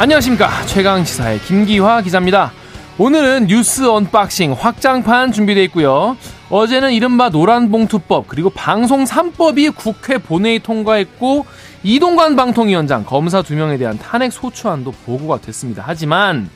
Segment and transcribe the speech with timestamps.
[0.00, 2.52] 안녕하십니까 최강 시사의 김기화 기자입니다.
[2.98, 6.16] 오늘은 뉴스 unboxing 확장판 준비되어 있고요.
[6.50, 11.46] 어제는 이른바 노란봉투법 그리고 방송 3법이 국회 본회의 통과했고
[11.82, 15.82] 이동관 방통위원장 검사 2명에 대한 탄핵 소추안도 보고가 됐습니다.
[15.84, 16.48] 하지만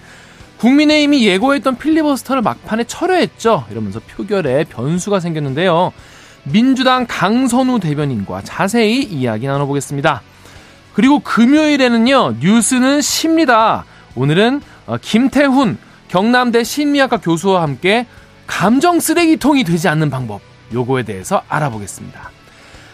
[0.58, 3.64] 국민의힘이 예고했던 필리버스터를 막판에 철회했죠.
[3.72, 5.92] 이러면서 표결에 변수가 생겼는데요.
[6.44, 10.22] 민주당 강선우 대변인과 자세히 이야기 나눠보겠습니다.
[10.92, 13.84] 그리고 금요일에는요, 뉴스는 쉽니다.
[14.14, 15.78] 오늘은 어, 김태훈
[16.08, 18.06] 경남대 심리학과 교수와 함께
[18.46, 20.42] 감정 쓰레기통이 되지 않는 방법,
[20.72, 22.30] 요거에 대해서 알아보겠습니다.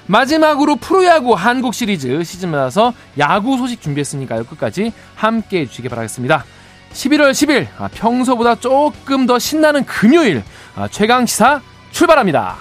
[0.07, 4.45] 마지막으로 프로야구 한국 시리즈 시즌 맞아서 야구 소식 준비했으니까요.
[4.45, 6.45] 끝까지 함께 해주시기 바라겠습니다.
[6.93, 10.43] 11월 10일, 아, 평소보다 조금 더 신나는 금요일,
[10.75, 12.57] 아, 최강시사 출발합니다.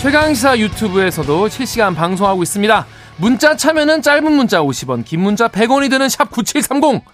[0.00, 2.86] 최강시사 유튜브에서도 실시간 방송하고 있습니다.
[3.18, 7.04] 문자 참여는 짧은 문자 50원, 긴 문자 100원이 드는 샵 9730.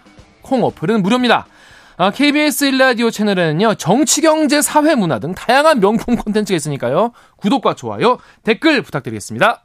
[0.40, 1.48] 콩 어플은 무료입니다.
[1.96, 8.18] 아, KBS 1라디오 채널에는요, 정치, 경제, 사회, 문화 등 다양한 명품 콘텐츠가 있으니까요, 구독과 좋아요,
[8.44, 9.64] 댓글 부탁드리겠습니다.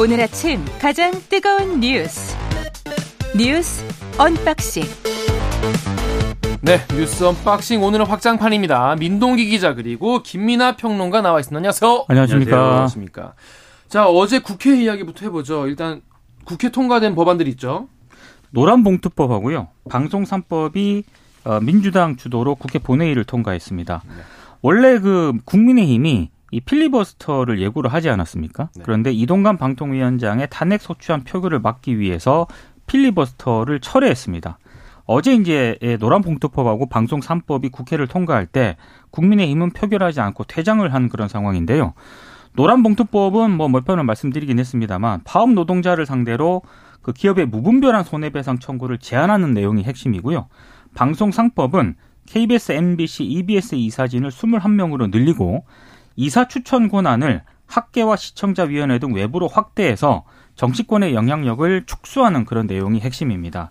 [0.00, 2.34] 오늘 아침 가장 뜨거운 뉴스.
[3.36, 4.82] 뉴스 unboxing.
[6.60, 8.96] 네, 뉴스 unboxing 오늘은 확장판입니다.
[8.96, 11.56] 민동기 기자 그리고 김민아 평론가 나와 있습니다.
[11.56, 12.04] 안녕하세요.
[12.08, 12.56] 안녕하십니까.
[12.56, 13.34] 안녕하십니까.
[13.86, 15.68] 자, 어제 국회 이야기부터 해보죠.
[15.68, 16.02] 일단
[16.44, 17.86] 국회 통과된 법안들이 있죠.
[18.50, 19.68] 노란봉투법하고요.
[19.88, 21.04] 방송 3법이
[21.44, 24.02] 어, 민주당 주도로 국회 본회의를 통과했습니다.
[24.04, 24.14] 네.
[24.62, 28.70] 원래 그 국민의힘이 이 필리버스터를 예고를 하지 않았습니까?
[28.74, 28.82] 네.
[28.84, 32.46] 그런데 이동관 방통위원장의 탄핵 소추안 표결을 막기 위해서
[32.88, 34.58] 필리버스터를 철회했습니다.
[35.04, 38.76] 어제 이제 노란 봉투법하고 방송 3법이 국회를 통과할 때
[39.10, 41.94] 국민의힘은 표결하지 않고 퇴장을 한 그런 상황인데요.
[42.54, 46.62] 노란 봉투법은 뭐 몇 번을 말씀드리긴 했습니다만 파업 노동자를 상대로
[47.00, 50.48] 그 기업의 무분별한 손해배상 청구를 제한하는 내용이 핵심이고요.
[50.94, 51.94] 방송 상법은
[52.26, 55.64] KBS, MBC, EBS 이사진을 21명으로 늘리고
[56.16, 60.24] 이사 추천 권한을 학계와 시청자위원회 등 외부로 확대해서
[60.58, 63.70] 정치권의 영향력을 축소하는 그런 내용이 핵심입니다.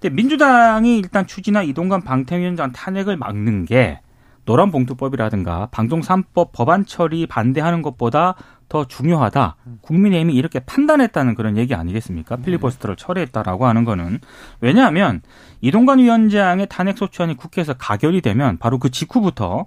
[0.00, 4.00] 근데 민주당이 일단 추진한 이동관 방통위원장 탄핵을 막는 게
[4.46, 8.36] 노란 봉투법이라든가 방송 3법 법안 처리 반대하는 것보다
[8.68, 9.56] 더 중요하다.
[9.80, 12.36] 국민의힘이 이렇게 판단했다는 그런 얘기 아니겠습니까?
[12.36, 12.42] 네.
[12.44, 14.20] 필리버스터를 철회했다라고 하는 거는
[14.60, 15.22] 왜냐하면
[15.60, 19.66] 이동관 위원장의 탄핵 소추안이 국회에서 가결이 되면 바로 그 직후부터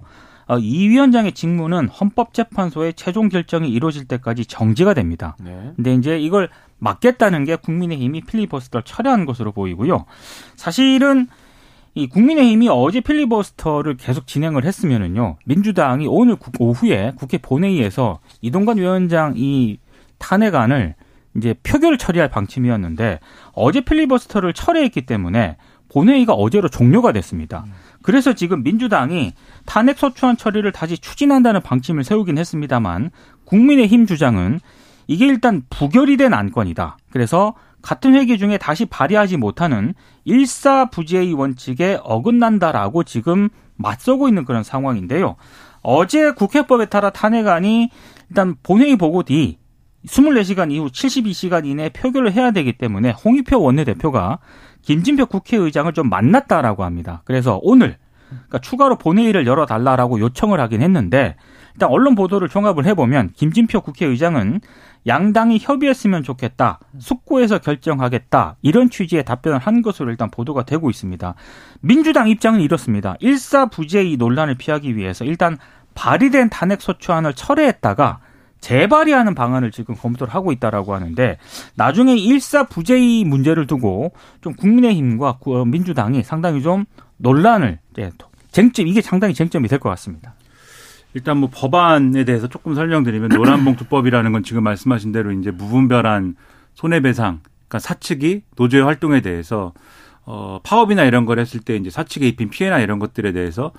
[0.60, 5.36] 이 위원장의 직무는 헌법재판소의 최종 결정이 이루어질 때까지 정지가 됩니다.
[5.40, 5.72] 네.
[5.76, 10.04] 근데 이제 이걸 막겠다는 게 국민의힘이 필리버스터를 철회한 것으로 보이고요.
[10.56, 11.28] 사실은
[11.94, 15.36] 이 국민의힘이 어제 필리버스터를 계속 진행을 했으면은요.
[15.44, 19.78] 민주당이 오늘 오후에 국회 본회의에서 이동관 위원장 이
[20.18, 20.94] 탄핵안을
[21.36, 23.20] 이제 표결 처리할 방침이었는데
[23.52, 25.56] 어제 필리버스터를 철회했기 때문에
[25.88, 27.64] 본회의가 어제로 종료가 됐습니다.
[28.04, 29.32] 그래서 지금 민주당이
[29.64, 33.10] 탄핵 소추안 처리를 다시 추진한다는 방침을 세우긴 했습니다만
[33.46, 34.60] 국민의힘 주장은
[35.06, 36.98] 이게 일단 부결이 된 안건이다.
[37.10, 39.94] 그래서 같은 회기 중에 다시 발의하지 못하는
[40.24, 45.36] 일사부재의 원칙에 어긋난다라고 지금 맞서고 있는 그런 상황인데요.
[45.80, 47.88] 어제 국회법에 따라 탄핵안이
[48.28, 49.56] 일단 본회의 보고 뒤
[50.06, 54.40] 24시간 이후 72시간 이내에 표결을 해야 되기 때문에 홍익표 원내대표가
[54.84, 57.22] 김진표 국회의장을 좀 만났다라고 합니다.
[57.24, 57.96] 그래서 오늘
[58.28, 61.36] 그러니까 추가로 본회의를 열어달라라고 요청을 하긴 했는데
[61.74, 64.60] 일단 언론 보도를 종합을 해보면 김진표 국회의장은
[65.06, 66.80] 양당이 협의했으면 좋겠다.
[66.98, 68.56] 숙고해서 결정하겠다.
[68.62, 71.34] 이런 취지의 답변을 한 것으로 일단 보도가 되고 있습니다.
[71.80, 73.16] 민주당 입장은 이렇습니다.
[73.20, 75.58] 일사부재의 논란을 피하기 위해서 일단
[75.94, 78.20] 발의된 탄핵 소추안을 철회했다가
[78.64, 81.36] 재발의하는 방안을 지금 검토를 하고 있다라고 하는데
[81.74, 86.86] 나중에 일사부재의 문제를 두고 좀 국민의힘과 민주당이 상당히 좀
[87.18, 87.78] 논란을
[88.52, 90.34] 쟁점 이게 상당히 쟁점이 될 것 같습니다.
[91.12, 96.34] 일단 뭐 법안에 대해서 조금 설명드리면 노란봉투법이라는 건 지금 말씀하신 대로 이제 무분별한
[96.72, 99.74] 손해배상, 그러니까 사측이 노조의 활동에 대해서
[100.24, 103.72] 어 파업이나 이런 걸 했을 때 이제 사측에 입힌 피해나 이런 것들에 대해서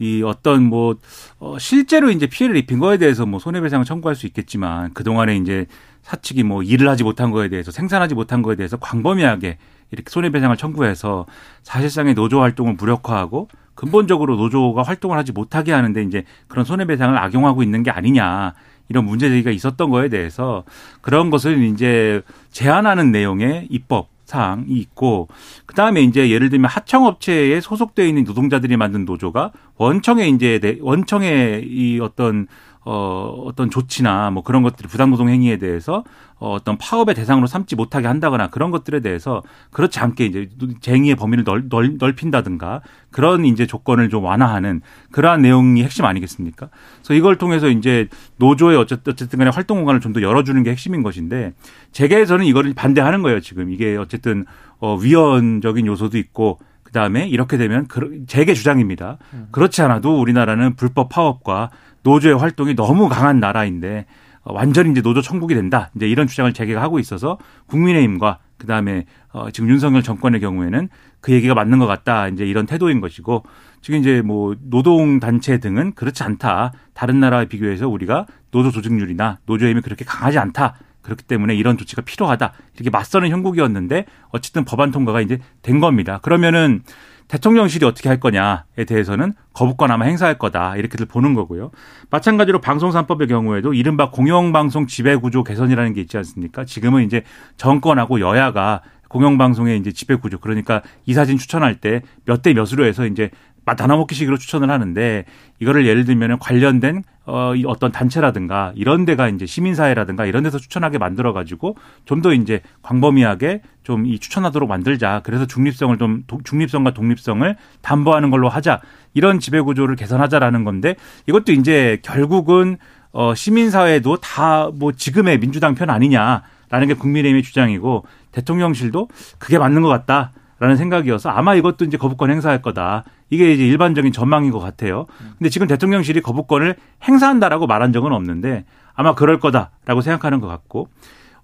[0.00, 0.96] 이 어떤 뭐
[1.38, 5.66] 어, 실제로 이제 피해를 입힌 거에 대해서 뭐 손해배상을 청구할 수 있겠지만 그 동안에 이제
[6.02, 9.58] 사측이 뭐 일을 하지 못한 거에 대해서 생산하지 못한 거에 대해서 광범위하게
[9.90, 11.26] 이렇게 손해배상을 청구해서
[11.62, 17.82] 사실상의 노조 활동을 무력화하고 근본적으로 노조가 활동을 하지 못하게 하는데 이제 그런 손해배상을 악용하고 있는
[17.82, 18.54] 게 아니냐
[18.88, 20.64] 이런 문제 제기가 있었던 거에 대해서
[21.02, 25.28] 그런 것을 이제 제한하는 내용의 입법 사항이 있고
[25.66, 32.46] 그다음에 이제 예를 들면 하청업체에 소속되어 있는 노동자들이 만든 노조가 원청에 이제 원청의 이 어떤
[32.84, 36.02] 어, 어떤 조치나 뭐 그런 것들이 부당노동 행위에 대해서
[36.38, 40.48] 어, 어떤 파업의 대상으로 삼지 못하게 한다거나 그런 것들에 대해서 그렇지 않게 이제
[40.80, 42.80] 쟁의의 범위를 넓, 넓, 넓힌다든가
[43.10, 44.80] 그런 이제 조건을 좀 완화하는
[45.12, 46.70] 그러한 내용이 핵심 아니겠습니까?
[46.98, 51.04] 그래서 이걸 통해서 이제 노조의 어쨌든, 어쨌든 간에 활동 공간을 좀 더 열어주는 게 핵심인
[51.04, 51.52] 것인데
[51.92, 54.44] 재계에서는 이거를 반대하는 거예요 지금 이게 어쨌든
[54.80, 57.86] 어, 위헌적인 요소도 있고 그 다음에 이렇게 되면
[58.26, 59.18] 재계 주장입니다.
[59.52, 61.70] 그렇지 않아도 우리나라는 불법 파업과
[62.02, 64.06] 노조의 활동이 너무 강한 나라인데
[64.42, 65.90] 어, 완전히 이제 노조 천국이 된다.
[65.94, 70.88] 이제 이런 주장을 재계가 하고 있어서 국민의힘과 그 다음에 어 지금 윤석열 정권의 경우에는
[71.20, 72.28] 그 얘기가 맞는 것 같다.
[72.28, 73.44] 이제 이런 태도인 것이고
[73.80, 76.72] 지금 이제 뭐 노동 단체 등은 그렇지 않다.
[76.92, 80.74] 다른 나라와 비교해서 우리가 노조 조직률이나 노조의 힘이 그렇게 강하지 않다.
[81.02, 82.52] 그렇기 때문에 이런 조치가 필요하다.
[82.74, 86.18] 이렇게 맞서는 형국이었는데 어쨌든 법안 통과가 이제 된 겁니다.
[86.22, 86.82] 그러면은
[87.30, 91.70] 대통령실이 어떻게 할 거냐에 대해서는 거부권 아마 행사할 거다 이렇게들 보는 거고요.
[92.10, 96.64] 마찬가지로 방송 3법의 경우에도 이른바 공영방송 지배구조 개선이라는 게 있지 않습니까?
[96.64, 97.22] 지금은 이제
[97.56, 103.30] 정권하고 여야가 공영방송의 이제 지배구조 그러니까 이 사진 추천할 때 몇 대 몇으로 해서 이제
[103.64, 105.24] 나눠먹기식으로 추천을 하는데
[105.60, 111.76] 이거를 예를 들면 관련된 어, 어떤 단체라든가 이런 데가 이제 시민사회라든가 이런 데서 추천하게 만들어가지고
[112.04, 115.20] 좀 더 이제 광범위하게 좀 이 추천하도록 만들자.
[115.24, 118.80] 그래서 중립성을 좀, 중립성과 독립성을 담보하는 걸로 하자.
[119.14, 120.96] 이런 지배구조를 개선하자라는 건데
[121.26, 122.76] 이것도 이제 결국은
[123.12, 129.88] 어, 시민사회도 다 뭐 지금의 민주당 편 아니냐라는 게 국민의힘의 주장이고 대통령실도 그게 맞는 것
[129.88, 130.32] 같다.
[130.60, 133.04] 라는 생각이어서 아마 이것도 이제 거부권 행사할 거다.
[133.30, 135.06] 이게 이제 일반적인 전망인 것 같아요.
[135.38, 140.88] 근데 지금 대통령실이 거부권을 행사한다라고 말한 적은 없는데 아마 그럴 거다라고 생각하는 것 같고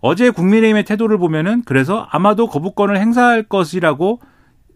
[0.01, 4.21] 어제 국민의힘의 태도를 보면은 그래서 아마도 거부권을 행사할 것이라고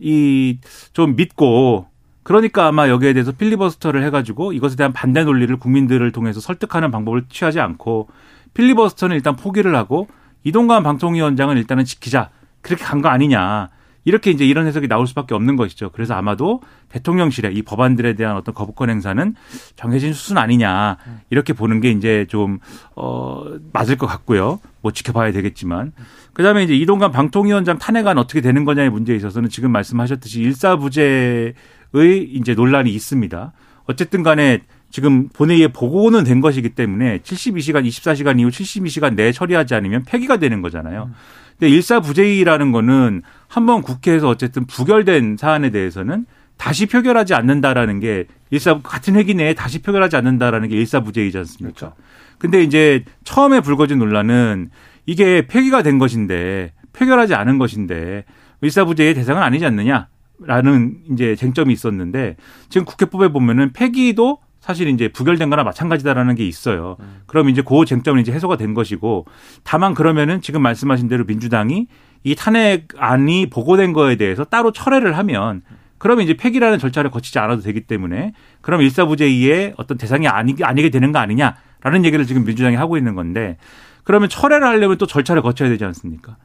[0.00, 0.58] 이
[0.94, 1.86] 좀 믿고
[2.22, 7.60] 그러니까 아마 여기에 대해서 필리버스터를 해가지고 이것에 대한 반대 논리를 국민들을 통해서 설득하는 방법을 취하지
[7.60, 8.08] 않고
[8.54, 10.08] 필리버스터는 일단 포기를 하고
[10.44, 12.30] 이동관 방통위원장은 일단은 지키자
[12.62, 13.68] 그렇게 간 거 아니냐.
[14.04, 15.90] 이렇게 이제 이런 해석이 나올 수밖에 없는 것이죠.
[15.90, 19.34] 그래서 아마도 대통령실의 이 법안들에 대한 어떤 거부권 행사는
[19.76, 20.96] 정해진 수순 아니냐
[21.30, 22.58] 이렇게 보는 게 이제 좀
[22.96, 24.60] 어, 맞을 것 같고요.
[24.80, 25.92] 뭐 지켜봐야 되겠지만
[26.32, 31.54] 그다음에 이제 이동관 방통위원장 탄핵안 어떻게 되는 거냐의 문제에 있어서는 지금 말씀하셨듯이 일사부재의
[31.94, 33.52] 이제 논란이 있습니다.
[33.86, 34.60] 어쨌든 간에
[34.90, 40.62] 지금 본회의에 보고는 된 것이기 때문에 72시간, 24시간 이후 72시간 내에 처리하지 않으면 폐기가 되는
[40.62, 41.10] 거잖아요.
[41.60, 46.24] 근데 일사부재위라는 거는 한 번 국회에서 어쨌든 부결된 사안에 대해서는
[46.56, 51.74] 다시 표결하지 않는다라는 게 일사 같은 회기 내에 다시 표결하지 않는다라는 게 일사부재이지 않습니까?
[51.78, 51.96] 그렇죠.
[52.38, 54.70] 근데 이제 처음에 불거진 논란은
[55.06, 58.24] 이게 폐기가 된 것인데 표결하지 않은 것인데
[58.62, 62.36] 일사부재의 대상은 아니지 않느냐라는 이제 쟁점이 있었는데
[62.68, 66.96] 지금 국회법에 보면은 폐기도 사실 이제 부결된 거나 마찬가지다라는 게 있어요.
[67.00, 67.22] 음.
[67.26, 69.24] 그럼 이제 그 쟁점은 이제 해소가 된 것이고
[69.64, 71.86] 다만 그러면은 지금 말씀하신 대로 민주당이
[72.22, 75.62] 이 탄핵안이 보고된 거에 대해서 따로 철회를 하면
[75.96, 81.12] 그러면 이제 폐기라는 절차를 거치지 않아도 되기 때문에 그럼 일사부재위의 어떤 대상이 아니, 아니게 되는
[81.12, 83.56] 거 아니냐라는 얘기를 지금 민주당이 하고 있는 건데
[84.04, 86.36] 그러면 철회를 하려면 또 절차를 거쳐야 되지 않습니까?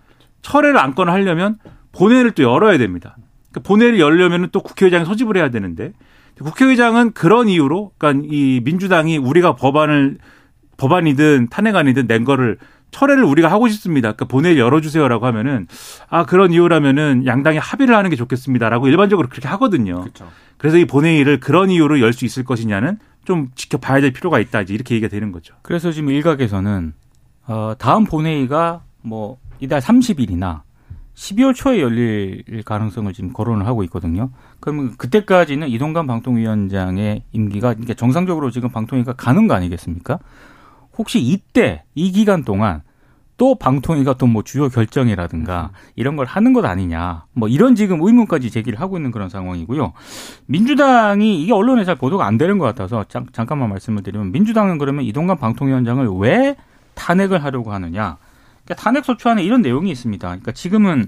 [0.41, 1.57] 철회를 안건을 하려면
[1.91, 3.17] 본회의를 또 열어야 됩니다.
[3.51, 5.93] 그러니까 본회의를 열려면 또 국회의장이 소집을 해야 되는데
[6.39, 10.17] 국회의장은 그런 이유로 그러니까 이 민주당이 우리가 법안을
[10.77, 12.57] 법안이든 탄핵안이든 낸 거를
[12.91, 14.09] 철회를 우리가 하고 싶습니다.
[14.13, 15.67] 그러니까 본회의 열어주세요라고 하면은
[16.09, 20.01] 아 그런 이유라면은 양당이 합의를 하는 게 좋겠습니다라고 일반적으로 그렇게 하거든요.
[20.01, 20.29] 그렇죠.
[20.57, 24.61] 그래서 이 본회의를 그런 이유로 열 수 있을 것이냐는 좀 지켜봐야 될 필요가 있다.
[24.61, 25.55] 이제 이렇게 얘기가 되는 거죠.
[25.63, 26.93] 그래서 지금 일각에서는
[27.47, 30.61] 어, 다음 본회의가 뭐 이달 30일이나
[31.15, 34.29] 12월 초에 열릴 가능성을 지금 거론을 하고 있거든요.
[34.59, 40.19] 그러면 그때까지는 이동관 방통위원장의 임기가 그러니까 정상적으로 지금 방통위가 가는 거 아니겠습니까?
[40.97, 42.81] 혹시 이때 이 기간 동안
[43.37, 47.25] 또 방통위가 또 뭐 주요 결정이라든가 이런 걸 하는 것 아니냐.
[47.33, 49.93] 뭐 이런 지금 의문까지 제기를 하고 있는 그런 상황이고요.
[50.47, 55.05] 민주당이 이게 언론에 잘 보도가 안 되는 것 같아서 잠, 잠깐만 말씀을 드리면 민주당은 그러면
[55.05, 56.55] 이동관 방통위원장을 왜
[56.95, 58.17] 탄핵을 하려고 하느냐.
[58.65, 60.27] 그러니까 탄핵 소추 안에 이런 내용이 있습니다.
[60.27, 61.07] 그러니까 지금은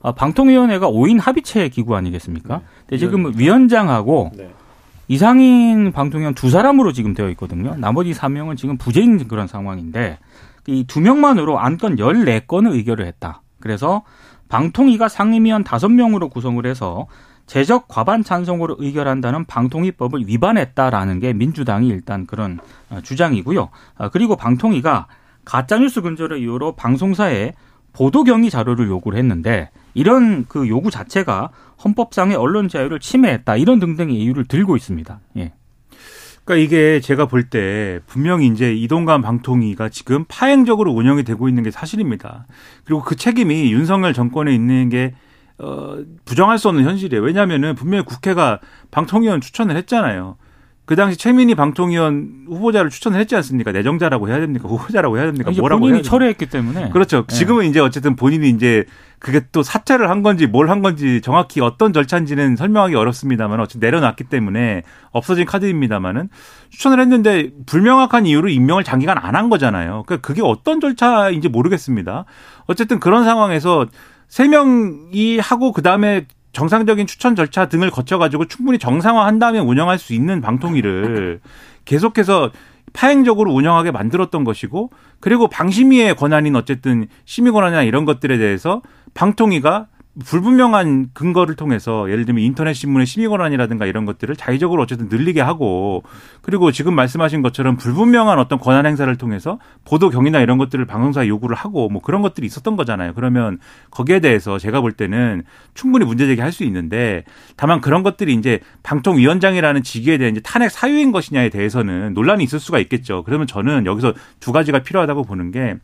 [0.00, 2.60] 어, 방통위원회가 5인 합의체 기구 아니겠습니까?
[2.86, 4.50] 근데 지금 위원장하고 네.
[5.08, 7.74] 이상인 방통위원 두 사람으로 지금 되어 있거든요.
[7.76, 10.18] 나머지 3명은 지금 부재인 그런 상황인데
[10.68, 13.40] 이 두 명만으로 안건 14건을 의결을 했다.
[13.58, 14.02] 그래서
[14.50, 17.06] 방통위가 상임위원 5명으로 구성을 해서
[17.46, 22.58] 제적 과반 찬성으로 의결한다는 방통위법을 위반했다라는 게 민주당이 일단 그런
[22.90, 23.70] 어, 주장이고요.
[23.96, 25.06] 어, 그리고 방통위가
[25.48, 27.54] 가짜뉴스 근절의 이유로 방송사에
[27.94, 31.48] 보도 경위 자료를 요구를 했는데 이런 그 요구 자체가
[31.82, 35.20] 헌법상의 언론 자유를 침해했다 이런 등등의 이유를 들고 있습니다.
[35.38, 35.54] 예.
[36.44, 41.70] 그러니까 이게 제가 볼 때 분명히 이제 이동관 방통위가 지금 파행적으로 운영이 되고 있는 게
[41.70, 42.46] 사실입니다.
[42.84, 45.14] 그리고 그 책임이 윤석열 정권에 있는 게
[45.58, 47.22] 어, 부정할 수 없는 현실이에요.
[47.22, 50.36] 왜냐하면은 분명히 국회가 방통위원 추천을 했잖아요.
[50.88, 53.72] 그 당시 최민희 방통위원 후보자를 추천을 했지 않습니까?
[53.72, 54.70] 내정자라고 해야 됩니까?
[54.70, 55.50] 후보자라고 해야 됩니까?
[55.58, 56.88] 뭐라고 본인이 철회했기 때문에.
[56.88, 57.26] 그렇죠.
[57.26, 57.36] 네.
[57.36, 58.86] 지금은 이제 어쨌든 본인이 이제
[59.18, 64.24] 그게 또 사퇴를 한 건지 뭘 한 건지 정확히 어떤 절차인지는 설명하기 어렵습니다만 어쨌든 내려놨기
[64.24, 66.30] 때문에 없어진 카드입니다만은
[66.70, 70.04] 추천을 했는데 불명확한 이유로 임명을 장기간 안 한 거잖아요.
[70.06, 72.24] 그러니까 그게 어떤 절차인지 모르겠습니다.
[72.66, 73.86] 어쨌든 그런 상황에서
[74.26, 80.14] 세 명이 하고 그 다음에 정상적인 추천 절차 등을 거쳐가지고 충분히 정상화한 다음에 운영할 수
[80.14, 81.40] 있는 방통위를
[81.84, 82.50] 계속해서
[82.92, 84.90] 파행적으로 운영하게 만들었던 것이고
[85.20, 88.82] 그리고 방심위의 권한인 어쨌든 심의 권한이나 이런 것들에 대해서
[89.14, 89.88] 방통위가
[90.24, 96.02] 불분명한 근거를 통해서 예를 들면 인터넷 신문의 심의 권한이라든가 이런 것들을 자의적으로 어쨌든 늘리게 하고
[96.42, 101.54] 그리고 지금 말씀하신 것처럼 불분명한 어떤 권한 행사를 통해서 보도 경위나 이런 것들을 방송사에 요구를
[101.54, 103.14] 하고 뭐 그런 것들이 있었던 거잖아요.
[103.14, 103.58] 그러면
[103.90, 107.22] 거기에 대해서 제가 볼 때는 충분히 문제 제기할 수 있는데
[107.56, 112.80] 다만 그런 것들이 이제 방통위원장이라는 직위에 대한 이제 탄핵 사유인 것이냐에 대해서는 논란이 있을 수가
[112.80, 113.22] 있겠죠.
[113.22, 115.76] 그러면 저는 여기서 두 가지가 필요하다고 보는 게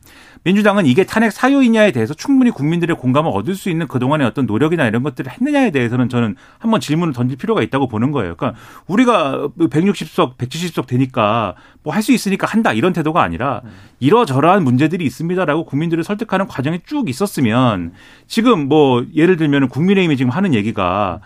[0.45, 5.03] 민주당은 이게 탄핵 사유이냐에 대해서 충분히 국민들의 공감을 얻을 수 있는 그동안의 어떤 노력이나 이런
[5.03, 8.37] 것들을 했느냐에 대해서는 저는 한번 질문을 던질 필요가 있다고 보는 거예요.
[8.37, 13.63] 그러니까 우리가 160석, 170석 되니까 뭐 할 수 있으니까 한다 이런 태도가 아니라
[14.01, 17.93] 이러저러한 문제들이 있습니다라고 국민들을 설득하는 과정이 쭉 있었으면
[18.27, 21.21] 지금 뭐 예를 들면 국민의힘이 지금 하는 얘기가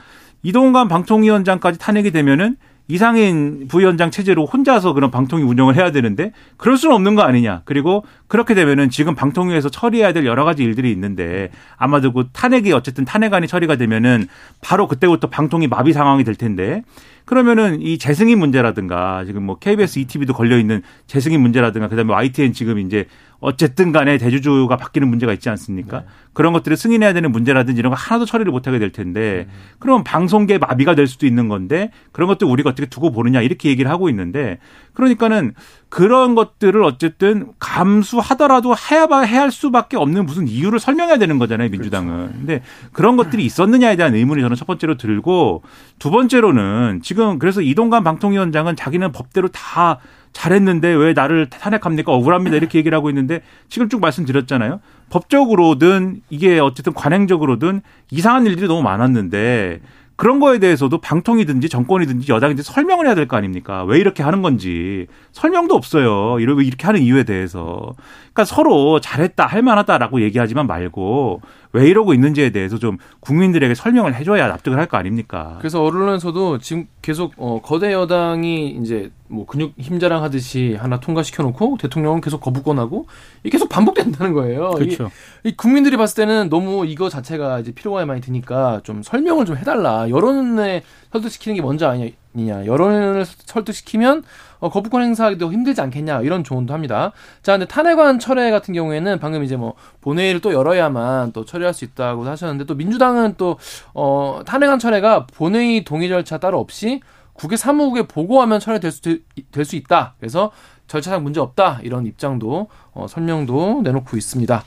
[0.44, 2.56] 이동관 방통위원장까지 탄핵이 되면은
[2.90, 7.60] 이상인 부위원장 체제로 혼자서 그런 방통위 운영을 해야 되는데 그럴 수는 없는 거 아니냐.
[7.66, 13.04] 그리고 그렇게 되면은 지금 방통위에서 처리해야 될 여러 가지 일들이 있는데 아마도 그 탄핵이 어쨌든
[13.04, 14.26] 탄핵안이 처리가 되면은
[14.62, 16.82] 바로 그때부터 방통위 마비 상황이 될 텐데
[17.26, 22.78] 그러면은 이 재승인 문제라든가 지금 뭐 KBS ETV도 걸려 있는 재승인 문제라든가 그다음에 YTN 지금
[22.78, 23.06] 이제
[23.40, 26.00] 어쨌든 간에 대주주가 바뀌는 문제가 있지 않습니까?
[26.00, 26.06] 네.
[26.32, 29.54] 그런 것들을 승인해야 되는 문제라든지 이런 거 하나도 처리를 못 하게 될 텐데 음.
[29.78, 33.90] 그럼 방송계 마비가 될 수도 있는 건데 그런 것들 우리가 어떻게 두고 보느냐 이렇게 얘기를
[33.90, 34.58] 하고 있는데
[34.92, 35.54] 그러니까는
[35.88, 42.16] 그런 것들을 어쨌든 감수하더라도 해야 해야 할 수밖에 없는 무슨 이유를 설명해야 되는 거잖아요, 민주당은.
[42.16, 42.32] 그렇죠.
[42.32, 45.62] 근데 그런 것들이 있었느냐에 대한 의문이 저는 첫 번째로 들고
[45.98, 50.00] 두 번째로는 지금 그래서 이동관 방통위원장은 자기는 법대로 다
[50.32, 52.12] 잘했는데 왜 나를 탄핵합니까?
[52.12, 52.56] 억울합니다.
[52.56, 54.80] 이렇게 얘기를 하고 있는데 지금 쭉 말씀드렸잖아요.
[55.10, 59.80] 법적으로든 이게 어쨌든 관행적으로든 이상한 일들이 너무 많았는데
[60.16, 63.84] 그런 거에 대해서도 방통이든지 정권이든지 여당이든지 설명을 해야 될 거 아닙니까?
[63.84, 66.40] 왜 이렇게 하는 건지 설명도 없어요.
[66.40, 67.94] 이렇게 하는 이유에 대해서.
[68.32, 71.40] 그러니까 서로 잘했다, 할 만하다라고 얘기하지만 말고
[71.72, 75.56] 왜 이러고 있는지에 대해서 좀 국민들에게 설명을 해줘야 납득을 할 거 아닙니까?
[75.58, 81.76] 그래서 언론에서도 지금 계속 어, 거대 여당이 이제 뭐 근육 힘자랑 하듯이 하나 통과시켜 놓고
[81.78, 83.06] 대통령은 계속 거부권하고
[83.42, 84.70] 이게 계속 반복된다는 거예요.
[84.70, 85.10] 그렇죠.
[85.44, 89.58] 이, 이 국민들이 봤을 때는 너무 이거 자체가 이제 필요가 많이 드니까 좀 설명을 좀
[89.58, 90.08] 해달라.
[90.08, 90.82] 여론에
[91.12, 92.10] 설득시키는 게 먼저 아니냐.
[92.36, 94.22] 여론을 설득시키면
[94.60, 97.12] 어, 거부권 행사하기도 힘들지 않겠냐 이런 조언도 합니다.
[97.42, 101.84] 자, 근데 탄핵안 철회 같은 경우에는 방금 이제 뭐 본회의를 또 열어야만 또 처리할 수
[101.84, 103.58] 있다고 하셨는데 또 민주당은 또
[103.94, 107.00] 어, 탄핵안 철회가 본회의 동의 절차 따로 없이
[107.34, 109.20] 국회 사무국에 보고하면 철회될 수,
[109.52, 110.14] 될 수 있다.
[110.18, 110.50] 그래서
[110.88, 111.80] 절차상 문제 없다.
[111.82, 114.64] 이런 입장도 어, 설명도 내놓고 있습니다.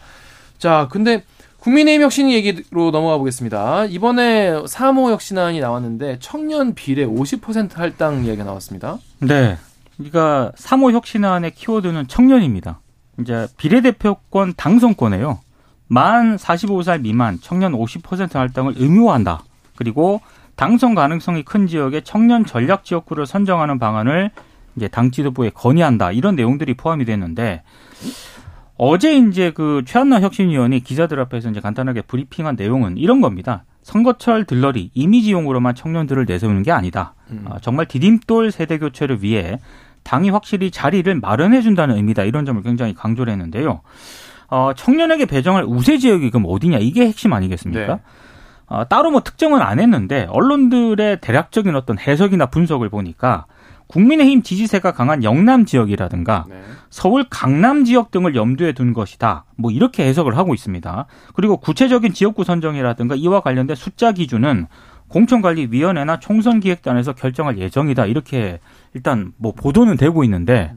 [0.57, 1.23] 자, 근데
[1.61, 3.85] 국민의힘 혁신 얘기로 넘어가 보겠습니다.
[3.85, 8.97] 이번에 3호 혁신안이 나왔는데 청년 비례 50% 할당 이야기가 나왔습니다.
[9.19, 9.57] 네.
[9.95, 12.79] 그러니까 3호 혁신안의 키워드는 청년입니다.
[13.19, 15.39] 이제 비례대표권 당선권에요.
[15.87, 19.43] 만 45살 미만 청년 50% 할당을 의무화한다.
[19.75, 20.21] 그리고
[20.55, 24.31] 당선 가능성이 큰 지역의 청년 전략 지역구를 선정하는 방안을
[24.75, 26.11] 이제 당 지도부에 건의한다.
[26.11, 27.61] 이런 내용들이 포함이 됐는데
[28.83, 33.63] 어제 이제 그 최한나 혁신위원이 기자들 앞에서 이제 간단하게 브리핑한 내용은 이런 겁니다.
[33.83, 37.13] 선거철 들러리 이미지용으로만 청년들을 내세우는 게 아니다.
[37.29, 37.45] 음.
[37.45, 39.59] 어, 정말 디딤돌 세대 교체를 위해
[40.01, 42.23] 당이 확실히 자리를 마련해 준다는 의미다.
[42.23, 43.81] 이런 점을 굉장히 강조를 했는데요.
[44.47, 46.79] 어, 청년에게 배정할 우세 지역이 그럼 어디냐?
[46.79, 47.95] 이게 핵심 아니겠습니까?
[47.97, 48.01] 네.
[48.65, 53.45] 어, 따로 뭐 특정은 안 했는데 언론들의 대략적인 어떤 해석이나 분석을 보니까
[53.91, 56.61] 국민의힘 지지세가 강한 영남 지역이라든가 네.
[56.89, 59.43] 서울 강남 지역 등을 염두에 둔 것이다.
[59.57, 61.05] 뭐 이렇게 해석을 하고 있습니다.
[61.33, 64.67] 그리고 구체적인 지역구 선정이라든가 이와 관련된 숫자 기준은
[65.09, 68.05] 공천관리위원회나 총선기획단에서 결정할 예정이다.
[68.05, 68.59] 이렇게
[68.93, 70.73] 일단 뭐 보도는 되고 있는데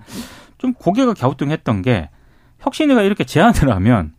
[0.58, 2.10] 좀 고개가 갸우뚱했던 게
[2.58, 4.12] 혁신이가 이렇게 제안을 하면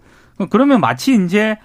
[0.49, 1.57] 그러면 마치 이제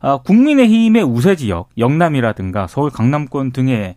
[0.00, 3.96] 어, 국민의힘의 우세 지역 영남이라든가 서울 강남권 등에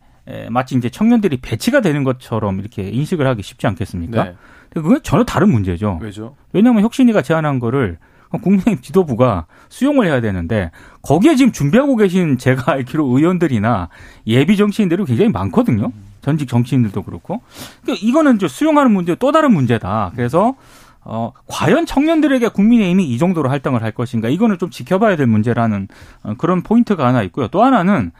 [0.50, 4.24] 마치 이제 청년들이 배치가 되는 것처럼 이렇게 인식을 하기 쉽지 않겠습니까?
[4.24, 4.36] 네.
[4.74, 6.00] 그건 전혀 다른 문제죠.
[6.01, 6.36] 왜죠?
[6.54, 7.98] 왜냐하면 혁신이가 제안한 거를
[8.30, 13.90] 국민의힘 지도부가 수용을 해야 되는데 거기에 지금 준비하고 계신 제가 알기로 의원들이나
[14.28, 15.92] 예비 정치인들이 굉장히 많거든요.
[16.22, 17.42] 전직 정치인들도 그렇고.
[17.82, 20.13] 그러니까 이거는 이제 수용하는 문제 또 다른 문제다.
[20.16, 20.56] 그래서
[21.04, 25.88] 어, 과연 청년들에게 국민의힘이 이 정도로 할당을 할 것인가 이거는 좀 지켜봐야 될 문제라는
[26.24, 27.48] 어, 그런 포인트가 하나 있고요.
[27.48, 28.12] 또 하나는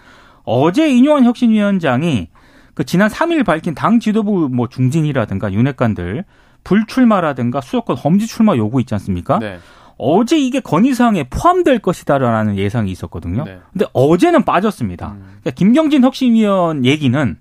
[0.43, 2.29] 어제 이뇨한 혁신위원장이
[2.74, 6.25] 그 지난 3일 밝힌 당 지도부 뭐 중진이라든가 윤핵관들
[6.63, 9.39] 불출마라든가 수도권 험지 출마 요구 있지 않습니까?
[9.39, 9.60] 네.
[9.98, 13.43] 어제 이게 건의사항에 포함될 것이다라는 예상이 있었거든요.
[13.43, 13.60] 네.
[13.71, 15.12] 근데 어제는 빠졌습니다.
[15.12, 15.24] 음.
[15.41, 17.38] 그러니까 김경진 혁신위원 얘기는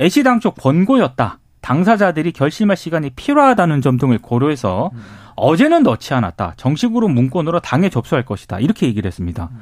[0.00, 1.38] 애시당 쪽 번고였다.
[1.60, 4.98] 당사자들이 결심할 시간이 필요하다는 점 등을 고려해서 음.
[5.36, 6.54] 어제는 넣지 않았다.
[6.56, 8.58] 정식으로 문건으로 당에 접수할 것이다.
[8.58, 9.50] 이렇게 얘기를 했습니다.
[9.52, 9.60] 음.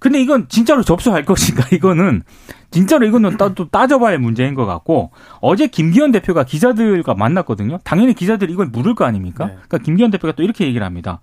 [0.00, 1.64] 근데 이건 진짜로 접수할 것인가?
[1.70, 2.24] 이거는
[2.72, 7.78] 진짜로 이거는 따, 또 따져봐야 할 문제인 것 같고 어제 김기현 대표가 기자들과 만났거든요.
[7.84, 9.46] 당연히 기자들이 이걸 물을 거 아닙니까?
[9.46, 9.52] 네.
[9.52, 11.20] 그러니까 김기현 대표가 또 이렇게 얘기를 합니다.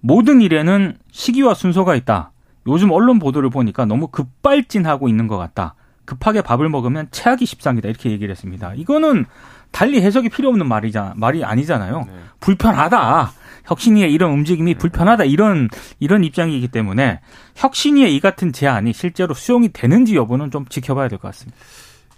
[0.00, 2.30] 모든 일에는 시기와 순서가 있다.
[2.66, 5.74] 요즘 언론 보도를 보니까 너무 급발진하고 있는 것 같다.
[6.04, 7.88] 급하게 밥을 먹으면 체하기 십상이다.
[7.88, 8.74] 이렇게 얘기를 했습니다.
[8.74, 9.26] 이거는
[9.74, 12.04] 달리 해석이 필요 없는 말이자 말이 아니잖아요.
[12.06, 12.12] 네.
[12.40, 13.32] 불편하다.
[13.64, 14.78] 혁신위의 이런 움직임이 네.
[14.78, 15.24] 불편하다.
[15.24, 17.20] 이런 이런 입장이기 때문에
[17.56, 21.58] 혁신위의 이 같은 제안이 실제로 수용이 되는지 여부는 좀 지켜봐야 될 것 같습니다.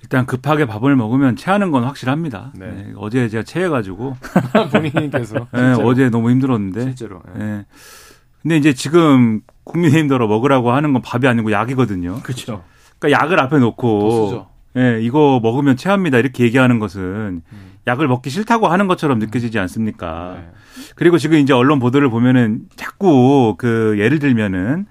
[0.03, 2.53] 일단 급하게 밥을 먹으면 체하는 건 확실합니다.
[2.55, 2.67] 네.
[2.67, 2.93] 네.
[2.97, 4.17] 어제 제가 체해가지고
[4.93, 7.23] 본인께서 네, 어제 너무 힘들었는데 실제로.
[7.35, 7.45] 네.
[7.45, 7.65] 네.
[8.43, 12.21] 근데 이제 지금 국민의힘들어 먹으라고 하는 건 밥이 아니고 약이거든요.
[12.23, 12.63] 그렇죠.
[12.99, 14.47] 그러니까 약을 앞에 놓고
[14.77, 17.03] 예, 이거 먹으면 체합니다 이렇게 얘기하는 것은
[17.51, 17.73] 음.
[17.87, 20.35] 약을 먹기 싫다고 하는 것처럼 느껴지지 않습니까?
[20.39, 20.51] 네.
[20.97, 24.87] 그리고 지금 이제 언론 보도를 보면은 자꾸 그 예를 들면은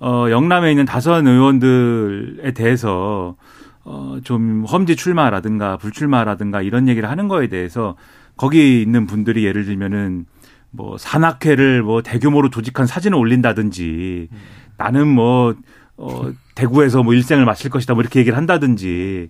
[0.00, 3.36] 어 영남에 있는 다선 의원들에 대해서
[3.84, 7.96] 어, 좀 험지 출마라든가 불출마라든가 이런 얘기를 하는 거에 대해서
[8.36, 10.26] 거기 있는 분들이 예를 들면은
[10.70, 14.38] 뭐 산악회를 뭐 대규모로 조직한 사진을 올린다든지 음.
[14.76, 15.54] 나는 뭐
[15.98, 19.28] 어, 대구에서 뭐 일생을 마칠 것이다 뭐 이렇게 얘기를 한다든지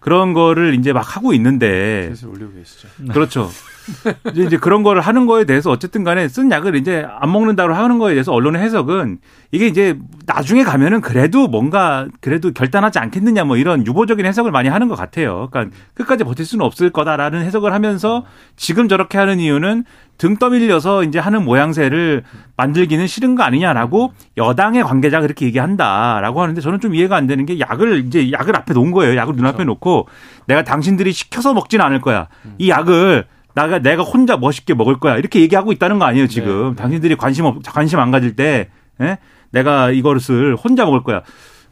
[0.00, 2.12] 그런 거를 이제 막 하고 있는데.
[2.26, 2.88] 올리고 계시죠.
[3.12, 3.50] 그렇죠.
[4.32, 7.98] 이제, 이제 그런 거를 하는 거에 대해서 어쨌든 간에 쓴 약을 이제 안 먹는다고 하는
[7.98, 9.18] 거에 대해서 언론의 해석은
[9.50, 14.88] 이게 이제 나중에 가면은 그래도 뭔가 그래도 결단하지 않겠느냐 뭐 이런 유보적인 해석을 많이 하는
[14.88, 15.48] 것 같아요.
[15.50, 18.24] 그러니까 끝까지 버틸 수는 없을 거다라는 해석을 하면서
[18.56, 19.84] 지금 저렇게 하는 이유는
[20.18, 22.24] 등 떠밀려서 이제 하는 모양새를
[22.56, 27.60] 만들기는 싫은 거 아니냐라고 여당의 관계자가 그렇게 얘기한다라고 하는데 저는 좀 이해가 안 되는 게
[27.60, 29.16] 약을 이제 약을 앞에 놓은 거예요.
[29.16, 29.68] 약을 눈앞에 그렇죠.
[29.68, 30.08] 놓고
[30.46, 32.26] 내가 당신들이 시켜서 먹지는 않을 거야.
[32.58, 33.26] 이 약을
[33.58, 36.76] 나가 내가 혼자 멋있게 먹을 거야 이렇게 얘기하고 있다는 거 아니에요 지금 네, 네.
[36.76, 38.68] 당신들이 관심 없 관심 안 가질 때
[39.00, 39.18] 예?
[39.50, 40.20] 내가 이거를
[40.56, 41.22] 혼자 먹을 거야.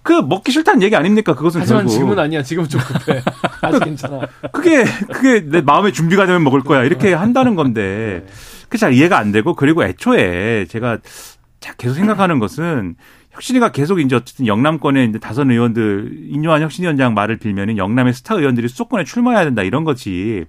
[0.02, 1.34] 그 먹기 싫다는 얘기 아닙니까?
[1.34, 1.92] 그것은 하지만 결국.
[1.92, 2.42] 지금은 아니야.
[2.42, 3.20] 지금 좀 급해.
[3.60, 4.20] 아직 괜찮아.
[4.52, 6.84] 그게 그게 내 마음의 준비가 되면 먹을 거야.
[6.84, 8.32] 이렇게 한다는 건데 네.
[8.64, 10.98] 그게 잘 이해가 안 되고 그리고 애초에 제가
[11.76, 12.94] 계속 생각하는 것은
[13.32, 18.68] 혁신이가 계속 이제 어쨌든 영남권에 이제 다선 의원들 인요한 혁신위원장 말을 빌면은 영남의 스타 의원들이
[18.68, 20.44] 수도권에 출마해야 된다 이런 거지.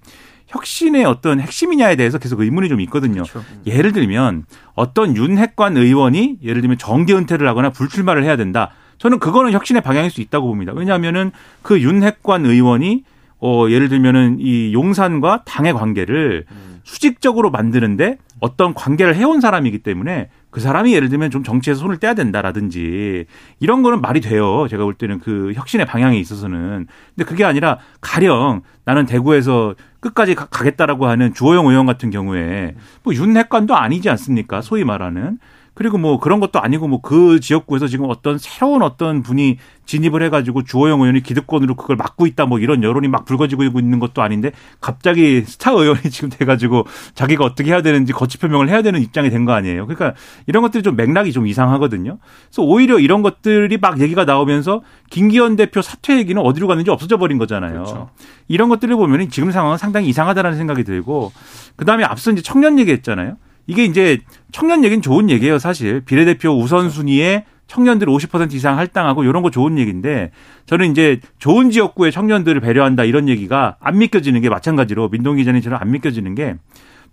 [0.48, 3.24] 혁신의 어떤 핵심이냐에 대해서 계속 의문이 좀 있거든요.
[3.24, 3.44] 그렇죠.
[3.66, 8.72] 예를 들면 어떤 윤핵관 의원이 예를 들면 정계 은퇴를 하거나 불출마를 해야 된다.
[8.98, 10.72] 저는 그거는 혁신의 방향일 수 있다고 봅니다.
[10.74, 11.32] 왜냐하면은
[11.62, 13.04] 그 윤핵관 의원이
[13.40, 16.80] 어 예를 들면은 이 용산과 당의 관계를 음.
[16.84, 22.14] 수직적으로 만드는데 어떤 관계를 해온 사람이기 때문에 그 사람이 예를 들면 좀 정치에서 손을 떼야
[22.14, 23.26] 된다라든지
[23.60, 24.68] 이런 거는 말이 돼요.
[24.70, 26.88] 제가 볼 때는 그 혁신의 방향에 있어서는.
[27.16, 33.14] 근데 그게 아니라 가령 나는 대구에서 끝까지 가, 겠다라고 하는 주호영 의원 같은 경우에 뭐
[33.14, 34.62] 윤핵관도 아니지 않습니까?
[34.62, 35.38] 소위 말하는.
[35.78, 40.64] 그리고 뭐 그런 것도 아니고 뭐 그 지역구에서 지금 어떤 새로운 어떤 분이 진입을 해가지고
[40.64, 45.42] 주호영 의원이 기득권으로 그걸 막고 있다 뭐 이런 여론이 막 불거지고 있는 것도 아닌데 갑자기
[45.46, 49.54] 스타 의원이 지금 돼가지고 자기가 어떻게 해야 되는지 거치 표명을 해야 되는 입장이 된 거
[49.54, 49.86] 아니에요.
[49.88, 52.18] 그러니까 이런 것들이 좀 맥락이 좀 이상하거든요.
[52.48, 57.38] 그래서 오히려 이런 것들이 막 얘기가 나오면서 김기현 대표 사퇴 얘기는 어디로 갔는지 없어져 버린
[57.38, 57.74] 거잖아요.
[57.74, 58.10] 그렇죠.
[58.50, 61.32] 이런 것들을 보면 지금 상황은 상당히 이상하다라는 생각이 들고
[61.78, 63.38] 그 다음에 앞서 이제 청년 얘기했잖아요.
[63.68, 64.20] 이게 이제
[64.52, 66.02] 청년 얘기는 좋은 얘기예요, 사실.
[66.02, 70.32] 비례대표 우선순위에 청년들 50% 이상 할당하고 이런 거 좋은 얘기인데
[70.68, 75.92] 저는 이제 좋은 지역구의 청년들을 배려한다 이런 얘기가 안 믿겨지는 게 마찬가지로 민동기 기자님처럼 안
[75.92, 76.56] 믿겨지는 게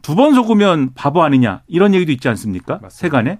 [0.02, 2.74] 두 번 속으면 바보 아니냐 이런 얘기도 있지 않습니까?
[2.74, 2.90] 맞습니다.
[2.90, 3.38] 세간에.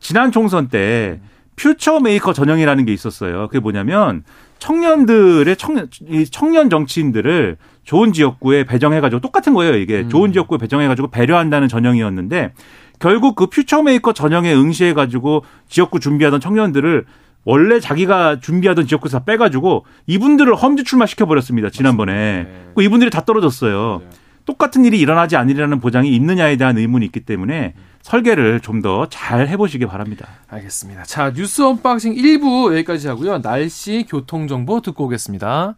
[0.00, 1.20] 지난 총선 때
[1.56, 3.48] future maker 전형이라는 게 있었어요.
[3.48, 4.24] 그게 뭐냐면
[4.58, 5.88] 청년들의 청년,
[6.30, 9.76] 청년 정치인들을 좋은 지역구에 배정해가지고 똑같은 거예요.
[9.76, 10.08] 이게 음.
[10.10, 12.52] 좋은 지역구에 배정해가지고 배려한다는 전형이었는데
[12.98, 17.06] 결국 그 future maker 전형에 응시해 가지고 지역구 준비하던 청년들을
[17.44, 22.64] 원래 자기가 준비하던 지역구에서 빼가지고 이분들을 험지 출마시켜 버렸습니다 지난번에 네.
[22.74, 24.02] 그 이분들이 다 떨어졌어요.
[24.02, 24.10] 네.
[24.46, 29.86] 똑같은 일이 일어나지 않으리라는 보장이 있느냐에 대한 의문이 있기 때문에 설계를 좀 더 잘 해보시기
[29.86, 30.26] 바랍니다.
[30.48, 31.04] 알겠습니다.
[31.04, 33.42] 자 뉴스 unboxing 1부 여기까지 하고요.
[33.42, 35.76] 날씨 교통 정보 듣고 오겠습니다.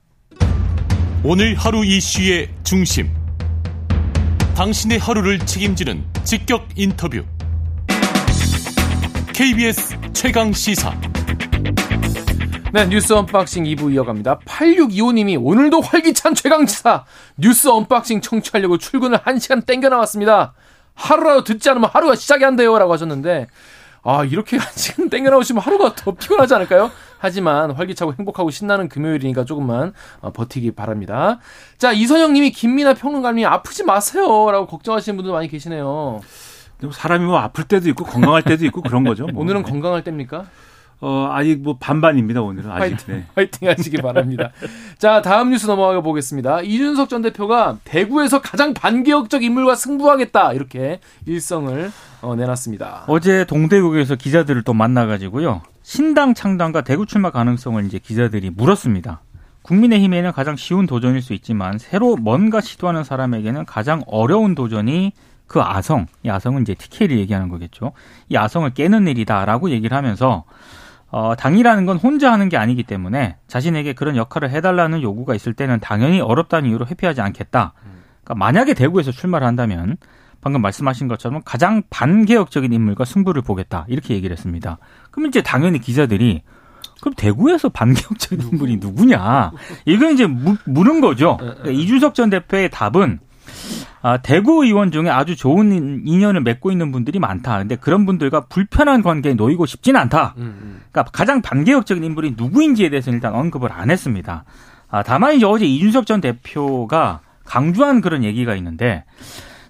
[1.24, 3.12] 오늘 하루 이슈의 중심.
[4.54, 7.24] 당신의 하루를 책임지는 직격 인터뷰.
[9.32, 10.94] KBS 최강 시사.
[12.72, 14.38] 네, 뉴스 unboxing 2부 이어갑니다.
[14.46, 17.04] 8625님이 오늘도 활기찬 최강시사
[17.36, 20.54] 뉴스 unboxing 청취하려고 출근을 1시간 땡겨 나왔습니다.
[20.94, 22.78] 하루라도 듣지 않으면 하루가 시작이 안 돼요.
[22.78, 23.48] 라고 하셨는데,
[24.08, 26.90] 아, 이렇게 1시간 땡겨 나오시면 하루가 더 피곤하지 않을까요?
[27.18, 29.92] 하지만 활기차고 행복하고 신나는 금요일이니까 조금만
[30.22, 31.40] 어, 버티기 바랍니다.
[31.76, 34.50] 자, 이선영 님이 김민아 평론가님 아프지 마세요.
[34.50, 36.20] 라고 걱정하시는 분들 많이 계시네요.
[36.90, 39.26] 사람이 뭐 아플 때도 있고 건강할 때도 있고 그런 거죠.
[39.26, 39.42] 뭐.
[39.44, 40.46] 오늘은 건강할 때입니까?
[41.00, 42.70] 어, 아직 뭐 반반입니다, 오늘은.
[42.70, 42.80] 아직.
[42.80, 43.26] 화이팅, 네.
[43.34, 44.50] 화이팅 하시기 바랍니다.
[44.98, 46.62] 자, 다음 뉴스 넘어가 보겠습니다.
[46.62, 50.54] 이준석 전 대표가 대구에서 가장 반개혁적 인물과 승부하겠다.
[50.54, 53.04] 이렇게 일성을 어, 내놨습니다.
[53.06, 55.62] 어제 동대구에서 기자들을 또 만나가지고요.
[55.82, 59.20] 신당 창당과 대구 출마 가능성을 이제 기자들이 물었습니다.
[59.62, 65.12] 국민의힘에는 가장 쉬운 도전일 수 있지만 새로 뭔가 시도하는 사람에게는 가장 어려운 도전이
[65.46, 67.92] 그 아성, 이 아성은 이제 TK를 얘기하는 거겠죠.
[68.28, 70.44] 이 아성을 깨는 일이다라고 얘기를 하면서
[71.10, 75.80] 어, 당이라는 건 혼자 하는 게 아니기 때문에 자신에게 그런 역할을 해달라는 요구가 있을 때는
[75.80, 77.72] 당연히 어렵다는 이유로 회피하지 않겠다.
[78.22, 79.96] 그러니까 만약에 대구에서 출마를 한다면
[80.40, 83.86] 방금 말씀하신 것처럼 가장 반개혁적인 인물과 승부를 보겠다.
[83.88, 84.78] 이렇게 얘기를 했습니다.
[85.10, 86.42] 그럼 이제 당연히 기자들이
[87.00, 89.52] 그럼 대구에서 반개혁적인 인물이 누구냐?
[89.86, 91.38] 이건 이제 무, 물은 거죠.
[91.38, 93.20] 그러니까 이준석 전 대표의 답은
[94.00, 97.58] 아, 대구 의원 중에 아주 좋은 인연을 맺고 있는 분들이 많다.
[97.58, 100.34] 근데 그런 분들과 불편한 관계에 놓이고 싶지는 않다.
[100.36, 100.80] 음, 음.
[100.90, 104.44] 그러니까 가장 반개혁적인 인물이 누구인지에 대해서는 일단 언급을 안 했습니다.
[104.90, 109.04] 아, 다만 이제 어제 이준석 전 대표가 강조한 그런 얘기가 있는데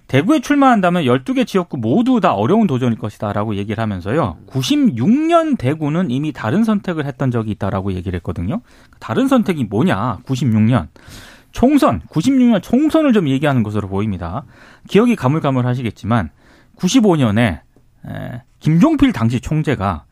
[0.08, 4.38] 대구에 출마한다면 12개 지역구 모두 다 어려운 도전일 것이다라고 얘기를 하면서요.
[4.48, 8.62] 96년 대구는 이미 다른 선택을 했던 적이 있다라고 얘기를 했거든요.
[9.00, 10.20] 다른 선택이 뭐냐?
[10.24, 10.88] 96년.
[11.52, 14.44] 총선, 96년 총선을 좀 얘기하는 것으로 보입니다.
[14.86, 16.30] 기억이 가물가물하시겠지만
[16.76, 17.60] 95년에
[18.06, 20.04] 에, 김종필 당시 총재가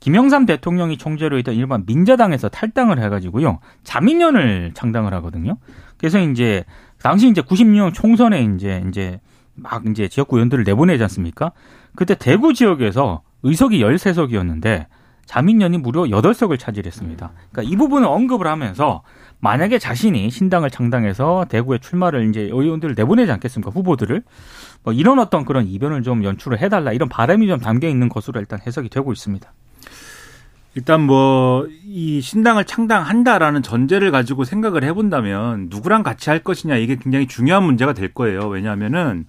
[0.00, 5.56] 김영삼 대통령이 총재로 있던 일반 민자당에서 탈당을 해가지고요 자민련을 창당을 하거든요.
[5.96, 6.64] 그래서 이제
[7.02, 9.20] 당시 이제 96년 총선에 이제 이제
[9.54, 11.52] 막 이제 지역구 의원들을 내보내지 않습니까?
[11.96, 14.86] 그때 대구 지역에서 의석이 13석이었는데
[15.26, 17.32] 자민련이 무려 8석을 차지했습니다.
[17.50, 19.02] 그러니까 이 부분을 언급을 하면서
[19.44, 23.70] 만약에 자신이 신당을 창당해서 대구에 출마를 이제 의원들을 내보내지 않겠습니까?
[23.70, 24.22] 후보들을.
[24.82, 28.58] 뭐 이런 어떤 그런 이변을 좀 연출을 해달라 이런 바람이 좀 담겨 있는 것으로 일단
[28.66, 29.52] 해석이 되고 있습니다.
[30.74, 37.28] 일단 뭐 이 신당을 창당한다라는 전제를 가지고 생각을 해본다면 누구랑 같이 할 것이냐 이게 굉장히
[37.28, 38.48] 중요한 문제가 될 거예요.
[38.48, 39.26] 왜냐하면은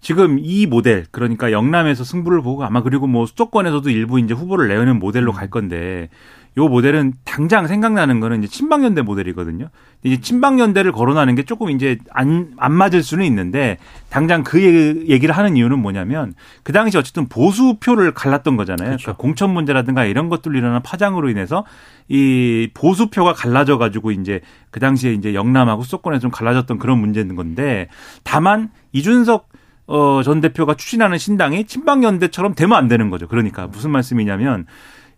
[0.00, 5.00] 지금 이 모델 그러니까 영남에서 승부를 보고 아마 그리고 뭐 수도권에서도 일부 이제 후보를 내는
[5.00, 6.08] 모델로 갈 건데
[6.56, 9.70] 요 모델은 당장 생각나는 거는 이제 친박연대 모델이거든요.
[10.04, 15.56] 이제 친박연대를 거론하는 게 조금 이제 안, 안 맞을 수는 있는데 당장 그 얘기를 하는
[15.56, 18.90] 이유는 뭐냐면 그 당시 어쨌든 보수표를 갈랐던 거잖아요.
[18.90, 19.02] 그렇죠.
[19.02, 21.64] 그러니까 공천 문제라든가 이런 것들로 일어난 파장으로 인해서
[22.08, 24.40] 이 보수표가 갈라져 가지고 이제
[24.70, 27.88] 그 당시에 이제 영남하고 수도권에 좀 갈라졌던 그런 문제인 건데
[28.22, 29.48] 다만 이준석
[29.86, 33.28] 어, 전 대표가 추진하는 신당이 친박연대처럼 되면 안 되는 거죠.
[33.28, 34.66] 그러니까 무슨 말씀이냐면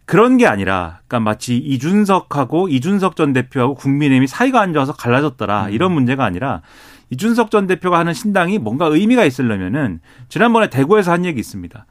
[0.06, 5.72] 그런 게 아니라, 그러니까 마치 이준석하고 이준석 전 대표하고 국민의힘이 사이가 안 좋아서 갈라졌더라 음.
[5.72, 6.62] 이런 문제가 아니라
[7.10, 11.86] 이준석 전 대표가 하는 신당이 뭔가 의미가 있으려면은 지난번에 대구에서 한 얘기 있습니다.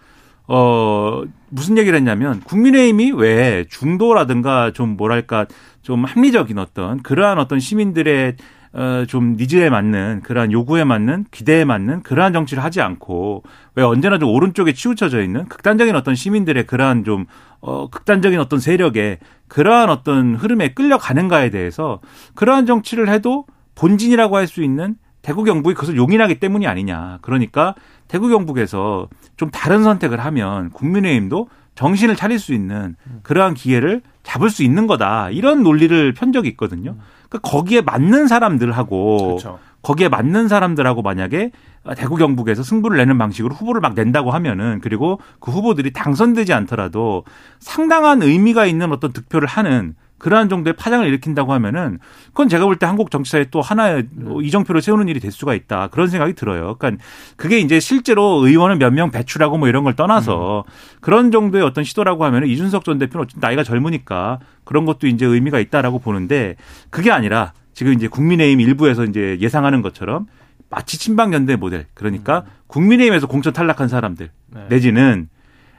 [0.48, 5.46] 어, 무슨 얘기를 했냐면 국민의힘이 왜 중도라든가 좀 뭐랄까
[5.82, 8.65] 좀 합리적인 어떤 그러한 어떤 시민들의 어,
[9.08, 13.44] 좀 니즈에 맞는 그러한 요구에 맞는 기대에 맞는 그러한 정치를 하지 않고
[13.76, 17.26] 왜 언제나 좀 오른쪽에 치우쳐져 있는 극단적인 어떤 시민들의 그러한 좀
[17.62, 22.02] 어, 극단적인 어떤 세력에 그러한 어떤 흐름에 끌려가는가에 대해서
[22.36, 27.18] 그러한 정치를 해도 본진이라고 할 수 있는 대구 경북이 그것을 용인하기 때문이 아니냐.
[27.22, 27.74] 그러니까
[28.08, 29.08] 대구 경북에서
[29.38, 35.32] 좀 다른 선택을 하면 국민의힘도 정신을 차릴 수 있는 그러한 기회를 잡을 수 있는 거다.
[35.32, 36.96] 이런 논리를 편 적이 있거든요.
[37.38, 39.60] 그러니까 거기에 맞는 사람들하고 그렇죠.
[39.82, 41.52] 거기에 맞는 사람들하고 만약에
[41.96, 47.24] 대구 경북에서 승부를 내는 방식으로 후보를 막 낸다고 하면은 그리고 그 후보들이 당선되지 않더라도
[47.60, 52.86] 상당한 의미가 있는 어떤 득표를 하는 그러한 정도의 파장을 일으킨다고 하면은 그건 제가 볼 때
[52.86, 55.88] 한국 정치사에 또 하나의 뭐 이정표를 세우는 일이 될 수가 있다.
[55.88, 56.76] 그런 생각이 들어요.
[56.78, 57.04] 그러니까
[57.36, 60.72] 그게 이제 실제로 의원을 몇 명 배출하고 뭐 이런 걸 떠나서 음.
[61.02, 65.60] 그런 정도의 어떤 시도라고 하면은 이준석 전 대표는 어쨌든 나이가 젊으니까 그런 것도 이제 의미가
[65.60, 66.56] 있다라고 보는데
[66.90, 70.28] 그게 아니라 지금 이제 국민의힘 일부에서 이제 예상하는 것처럼
[70.70, 72.52] 마치 친박연대 모델 그러니까 음.
[72.68, 74.66] 국민의힘에서 공천 탈락한 사람들 네.
[74.70, 75.28] 내지는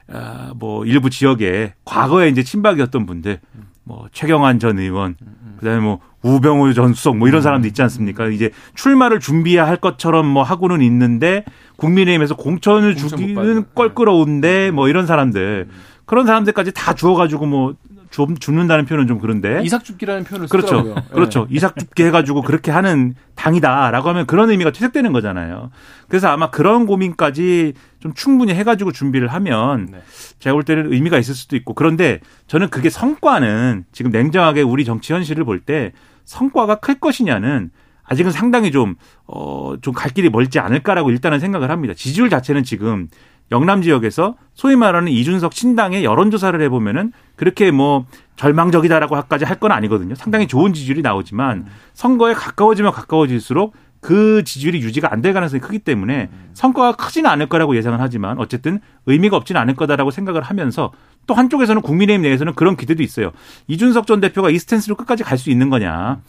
[0.08, 3.40] 아, 뭐 일부 지역에 과거에 이제 친박이었던 분들
[3.86, 5.14] 뭐 최경환 전 의원
[5.58, 8.26] 그다음에 뭐 우병우 전 수석 뭐 이런 사람도 있지 않습니까?
[8.26, 11.44] 이제 출마를 준비해야 할 것처럼 뭐 하고는 있는데
[11.76, 15.68] 국민의힘에서 공천을 주기는 껄끄러운데 뭐 이런 사람들.
[16.04, 17.74] 그런 사람들까지 다 주어가지고 뭐
[18.10, 20.66] 주, 죽는다는 표현은 좀 그런데 이삭죽기라는 표현을 그렇죠.
[20.78, 20.94] 쓰더라고요.
[21.12, 21.46] 그렇죠.
[21.48, 21.56] 네.
[21.56, 25.70] 이삭죽기 해가지고 그렇게 하는 당이다라고 하면 그런 의미가 퇴색되는 거잖아요.
[26.08, 30.02] 그래서 아마 그런 고민까지 좀 충분히 해가지고 준비를 하면 네.
[30.38, 35.12] 제가 볼 때는 의미가 있을 수도 있고 그런데 저는 그게 성과는 지금 냉정하게 우리 정치
[35.12, 35.92] 현실을 볼 때
[36.24, 37.70] 성과가 클 것이냐는
[38.08, 38.94] 아직은 상당히 좀,
[39.26, 41.92] 어, 좀 갈 길이 멀지 않을까라고 일단은 생각을 합니다.
[41.96, 43.08] 지지율 자체는 지금
[43.52, 48.06] 영남 지역에서 소위 말하는 이준석 신당의 여론조사를 해보면은 그렇게 뭐
[48.36, 50.14] 절망적이다라고 까지 할 건 아니거든요.
[50.14, 56.28] 상당히 좋은 지지율이 나오지만 선거에 가까워지면 가까워질수록 그 지지율이 유지가 안 될 가능성이 크기 때문에
[56.54, 60.92] 성과가 크지는 않을 거라고 예상을 하지만 어쨌든 의미가 없지는 않을 거다라고 생각을 하면서
[61.26, 63.32] 또 한쪽에서는 국민의힘 내에서는 그런 기대도 있어요.
[63.68, 66.20] 이준석 전 대표가 이 스탠스로 끝까지 갈 수 있는 거냐.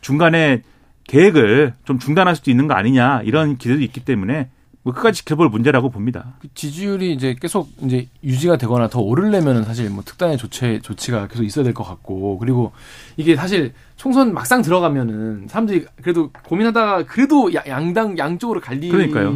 [0.00, 0.62] 중간에
[1.06, 4.48] 계획을 좀 중단할 수도 있는 거 아니냐 이런 기대도 있기 때문에
[4.84, 6.34] 뭐 끝까지 지켜볼 문제라고 봅니다.
[6.40, 11.42] 그 지지율이 이제 계속 이제 유지가 되거나 더 오르려면은 사실 뭐 특단의 조치 조치가 계속
[11.42, 12.72] 있어야 될 것 같고 그리고
[13.16, 18.90] 이게 사실 총선 막상 들어가면은 사람들이 그래도 고민하다가 그래도 양당 양쪽으로 갈리게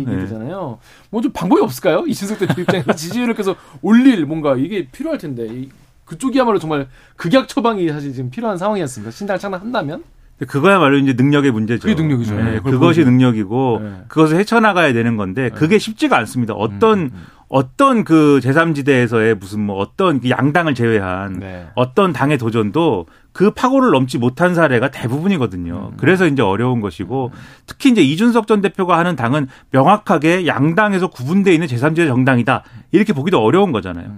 [0.06, 0.16] 네.
[0.20, 0.78] 되잖아요.
[1.10, 2.04] 뭐좀 방법이 없을까요?
[2.06, 5.66] 이준석 대표 입장에서 지지율을 계속 올릴 뭔가 이게 필요할 텐데
[6.04, 9.10] 그쪽이야말로 정말 극약 처방이 사실 지금 필요한 상황이었습니다.
[9.12, 10.04] 신당 창당한다면?
[10.46, 11.88] 그거야말로 이제 능력의 문제죠.
[11.88, 12.34] 그게 능력이죠.
[12.36, 13.92] 네, 네, 그것이 능력이고 네.
[14.08, 16.54] 그것을 헤쳐나가야 되는 건데 그게 쉽지가 않습니다.
[16.54, 17.26] 어떤 음, 음, 음.
[17.48, 21.66] 어떤 그 제3지대에서의 무슨 뭐 어떤 그 양당을 제외한 네.
[21.74, 25.90] 어떤 당의 도전도 그 파고를 넘지 못한 사례가 대부분이거든요.
[25.92, 25.96] 음.
[25.96, 27.32] 그래서 이제 어려운 것이고
[27.66, 32.64] 특히 이제 이준석 전 대표가 하는 당은 명확하게 양당에서 구분되어 있는 제3지대 정당이다.
[32.92, 34.12] 이렇게 보기도 어려운 거잖아요.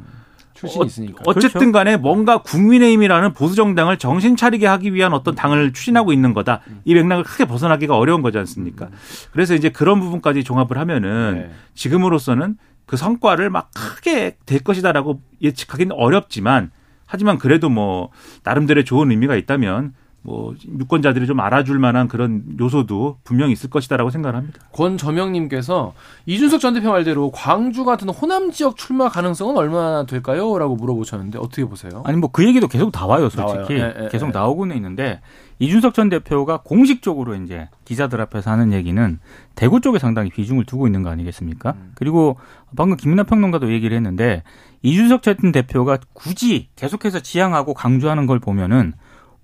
[0.61, 1.23] 출신이 있으니까.
[1.25, 1.73] 어, 쨌든 그렇죠.
[1.73, 6.61] 간에 뭔가 국민의힘이라는 보수 정당을 정신 차리게 하기 위한 어떤 당을 추진하고 있는 거다.
[6.85, 8.89] 이 맥락을 크게 벗어나기가 어려운 거지 않습니까?
[9.33, 11.51] 그래서 이제 그런 부분까지 종합을 하면은 네.
[11.75, 16.71] 지금으로서는 그 성과를 막 크게 될 것이다라고 예측하기는 어렵지만
[17.07, 18.11] 하지만 그래도 뭐
[18.45, 24.37] 나름대로의 좋은 의미가 있다면 뭐 유권자들이 좀 알아줄 만한 그런 요소도 분명히 있을 것이다라고 생각을
[24.37, 24.61] 합니다.
[24.73, 25.95] 권저명님께서
[26.27, 32.03] 이준석 전 대표 말대로 광주 같은 호남 지역 출마 가능성은 얼마나 될까요?라고 물어보셨는데 어떻게 보세요?
[32.05, 34.33] 아니 뭐 그 얘기도 계속 나와요, 솔직히 네, 네, 계속 네.
[34.33, 35.21] 나오고는 있는데
[35.59, 39.19] 이준석 전 대표가 공식적으로 이제 기자들 앞에서 하는 얘기는
[39.55, 41.75] 대구 쪽에 상당히 비중을 두고 있는 거 아니겠습니까?
[41.77, 41.93] 음.
[41.95, 42.39] 그리고
[42.77, 44.43] 방금 김민하 평론가도 얘기를 했는데
[44.83, 48.95] 이준석 전 대표가 굳이 계속해서 지향하고 강조하는 걸 보면은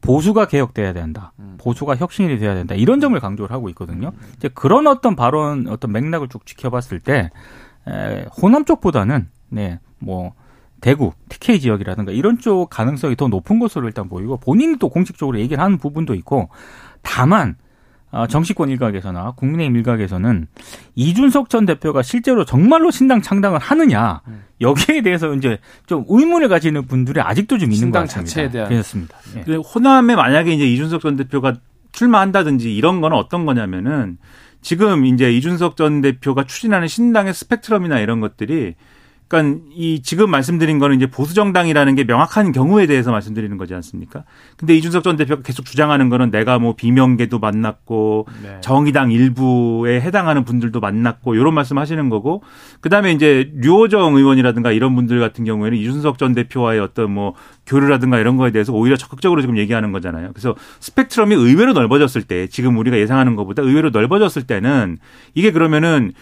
[0.01, 1.33] 보수가 개혁돼야 된다.
[1.39, 1.57] 음.
[1.59, 2.75] 보수가 혁신이 돼야 된다.
[2.75, 4.13] 이런 점을 강조를 하고 있거든요.
[4.15, 4.33] 음.
[4.37, 7.31] 이제 그런 어떤 발언, 어떤 맥락을 쭉 지켜봤을 때
[7.89, 10.33] 에, 호남 쪽보다는 네, 뭐
[10.81, 15.63] 대구, TK 지역이라든가 이런 쪽 가능성이 더 높은 것으로 일단 보이고 본인이 또 공식적으로 얘기를
[15.63, 16.51] 하는 부분도 있고
[17.03, 17.57] 다만 어,
[18.27, 20.47] 정치권 일각에서나 국민의힘 일각에서는
[20.95, 24.23] 이준석 전 대표가 실제로 정말로 신당 창당을 하느냐
[24.61, 28.29] 여기에 대해서 이제 좀 의문을 가지는 분들이 아직도 좀 있는 것 같습니다.
[28.29, 29.19] 자체에 대한 그렇습니다.
[29.49, 29.55] 예.
[29.57, 31.55] 호남에 만약에 이제 이준석 전 대표가
[31.93, 34.19] 출마한다든지 이런 거는 어떤 거냐면은
[34.63, 38.75] 지금 이제 이준석 전 대표가 추진하는 신당의 스펙트럼이나 이런 것들이
[39.29, 44.25] 그러니까 이 지금 말씀드린 거는 이제 보수 정당이라는 게 명확한 경우에 대해서 말씀드리는 거지 않습니까?
[44.57, 48.61] 근데 이준석 전 대표가 계속 주장하는 거는 내가 뭐 비명계도 만났고 네.
[48.61, 52.43] 정의당 일부에 해당하는 분들도 만났고 이런 말씀하시는 거고
[52.81, 57.35] 그다음에 이제 류호정 의원이라든가 이런 분들 같은 경우에는 이준석 전 대표와의 어떤 뭐
[57.67, 60.31] 교류라든가 이런 거에 대해서 오히려 적극적으로 지금 얘기하는 거잖아요.
[60.33, 64.99] 그래서 스펙트럼이 의외로 넓어졌을 때 지금 우리가 예상하는 것보다 의외로 넓어졌을 때는
[65.35, 66.13] 이게 그러면은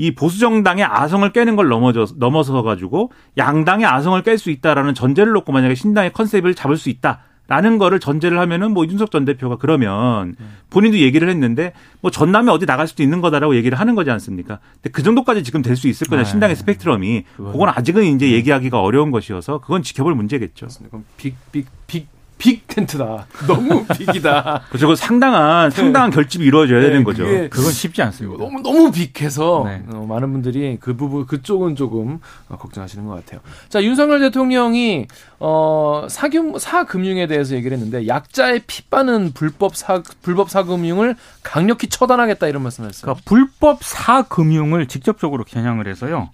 [0.00, 5.32] 이 보수 정당의 아성을 깨는 걸 넘어져 넘어서 가지고 양당의 아성을 깰 수 있다라는 전제를
[5.34, 7.20] 놓고 만약에 신당의 컨셉을 잡을 수 있다.
[7.48, 10.36] 라는 거를 전제를 하면은 뭐 이준석 전 대표가 그러면
[10.70, 14.60] 본인도 얘기를 했는데 뭐 전남에 어디 나갈 수도 있는 거다라고 얘기를 하는 거지 않습니까?
[14.74, 18.80] 근데 그 정도까지 지금 될 수 있을 거냐 아, 신당의 스펙트럼이 그건 아직은 이제 얘기하기가
[18.80, 20.68] 어려운 것이어서 그건 지켜볼 문제겠죠.
[20.90, 22.06] 그럼 빅빅 빅
[22.40, 23.26] 빅 텐트다.
[23.46, 24.62] 너무 빅이다.
[24.70, 24.94] 그렇죠.
[24.94, 27.24] 상당한 상당한 결집이 이루어져야 네, 되는 거죠.
[27.50, 28.42] 그건 쉽지 않습니다.
[28.42, 29.82] 너무 너무 빅해서 네.
[29.92, 33.40] 어, 많은 분들이 그 부분 그쪽은 조금 어, 걱정하시는 것 같아요.
[33.68, 35.06] 자 윤석열 대통령이
[35.38, 42.48] 어 사금 사금융에 대해서 얘기를 했는데 약자의 피 빠는 불법 사 불법 사금융을 강력히 처단하겠다
[42.48, 43.02] 이런 말씀을 했어요.
[43.02, 46.30] 그러니까 불법 사금융을 직접적으로 겨냥을 해서요.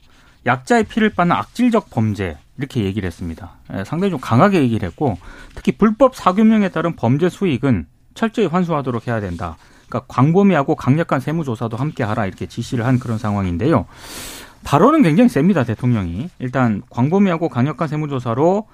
[0.46, 3.52] 약자의 피를 빠는 악질적 범죄 이렇게 얘기를 했습니다.
[3.74, 5.18] 예, 상당히 좀 강하게 얘기를 했고
[5.54, 9.56] 특히 불법 사금융에 따른 범죄 수익은 철저히 환수하도록 해야 된다.
[9.88, 13.86] 그러니까 광범위하고 강력한 세무조사도 함께 하라 이렇게 지시를 한 그런 상황인데요.
[14.64, 18.66] 발언은 굉장히 셉니다 대통령이 일단 광범위하고 강력한 세무조사로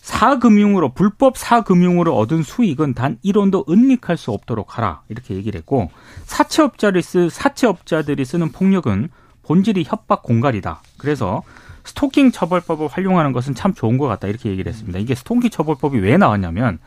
[0.00, 5.90] 사금융으로 불법 사금융으로 얻은 수익은 단 1원도 은닉할 수 없도록 하라 이렇게 얘기를 했고
[6.24, 9.10] 사채업자를 쓰 사채업자들이 쓰는 폭력은
[9.42, 10.80] 본질이 협박 공갈이다.
[10.96, 11.42] 그래서
[11.84, 14.98] 스토킹 처벌법을 활용하는 것은 참 좋은 것 같다 이렇게 얘기를 했습니다.
[14.98, 16.78] 이게 스토킹 처벌법이 왜 나왔냐면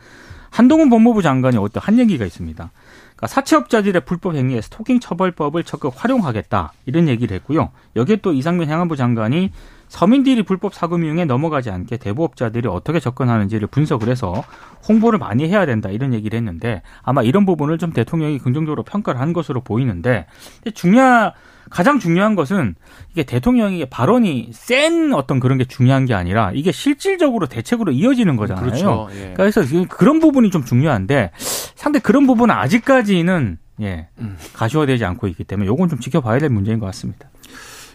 [0.50, 2.70] 한동훈 법무부 장관이 어떤 한 얘기가 있습니다.
[3.16, 7.70] 그러니까 사채업자들의 불법 행위에 스토킹 처벌법을 적극 활용하겠다 이런 얘기를 했고요.
[7.96, 9.50] 여기에 또 이상민 행안부 장관이
[9.88, 14.42] 서민들이 불법 사금융에 넘어가지 않게 대부업자들이 어떻게 접근하는지를 분석을 해서
[14.88, 19.32] 홍보를 많이 해야 된다 이런 얘기를 했는데 아마 이런 부분을 좀 대통령이 긍정적으로 평가를 한
[19.32, 20.26] 것으로 보이는데
[20.74, 21.32] 중요한
[21.74, 22.76] 가장 중요한 것은
[23.10, 28.64] 이게 대통령이 발언이 센 어떤 그런 게 중요한 게 아니라 이게 실질적으로 대책으로 이어지는 거잖아요.
[28.64, 29.08] 그렇죠.
[29.16, 29.34] 예.
[29.36, 31.32] 그래서 그런 부분이 좀 중요한데
[31.74, 34.36] 상대 그런 부분은 아직까지는 예 음.
[34.52, 37.28] 가시화되지 않고 있기 때문에 요건 좀 지켜봐야 될 문제인 것 같습니다.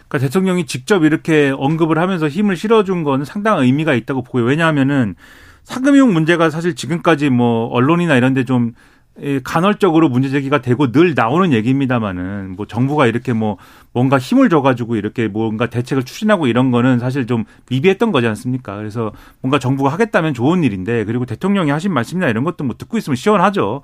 [0.09, 4.43] 그러니까 대통령이 직접 이렇게 언급을 하면서 힘을 실어준 건 상당한 의미가 있다고 보고요.
[4.43, 5.15] 왜냐하면은
[5.63, 8.73] 사금융 문제가 사실 지금까지 뭐 언론이나 이런 데좀 예,
[9.43, 13.58] 간헐적으로 문제 제기가 되고 늘 나오는 얘기입니다만은 뭐 정부가 이렇게 뭐
[13.91, 18.75] 뭔가 힘을 줘가지고 이렇게 뭔가 대책을 추진하고 이런 거는 사실 좀 미비했던 거지 않습니까?
[18.77, 23.15] 그래서 뭔가 정부가 하겠다면 좋은 일인데 그리고 대통령이 하신 말씀이나 이런 것도 뭐 듣고 있으면
[23.15, 23.82] 시원하죠.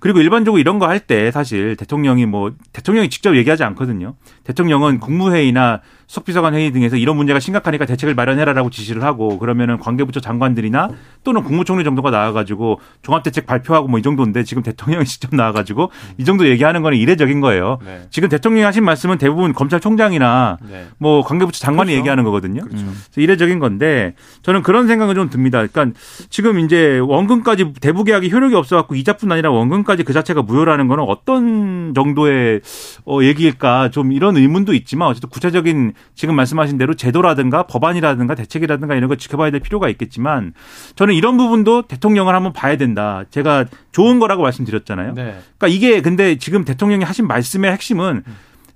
[0.00, 4.14] 그리고 일반적으로 이런 거 할 때 사실 대통령이 뭐 대통령이 직접 얘기하지 않거든요.
[4.44, 10.90] 대통령은 국무회의나 수석비서관 회의 등에서 이런 문제가 심각하니까 대책을 마련해라라고 지시를 하고 그러면은 관계부처 장관들이나
[11.22, 16.48] 또는 국무총리 정도가 나와가지고 종합대책 발표하고 뭐 이 정도인데 지금 대통령이 직접 나와가지고 이 정도
[16.48, 17.78] 얘기하는 거는 이례적인 거예요.
[17.84, 18.02] 네.
[18.10, 20.86] 지금 대통령이 하신 말씀은 대부분 검찰총장이나 네.
[20.98, 21.98] 뭐 관계부처 장관이 그렇죠.
[21.98, 22.62] 얘기하는 거거든요.
[22.62, 22.84] 그렇죠.
[22.84, 25.66] 그래서 이례적인 건데 저는 그런 생각은 좀 듭니다.
[25.66, 25.98] 그러니까
[26.30, 31.92] 지금 이제 원금까지 대부 계약이 효력이 없어갖고 이자뿐 아니라 원금까지 그 자체가 무효라는 거는 어떤
[31.94, 32.60] 정도의
[33.04, 39.08] 어, 얘기일까 좀 이런 의문도 있지만 어쨌든 구체적인 지금 말씀하신 대로 제도라든가 법안이라든가 대책이라든가 이런
[39.08, 40.52] 거 지켜봐야 될 필요가 있겠지만
[40.96, 43.24] 저는 이런 부분도 대통령을 한번 봐야 된다.
[43.30, 45.14] 제가 좋은 거라고 말씀드렸잖아요.
[45.14, 45.38] 네.
[45.58, 48.24] 그러니까 이게 근데 지금 대통령이 하신 말씀의 핵심은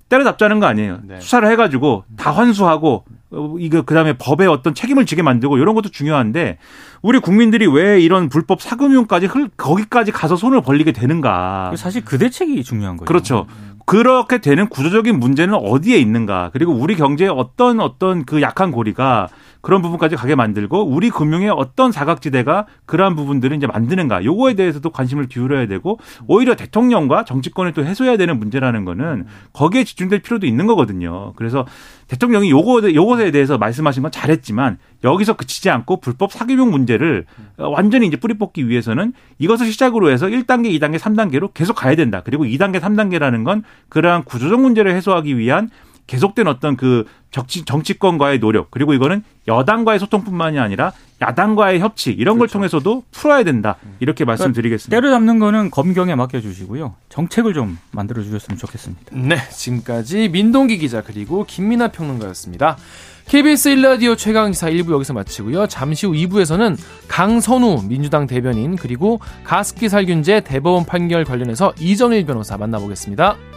[0.09, 0.99] 때려잡자는 거 아니에요.
[1.03, 1.19] 네.
[1.19, 6.59] 수사를 해가지고 다 환수하고 어, 이거 그다음에 법에 어떤 책임을 지게 만들고 이런 것도 중요한데
[7.01, 11.73] 우리 국민들이 왜 이런 불법 사금융까지 흘 거기까지 가서 손을 벌리게 되는가?
[11.75, 13.05] 사실 그 대책이 중요한 거죠.
[13.05, 13.47] 그렇죠.
[13.85, 16.49] 그렇게 되는 구조적인 문제는 어디에 있는가?
[16.53, 19.29] 그리고 우리 경제의 어떤 어떤 그 약한 고리가
[19.61, 24.25] 그런 부분까지 가게 만들고 우리 금융의 어떤 사각지대가 그러한 부분들을 이제 만드는가?
[24.25, 30.21] 요거에 대해서도 관심을 기울여야 되고 오히려 대통령과 정치권을 또 해소해야 되는 문제라는 거는 거기에 집중될
[30.21, 31.31] 필요도 있는 거거든요.
[31.37, 31.65] 그래서
[32.13, 37.25] 대통령이 요거 요것에 대해서 말씀하신 건 잘했지만 여기서 그치지 않고 불법 사기용 문제를
[37.57, 42.21] 완전히 이제 뿌리 뽑기 위해서는 이것을 시작으로 해서 1단계, 2단계, 3단계로 계속 가야 된다.
[42.23, 45.69] 그리고 2단계, 3단계라는 건 그러한 구조적 문제를 해소하기 위한
[46.13, 52.47] 계속된 어떤 그 정치, 정치권과의 노력 그리고 이거는 여당과의 소통뿐만이 아니라 야당과의 협치 이런 걸
[52.47, 54.95] 통해서도 풀어야 된다 이렇게 말씀드리겠습니다.
[54.95, 56.93] 때려잡는 거는 검경에 맡겨주시고요.
[57.09, 59.01] 정책을 좀 만들어 주셨으면 좋겠습니다.
[59.11, 62.77] 네, 지금까지 민동기 기자 그리고 김민아 평론가였습니다.
[63.25, 65.65] KBS 1라디오 최강시사 1부 여기서 마치고요.
[65.65, 73.52] 잠시 후 2부에서는 강선우 민주당 대변인 그리고 가습기 살균제 대법원 판결 관련해서 이정일 변호사 만나보겠습니다.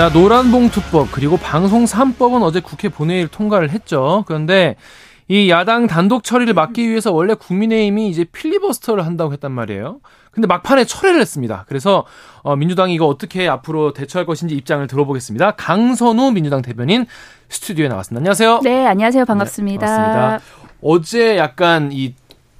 [0.00, 4.24] 자, 노란봉투법 그리고 방송 3법은 어제 국회 본회의를 통과를 했죠.
[4.26, 4.76] 그런데
[5.28, 10.00] 이 야당 단독 처리를 막기 위해서 원래 국민의힘이 이제 필리버스터를 한다고 했단 말이에요.
[10.30, 11.66] 근데 막판에 철회를 했습니다.
[11.68, 12.06] 그래서
[12.40, 15.50] 어, 민주당이 이거 어떻게 앞으로 대처할 것인지 입장을 들어보겠습니다.
[15.50, 17.04] 강선우 민주당 대변인
[17.50, 18.20] 스튜디오에 나왔습니다.
[18.20, 18.60] 안녕하세요.
[18.64, 19.26] 네, 안녕하세요.
[19.26, 19.86] 반갑습니다.
[19.86, 20.70] 네, 반갑습니다.
[20.80, 22.14] 어제 약간 이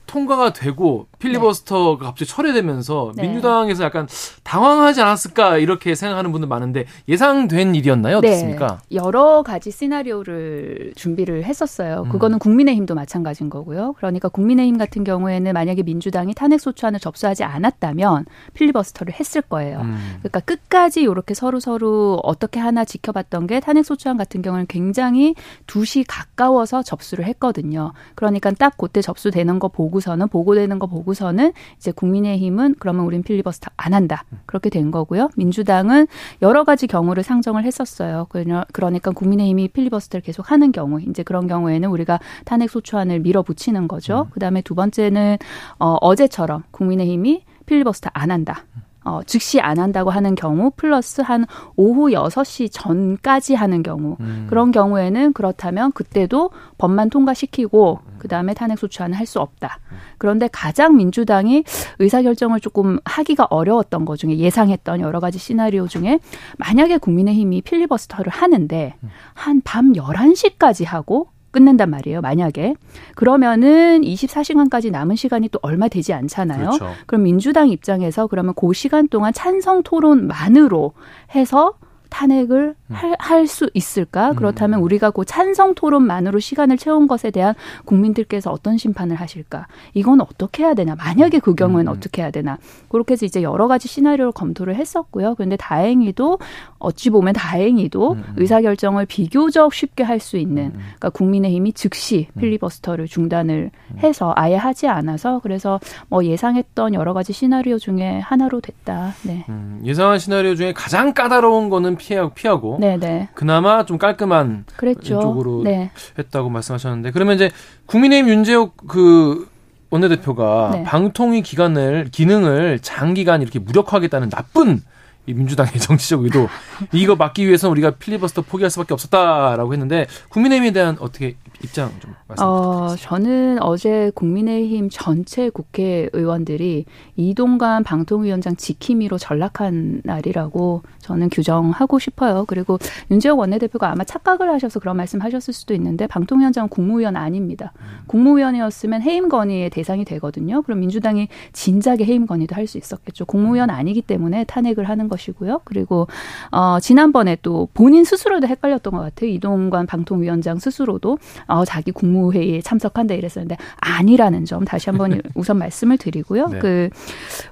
[0.06, 3.22] 통과가 되고 필리버스터가 갑자기 철회되면서 네.
[3.22, 4.08] 민주당에서 약간
[4.42, 8.18] 당황하지 않았을까 이렇게 생각하는 분들 많은데 예상된 일이었나요?
[8.18, 8.80] 어떻습니까?
[8.88, 12.04] 네, 여러 가지 시나리오를 준비를 했었어요.
[12.06, 12.08] 음.
[12.10, 13.94] 그거는 국민의힘도 마찬가지인 거고요.
[13.98, 19.80] 그러니까 국민의힘 같은 경우에는 만약에 민주당이 탄핵 소추안을 접수하지 않았다면 필리버스터를 했을 거예요.
[19.80, 20.18] 음.
[20.20, 25.34] 그러니까 끝까지 이렇게 서로 서로 어떻게 하나 지켜봤던 게 탄핵 소추안 같은 경우는 굉장히
[25.66, 27.92] 2시 가까워서 접수를 했거든요.
[28.14, 33.70] 그러니까 딱 그때 접수되는 거 보고서는 보고되는 거 보고 서는 이제 국민의힘은 그러면 우린 필리버스터
[33.76, 34.24] 안 한다.
[34.46, 35.28] 그렇게 된 거고요.
[35.36, 36.06] 민주당은
[36.42, 38.26] 여러 가지 경우를 상정을 했었어요.
[38.28, 44.28] 그러- 그러니까 국민의힘이 필리버스터를 계속 하는 경우, 이제 그런 경우에는 우리가 탄핵 소추안을 밀어붙이는 거죠.
[44.32, 45.36] 그 다음에 두 번째는
[45.78, 48.64] 어, 어제처럼 국민의힘이 필리버스터 안 한다.
[49.04, 51.46] 어, 즉시 안 한다고 하는 경우 플러스 한
[51.76, 54.46] 오후 6시 전까지 하는 경우 음.
[54.50, 59.78] 그런 경우에는 그렇다면 그때도 법만 통과시키고 그다음에 탄핵 소추안을 할 수 없다.
[60.18, 61.64] 그런데 가장 민주당이
[61.98, 66.18] 의사 결정을 조금 하기가 어려웠던 것 중에 예상했던 여러 가지 시나리오 중에
[66.58, 68.94] 만약에 국민의힘이 필리버스터를 하는데
[69.34, 72.20] 한 밤 11시까지 하고 끝낸단 말이에요.
[72.20, 72.74] 만약에
[73.14, 76.70] 그러면은 24시간까지 남은 시간이 또 얼마 되지 않잖아요.
[76.70, 76.86] 그렇죠.
[77.06, 80.92] 그럼 민주당 입장에서 그러면 그 시간 동안 찬성 토론만으로
[81.34, 81.74] 해서
[82.10, 82.74] 탄핵을
[83.18, 84.32] 할수 있을까?
[84.34, 87.54] 그렇다면 우리가 그 찬성 토론만으로 시간을 채운 것에 대한
[87.84, 89.66] 국민들께서 어떤 심판을 하실까?
[89.94, 90.94] 이건 어떻게 해야 되나?
[90.96, 92.58] 만약에 그 경우에는 어떻게 해야 되나?
[92.88, 95.34] 그렇게 해서 이제 여러 가지 시나리오를 검토를 했었고요.
[95.36, 96.38] 그런데 다행히도
[96.78, 103.70] 어찌 보면 다행히도 의사 결정을 비교적 쉽게 할 수 있는 그러니까 국민의힘이 즉시 필리버스터를 중단을
[104.02, 109.14] 해서 아예 하지 않아서 그래서 뭐 예상했던 여러 가지 시나리오 중에 하나로 됐다.
[109.22, 109.46] 네.
[109.48, 113.28] 음, 예상한 시나리오 중에 가장 까다로운 거는 피하고, 피하고 네, 네.
[113.34, 115.20] 그나마 좀 깔끔한 그랬죠.
[115.20, 115.90] 쪽으로 네.
[116.18, 117.50] 했다고 말씀하셨는데 그러면 이제
[117.86, 119.48] 국민의힘 윤재욱 그
[119.90, 120.82] 원내대표가 네.
[120.84, 124.82] 방통위 기관을 기능을 장기간 이렇게 무력화하겠다는 나쁜
[125.26, 126.48] 이 민주당의 정치적 의도
[126.92, 132.44] 이거 막기 위해서 우리가 필리버스터 포기할 수밖에 없었다라고 했는데 국민의힘에 대한 어떻게 입장 좀 말씀
[132.44, 133.08] 어, 부탁드리겠습니다.
[133.08, 136.86] 저는 어제 국민의힘 전체 국회의원들이
[137.16, 142.44] 이동관 방통위원장 지킴이로 전락한 날이라고 저는 규정하고 싶어요.
[142.48, 142.78] 그리고
[143.10, 147.72] 윤재욱 원내대표가 아마 착각을 하셔서 그런 말씀 하셨을 수도 있는데 방통위원장은 국무위원 아닙니다.
[148.06, 150.62] 국무위원이었으면 해임 건의의 대상이 되거든요.
[150.62, 153.24] 그럼 민주당이 진작에 해임 건의도 할 수 있었겠죠.
[153.24, 155.62] 국무위원 아니기 때문에 탄핵을 하는 것이고요.
[155.64, 156.06] 그리고
[156.52, 159.28] 어, 지난번에 또 본인 스스로도 헷갈렸던 것 같아요.
[159.30, 161.18] 이동관 방통위원장 스스로도
[161.50, 166.48] 어, 자기 국무회의에 참석한다 이랬었는데 아니라는 점 다시 한번 우선 말씀을 드리고요.
[166.48, 166.90] 네.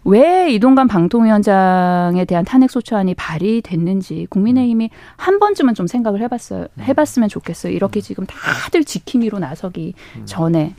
[0.04, 6.68] 그왜 이동관 방통위원장에 대한 탄핵 소추안이 발의됐는지 국민의힘이 한 번쯤은 좀 생각을 해봤어요.
[6.80, 7.72] 해봤으면 좋겠어요.
[7.72, 9.94] 이렇게 지금 다들 지킴이로 나서기
[10.24, 10.74] 전에.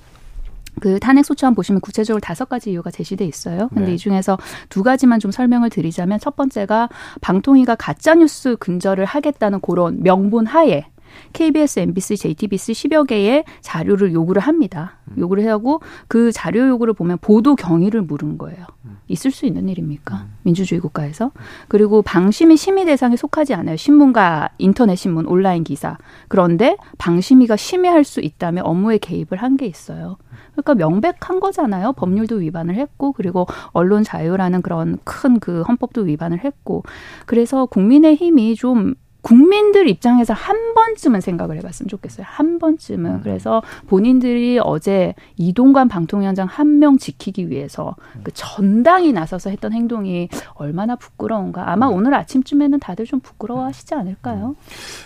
[0.79, 3.67] 그 탄핵 소추안 보시면 구체적으로 다섯 가지 이유가 제시돼 있어요.
[3.69, 3.93] 근데 네.
[3.95, 4.37] 이 중에서
[4.69, 6.89] 두 가지만 좀 설명을 드리자면 첫 번째가
[7.21, 10.85] 방통위가 가짜 뉴스 근절을 하겠다는 그런 명분 하에
[11.33, 14.97] KBS, MBC, JTBC 10여 개의 자료를 요구를 합니다.
[15.17, 18.65] 요구를 하고 그 자료 요구를 보면 보도 경위를 물은 거예요.
[19.07, 20.25] 있을 수 있는 일입니까?
[20.43, 21.31] 민주주의 국가에서.
[21.67, 23.75] 그리고 방심이 심의 대상에 속하지 않아요.
[23.75, 25.97] 신문과 인터넷 신문, 온라인 기사.
[26.27, 30.17] 그런데 방심위가 심의할 수 있다면 업무에 개입을 한 게 있어요.
[30.53, 31.93] 그러니까 명백한 거잖아요.
[31.93, 36.83] 법률도 위반을 했고 그리고 언론 자유라는 그런 큰 그 헌법도 위반을 했고
[37.25, 42.25] 그래서 국민의 힘이 좀 국민들 입장에서 한 번쯤은 생각을 해봤으면 좋겠어요.
[42.27, 43.21] 한 번쯤은.
[43.21, 50.95] 그래서 본인들이 어제 이동관 방통위원장 한 명 지키기 위해서 그 전당이 나서서 했던 행동이 얼마나
[50.95, 51.69] 부끄러운가.
[51.71, 54.55] 아마 오늘 아침쯤에는 다들 좀 부끄러워하시지 않을까요?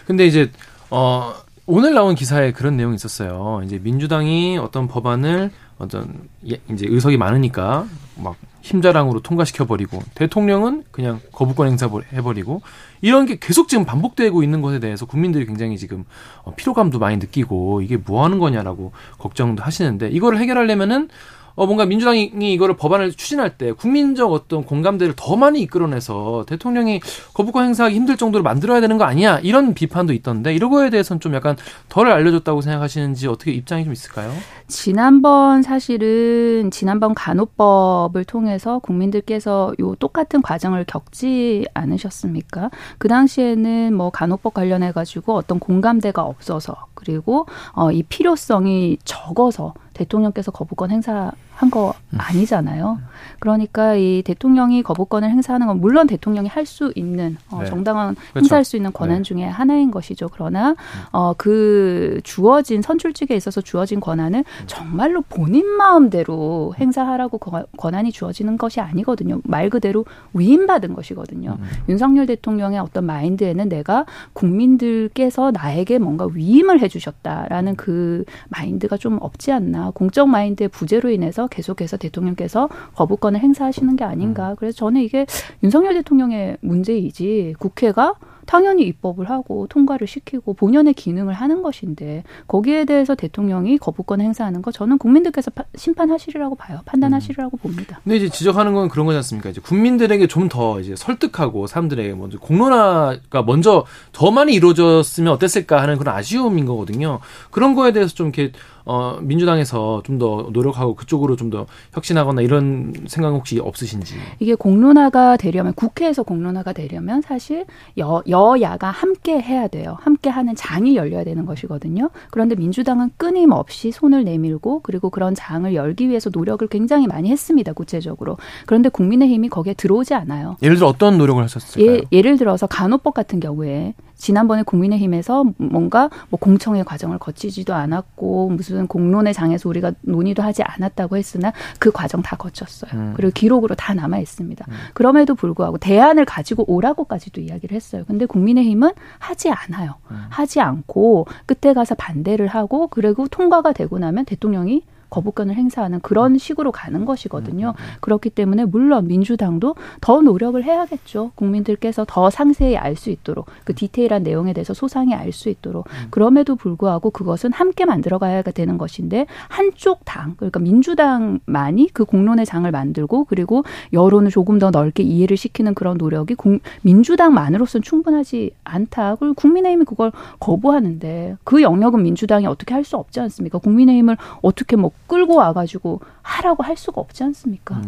[0.06, 0.52] 근데 이제
[0.92, 1.34] 어
[1.66, 3.62] 오늘 나온 기사에 그런 내용이 있었어요.
[3.66, 5.50] 이제 민주당이 어떤 법안을
[5.80, 7.88] 어떤 예- 이제 의석이 많으니까
[8.18, 12.62] 막 힘자랑으로 통과시켜 버리고 대통령은 그냥 거부권 행사 해버리고
[13.02, 16.06] 이런 게 계속 지금 반복되고 있는 것에 대해서 국민들이 굉장히 지금
[16.44, 21.10] 어, 피로감도 많이 느끼고 이게 뭐 하는 거냐라고 걱정도 하시는데 이거를 해결하려면은
[21.56, 27.00] 어 뭔가 민주당이 이거를 법안을 추진할 때 국민적 어떤 공감대를 더 많이 이끌어내서 대통령이
[27.34, 31.34] 거부권 행사하기 힘들 정도로 만들어야 되는 거 아니야 이런 비판도 있던데 이런 거에 대해서는 좀
[31.36, 31.56] 약간
[31.90, 34.32] 덜 알려줬다고 생각하시는지 어떻게 입장이 좀 있을까요?
[34.68, 42.72] 지난번 사실은 지난번 간호법을 통해서 국민들께서 요 똑같은 과정을 겪지 않으셨습니까?
[42.98, 50.52] 그 당시에는 뭐 간호법 관련해 가지고 어떤 공감대가 없어서 그리고 어, 이 필요성이 적어서 대통령께서
[50.52, 52.18] 거부권 행사 한거 음.
[52.20, 53.00] 아니잖아요.
[53.40, 57.66] 그러니까 이 대통령이 거부권을 행사하는 건 물론 대통령이 할 수 있는 어, 네.
[57.66, 58.40] 정당한 그렇죠.
[58.40, 59.20] 행사할 수 있는 권한 네.
[59.20, 59.24] 음.
[59.24, 60.30] 중에 하나인 것이죠.
[60.32, 60.76] 그러나
[61.12, 64.64] 어, 그 주어진 선출직에 있어서 주어진 권한을 음.
[64.66, 69.42] 정말로 본인 마음대로 행사하라고 거- 권한이 주어지는 것이 아니거든요.
[69.44, 71.58] 말 그대로 위임받은 것이거든요.
[71.60, 71.66] 음.
[71.90, 79.92] 윤석열 대통령의 어떤 마인드에는 내가 국민들께서 나에게 뭔가 위임을 해주셨다라는 그 마인드가 좀 없지 않나.
[79.92, 84.10] 공적 마인드의 부재로 인해서 계속해서 대통령께서 거부권을 행사하시는 게 음.
[84.10, 84.56] 아닌가.
[84.58, 85.26] 그래서 저는 이게
[85.64, 88.14] 윤석열 대통령의 문제이지 국회가
[88.46, 94.70] 당연히 입법을 하고 통과를 시키고 본연의 기능을 하는 것인데 거기에 대해서 대통령이 거부권 행사하는 거
[94.70, 96.80] 저는 국민들께서 파- 심판하시리라고 봐요.
[96.84, 98.02] 판단하시리라고 봅니다.
[98.04, 99.50] 근데 이제 지적하는 건 그런 거지 않습니까?
[99.50, 105.98] 이제 국민들에게 좀 더 이제 설득하고 사람들에게 먼저 공론화가 먼저 더 많이 이루어졌으면 어땠을까 하는
[105.98, 107.20] 그런 아쉬움인 거거든요.
[107.50, 108.52] 그런 거에 대해서 좀 이렇게
[108.86, 114.16] 어 민주당에서 좀 더 노력하고 그쪽으로 좀 더 혁신하거나 이런 생각 혹시 없으신지.
[114.40, 117.66] 이게 공론화가 되려면 국회에서 공론화가 되려면 사실
[117.98, 119.98] 여, 여야가 함께 해야 돼요.
[120.02, 122.10] 함께 하는 장이 열려야 되는 것이거든요.
[122.32, 127.74] 그런데 민주당은 끊임없이 손을 내밀고 그리고 그런 장을 열기 위해서 노력을 굉장히 많이 했습니다.
[127.74, 128.38] 구체적으로.
[128.66, 130.58] 그런데 국민의힘이 거기에 들어오지 않아요.
[130.62, 131.96] 예를 들어 어떤 노력을 하셨을까요?
[131.98, 138.88] 예, 예를 들어서 간호법 같은 경우에 지난번에 국민의힘에서 뭔가 뭐 공청회 과정을 거치지도 않았고 무슨
[138.88, 142.92] 공론의 장에서 우리가 논의도 하지 않았다고 했으나 그 과정 다 거쳤어요.
[142.94, 143.14] 음.
[143.18, 144.66] 그리고 기록으로 다 남아 있습니다.
[144.94, 148.06] 그럼에도 불구하고 대안을 가지고 오라고까지도 이야기를 했어요.
[148.08, 149.96] 근데 국민의힘은 하지 않아요.
[150.30, 154.84] 하지 않고 끝에 가서 반대를 하고 그리고 통과가 되고 나면 대통령이
[155.14, 157.74] 거부권을 행사하는 그런 식으로 가는 것이거든요.
[158.02, 161.32] 그렇기 때문에 물론 민주당도 더 노력을 해야겠죠.
[161.36, 166.56] 국민들께서 더 상세히 알 수 있도록 그 디테일한 내용에 대해서 소상히 알 수 있도록 그럼에도
[166.56, 173.26] 불구하고 그것은 함께 만들어 가야 되는 것인데 한쪽 당 그러니까 민주당만이 그 공론의 장을 만들고
[173.26, 179.16] 그리고 여론을 조금 더 넓게 이해를 시키는 그런 노력이 국- 민주당만으로서는 충분하지 않다.
[179.16, 183.60] 그리고 국민의힘이 그걸 거부하는데 그 영역은 민주당이 어떻게 할 수 없지 않습니까?
[183.60, 187.80] 국민의힘을 어떻게 뭐 끌고 와가지고 하라고 할 수가 없지 않습니까?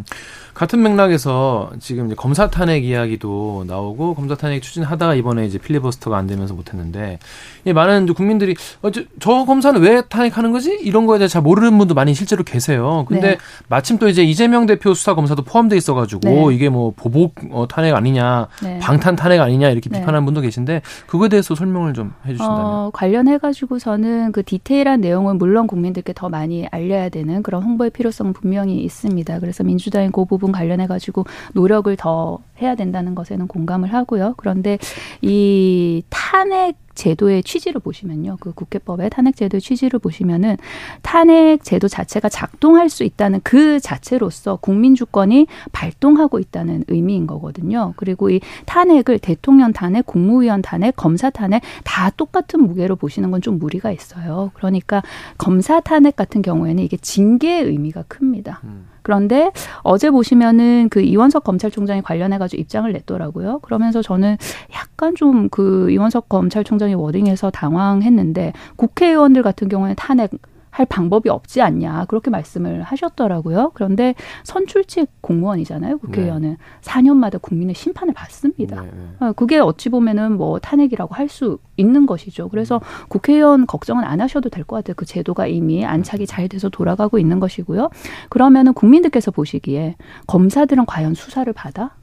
[0.54, 6.28] 같은 맥락에서 지금 이제 검사 탄핵 이야기도 나오고 검사 탄핵 추진하다가 이번에 이제 필리버스터가 안
[6.28, 7.18] 되면서 못했는데
[7.66, 10.78] 이 많은 국민들이 어, 저, 저 검사는 왜 탄핵하는 거지?
[10.82, 13.06] 이런 거에 대해 잘 모르는 분도 많이 실제로 계세요.
[13.08, 13.38] 근데 네.
[13.70, 16.56] 마침 또 이제 이재명 대표 수사 검사도 포함돼 있어가지고 네.
[16.56, 18.78] 이게 뭐 보복 어, 탄핵 아니냐, 네.
[18.80, 20.00] 방탄 탄핵 아니냐 이렇게 네.
[20.00, 22.66] 비판하는 분도 계신데 그거에 대해서 설명을 좀 해주신다면.
[22.66, 28.84] 어, 관련해가지고서는 그 디테일한 내용은 물론 국민들께 더 많이 알려야 되는 그런 홍보의 필요성은 분명히
[28.84, 29.40] 있습니다.
[29.40, 34.34] 그래서 민주당이 그 부분 관련해 가지고 노력을 더 해야 된다는 것에는 공감을 하고요.
[34.38, 34.78] 그런데
[35.22, 38.38] 이 탄핵 제도의 취지를 보시면요.
[38.40, 40.56] 그 국회법의 탄핵 제도의 취지를 보시면은
[41.02, 47.94] 탄핵 제도 자체가 작동할 수 있다는 그 자체로서 국민 주권이 발동하고 있다는 의미인 거거든요.
[47.98, 53.60] 그리고 이 탄핵을 대통령 탄핵, 국무위원 탄핵, 검사 탄핵 다 똑같은 무게로 보시는 건 좀
[53.60, 54.50] 무리가 있어요.
[54.56, 55.04] 그러니까
[55.38, 58.62] 검사 탄핵 같은 경우에는 이게 징계의 의미가 큽니다.
[59.06, 59.52] 그런데
[59.84, 63.60] 어제 보시면은 그 이원석 검찰총장이 관련해 가지고 입장을 냈더라고요.
[63.60, 64.38] 그러면서 저는
[64.74, 70.32] 약간 좀 그 이원석 검찰총장의 워딩에서 당황했는데 국회의원들 같은 경우에는 탄핵
[70.76, 73.72] 할 방법이 없지 않냐 그렇게 말씀을 하셨더라고요.
[73.76, 74.14] 그런데
[74.44, 76.00] 선출직 공무원이잖아요.
[76.00, 78.82] 국회의원은 4년마다 국민의 심판을 받습니다.
[78.82, 79.26] 네, 네.
[79.26, 82.50] 어, 그게 어찌 보면은 뭐 탄핵이라고 할 수 있는 것이죠.
[82.50, 84.94] 그래서 국회의원 걱정은 안 하셔도 될 것 같아요.
[84.96, 87.90] 그 제도가 이미 안착이 잘 돼서 돌아가고 있는 것이고요.
[88.30, 89.96] 그러면은 국민들께서 보시기에
[90.28, 91.96] 검사들은 과연 수사를 받아?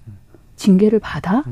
[0.56, 1.44] 징계를 받아?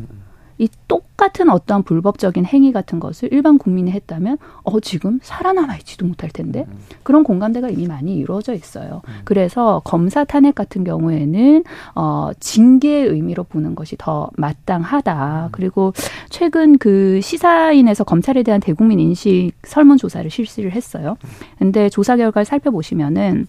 [0.60, 6.28] 이 똑같은 어떠한 불법적인 행위 같은 것을 일반 국민이 했다면 어 지금 살아남아 있지도 못할
[6.28, 6.66] 텐데
[7.02, 9.00] 그런 공감대가 이미 많이 이루어져 있어요.
[9.24, 15.48] 그래서 검사 탄핵 같은 경우에는 어 징계의 의미로 보는 것이 더 마땅하다.
[15.52, 15.94] 그리고
[16.28, 21.16] 최근 그 시사인에서 검찰에 대한 대국민 인식 설문 조사를 실시를 했어요.
[21.58, 23.46] 근데 조사 결과를 살펴보시면은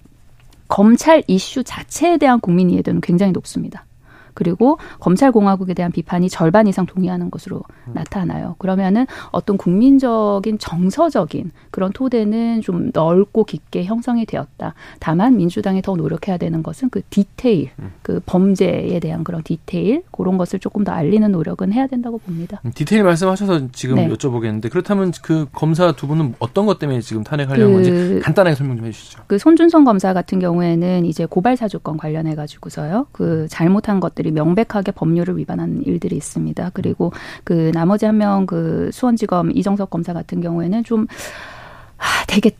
[0.70, 3.86] 검찰 이슈 자체에 대한 국민 이해도는 굉장히 높습니다.
[4.34, 7.63] 그리고 검찰공화국에 대한 비판이 절반 이상 동의하는 것으로
[7.93, 8.55] 나타나요.
[8.57, 14.73] 그러면은 어떤 국민적인 정서적인 그런 토대는 좀 넓고 깊게 형성이 되었다.
[14.99, 17.69] 다만 민주당이 더 노력해야 되는 것은 그 디테일,
[18.01, 22.61] 그 범죄에 대한 그런 디테일 그런 것을 조금 더 알리는 노력은 해야 된다고 봅니다.
[22.65, 24.09] 음, 디테일 말씀하셔서 지금 네.
[24.09, 28.77] 여쭤보겠는데 그렇다면 그 검사 두 분은 어떤 것 때문에 지금 탄핵하려는 건지 그- 간단하게 설명
[28.77, 29.23] 좀 해주시죠.
[29.27, 33.07] 그 손준성 검사 같은 경우에는 이제 고발 사주권 관련해 가지고서요.
[33.11, 36.72] 그 잘못한 것들 이 명백하게 법률을 위반한 일들이 있습니다.
[36.74, 37.11] 그리고
[37.43, 41.07] 그 나머지 한 명 그 수원지검 이정석 검사 같은 경우에는 좀
[41.97, 42.51] 아, 되게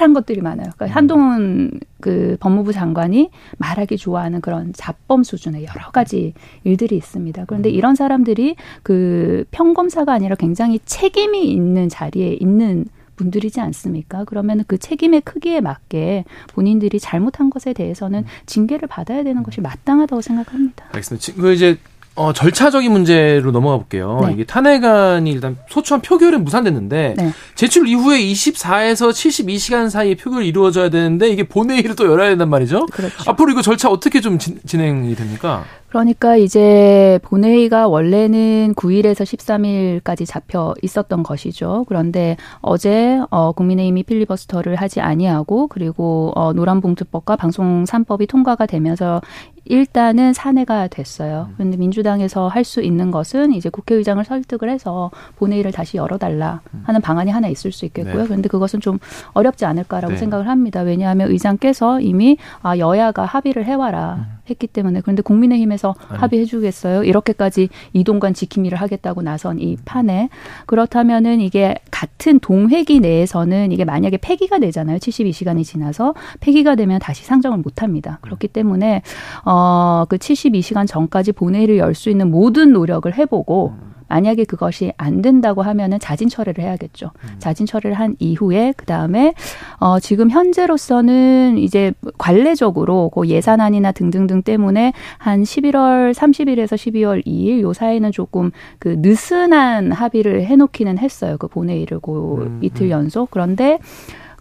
[0.00, 0.70] 말한 것들이 많아요.
[0.76, 6.32] 그러니까 한동훈 그 법무부 장관이 말하기 좋아하는 그런 잡범 수준의 여러 가지
[6.64, 7.44] 일들이 있습니다.
[7.46, 12.86] 그런데 이런 사람들이 그 평검사가 아니라 굉장히 책임이 있는 자리에 있는
[13.20, 14.24] 분들이지 않습니까?
[14.24, 20.86] 그러면 그 책임의 크기에 맞게 본인들이 잘못한 것에 대해서는 징계를 받아야 되는 것이 마땅하다고 생각합니다.
[20.92, 21.22] 알겠습니다.
[21.22, 21.78] 지금 이제
[22.16, 24.20] 어, 절차적인 문제로 넘어가 볼게요.
[24.26, 24.32] 네.
[24.32, 27.32] 이게 탄핵안이 일단 소추안 표결은 무산됐는데 네.
[27.54, 32.86] 제출 이후에 24에서 72시간 사이에 표결이 이루어져야 되는데 이게 본회의를 또 열어야 된단 말이죠.
[32.86, 33.30] 그렇죠.
[33.30, 35.64] 앞으로 이거 절차 어떻게 좀 진, 진행이 됩니까?
[35.90, 41.84] 그러니까 이제 본회의가 원래는 9일에서 13일까지 잡혀 있었던 것이죠.
[41.88, 49.20] 그런데 어제 어 국민의힘이 필리버스터를 하지 아니하고 그리고 어 노란봉투법과 방송 3법이 통과가 되면서
[49.64, 51.48] 일단은 산회가 됐어요.
[51.56, 57.30] 그런데 민주당에서 할 수 있는 것은 이제 국회의장을 설득을 해서 본회의를 다시 열어달라 하는 방안이
[57.32, 58.22] 하나 있을 수 있겠고요.
[58.22, 58.24] 네.
[58.26, 58.98] 그런데 그것은 좀
[59.32, 60.18] 어렵지 않을까라고 네.
[60.18, 60.82] 생각을 합니다.
[60.82, 66.06] 왜냐하면 의장께서 이미 아 여야가 합의를 해와라 했기 때문에 그런데 국민의힘에서 음.
[66.10, 66.18] 아니.
[66.20, 67.04] 합의해 주겠어요?
[67.04, 70.28] 이렇게까지 이동관 지킴이를 하겠다고 나선 이 판에
[70.66, 74.98] 그렇다면은 이게 같은 동회기 내에서는 이게 만약에 폐기가 되잖아요.
[74.98, 78.18] 72시간이 지나서 폐기가 되면 다시 상정을 못 합니다.
[78.22, 79.02] 그렇기 때문에
[79.44, 83.74] 어그 72시간 전까지 본회의를 열 수 있는 모든 노력을 해 보고
[84.10, 87.12] 만약에 그것이 안 된다고 하면은 자진 철회를 해야겠죠.
[87.38, 89.34] 자진 철회를 한 이후에 그 다음에
[89.78, 97.72] 어 지금 현재로서는 이제 관례적으로 그 예산안이나 등등등 때문에 한 11월 30일에서 12월 2일 요
[97.72, 98.50] 사이는 조금
[98.80, 101.36] 그 느슨한 합의를 해놓기는 했어요.
[101.38, 102.90] 그 본회의를 고 음, 이틀 음.
[102.90, 103.78] 연속 그런데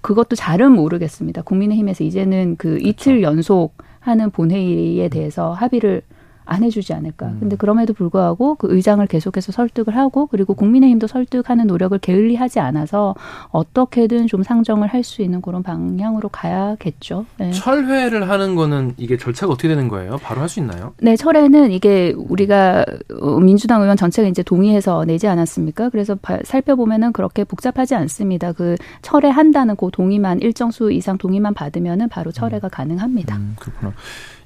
[0.01, 1.43] 그것도 잘은 모르겠습니다.
[1.43, 2.87] 국민의힘에서 이제는 그 그렇죠.
[2.87, 6.01] 이틀 연속 하는 본회의에 대해서 합의를
[6.49, 7.27] 안 해주지 않을까.
[7.27, 7.37] 음.
[7.41, 13.15] 근데 그럼에도 불구하고 그 의장을 계속해서 설득을 하고 그리고 국민의힘도 설득하는 노력을 게을리하지 않아서
[13.51, 17.25] 어떻게든 좀 상정을 할 수 있는 그런 방향으로 가야겠죠.
[17.37, 17.51] 네.
[17.51, 20.17] 철회를 하는 거는 이게 절차가 어떻게 되는 거예요?
[20.21, 20.93] 바로 할 수 있나요?
[21.01, 22.85] 네, 철회는 이게 우리가
[23.21, 25.89] 어, 민주당 의원 전체가 이제 동의해서 내지 않았습니까?
[25.89, 28.51] 그래서 바- 살펴보면은 그렇게 복잡하지 않습니다.
[28.51, 33.37] 그 철회한다는 그 동의만 일정 수 이상 동의만 받으면은 바로 철회가 가능합니다.
[33.37, 33.93] 음, 그렇구나.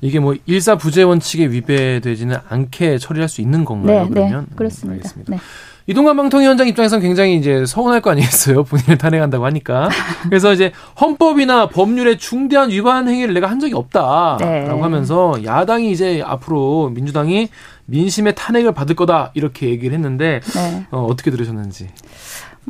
[0.03, 4.03] 이게 뭐 일사 부재 원칙에 위배되지는 않게 처리할 수 있는 건가요?
[4.03, 4.95] 네, 그러면 네, 그렇습니다.
[4.95, 5.33] 음, 알겠습니다.
[5.33, 5.39] 네.
[5.87, 8.63] 이동관 방통위원장 입장에서는 굉장히 이제 서운할 거 아니겠어요?
[8.65, 9.87] 본인을 탄핵한다고 하니까.
[10.23, 14.81] 그래서 이제 헌법이나 법률의 중대한 위반 행위를 내가 한 적이 없다라고 네.
[14.81, 17.47] 하면서 야당이 이제 앞으로 민주당이
[17.85, 20.85] 민심의 탄핵을 받을 거다 이렇게 얘기를 했는데 네.
[20.91, 21.87] 어, 어떻게 들으셨는지.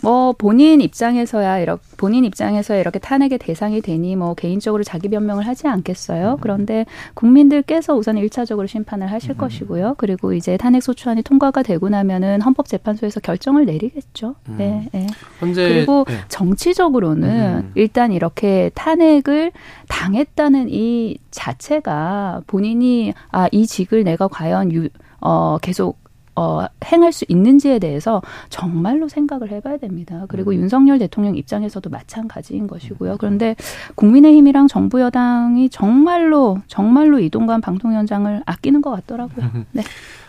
[0.01, 5.67] 뭐 본인 입장에서야 이렇게 본인 입장에서 이렇게 탄핵의 대상이 되니 뭐 개인적으로 자기 변명을 하지
[5.67, 6.39] 않겠어요.
[6.41, 9.95] 그런데 국민들께서 우선 일차적으로 심판을 하실 것이고요.
[9.97, 14.35] 그리고 이제 탄핵 소추안이 통과가 되고 나면은 헌법재판소에서 결정을 내리겠죠.
[14.57, 15.07] 네, 네.
[15.39, 16.15] 현재 그리고 네.
[16.27, 17.71] 정치적으로는 음.
[17.75, 19.51] 일단 이렇게 탄핵을
[19.87, 24.89] 당했다는 이 자체가 본인이 아 이 직을 내가 과연 유,
[25.21, 26.02] 어 계속
[26.35, 30.25] 어, 행할 수 있는지에 대해서 정말로 생각을 해봐야 됩니다.
[30.27, 30.55] 그리고 음.
[30.55, 33.17] 윤석열 대통령 입장에서도 마찬가지인 것이고요.
[33.19, 33.55] 그런데
[33.95, 39.45] 국민의힘이랑 정부 여당이 정말로 정말로 이동관 방통위원장을 아끼는 것 같더라고요.
[39.71, 39.83] 네.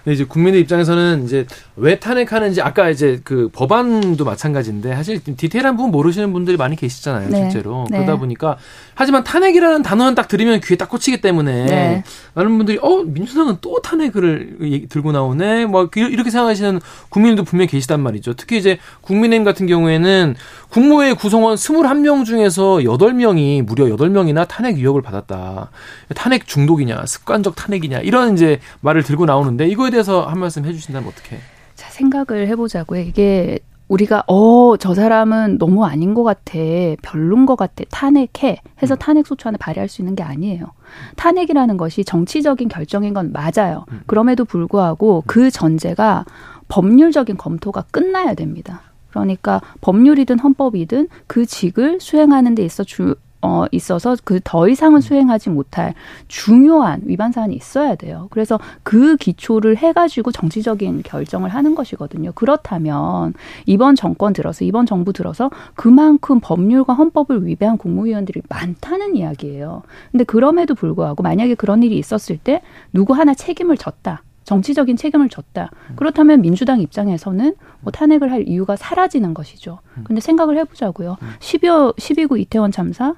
[0.05, 1.46] 근데 이제 국민의 입장에서는 이제
[1.76, 7.30] 왜 탄핵하는지 아까 이제 그 법안도 마찬가지인데 사실 좀 디테일한 부분 모르시는 분들이 많이 계시잖아요,
[7.30, 7.36] 네.
[7.50, 7.86] 실제로.
[7.90, 7.98] 네.
[7.98, 8.59] 그러다 보니까
[8.94, 12.05] 하지만 탄핵이라는 단어는 딱 들으면 귀에 딱 꽂히기 때문에 네.
[12.34, 18.00] 많은 분들이 어 민주당은 또 탄핵을 들고 나오네, 뭐 그- 이렇게 생각하시는 국민들도 분명히 계시단
[18.00, 18.34] 말이죠.
[18.34, 20.34] 특히 이제 국민의힘 같은 경우에는
[20.74, 25.70] 국무회의 구성원 21명 중에서 8명이 무려 8명이나 탄핵 위협을 받았다.
[26.16, 31.08] 탄핵 중독이냐, 습관적 탄핵이냐 이런 이제 말을 들고 나오는데 이거에 대해서 한 말씀 해 주신다면
[31.08, 31.38] 어떻게?
[31.76, 33.02] 자, 생각을 해 보자고요.
[33.02, 36.58] 이게 우리가 어, 저 사람은 너무 아닌 것 같아.
[37.02, 37.84] 별론 것 같아.
[37.92, 38.60] 탄핵해.
[38.82, 40.72] 해서 탄핵 소추안을 발의할 수 있는 게 아니에요.
[41.14, 43.84] 탄핵이라는 것이 정치적인 결정인 건 맞아요.
[44.06, 46.24] 그럼에도 불구하고 그 전제가
[46.66, 48.82] 법률적인 검토가 끝나야 됩니다.
[49.20, 55.50] 그러니까 법률이든 헌법이든 그 직을 수행하는 데 있어 주, 어, 있어서 그 더 이상은 수행하지
[55.50, 55.94] 못할
[56.28, 58.28] 중요한 위반 사안이 있어야 돼요.
[58.30, 62.32] 그래서 그 기초를 해가지고 정치적인 결정을 하는 것이거든요.
[62.34, 63.34] 그렇다면
[63.66, 69.82] 이번 정권 들어서 이번 정부 들어서 그만큼 법률과 헌법을 위배한 국무위원들이 많다는 이야기예요.
[70.12, 72.62] 근데 그럼에도 불구하고 만약에 그런 일이 있었을 때
[72.92, 74.22] 누구 하나 책임을 졌다.
[74.45, 75.70] 정치적인 책임을 졌다.
[75.97, 79.80] 그렇다면 민주당 입장에서는 뭐 탄핵을 할 이유가 사라지는 것이죠.
[80.05, 81.16] 근데 생각을 해보자고요.
[81.40, 83.14] 12여, 12구 이태원 참사,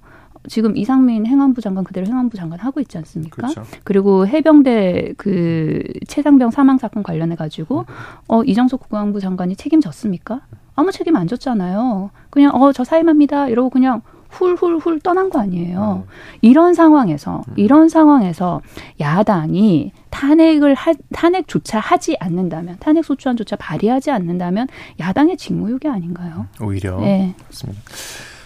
[0.49, 3.35] 지금 이상민 행안부 장관 그대로 행안부 장관 하고 있지 않습니까?
[3.35, 3.64] 그렇죠.
[3.83, 7.85] 그리고 해병대 그 최상병 사망 사건 관련해 가지고
[8.29, 10.43] 어 이정석 국방부 장관이 책임졌습니까?
[10.77, 12.11] 아무 책임 안 졌잖아요.
[12.31, 16.05] 그냥 어 저 사임합니다 이러고 그냥 훌훌훌 떠난 거 아니에요.
[16.07, 16.11] 음.
[16.43, 17.55] 이런 상황에서 음.
[17.57, 18.61] 이런 상황에서
[19.01, 24.66] 야당이 탄핵을 하, 탄핵조차 하지 않는다면 탄핵 소추안조차 발의하지 않는다면
[25.01, 26.47] 야당의 직무유기 아닌가요?
[26.61, 27.35] 오히려 네.
[27.45, 27.81] 그렇습니다.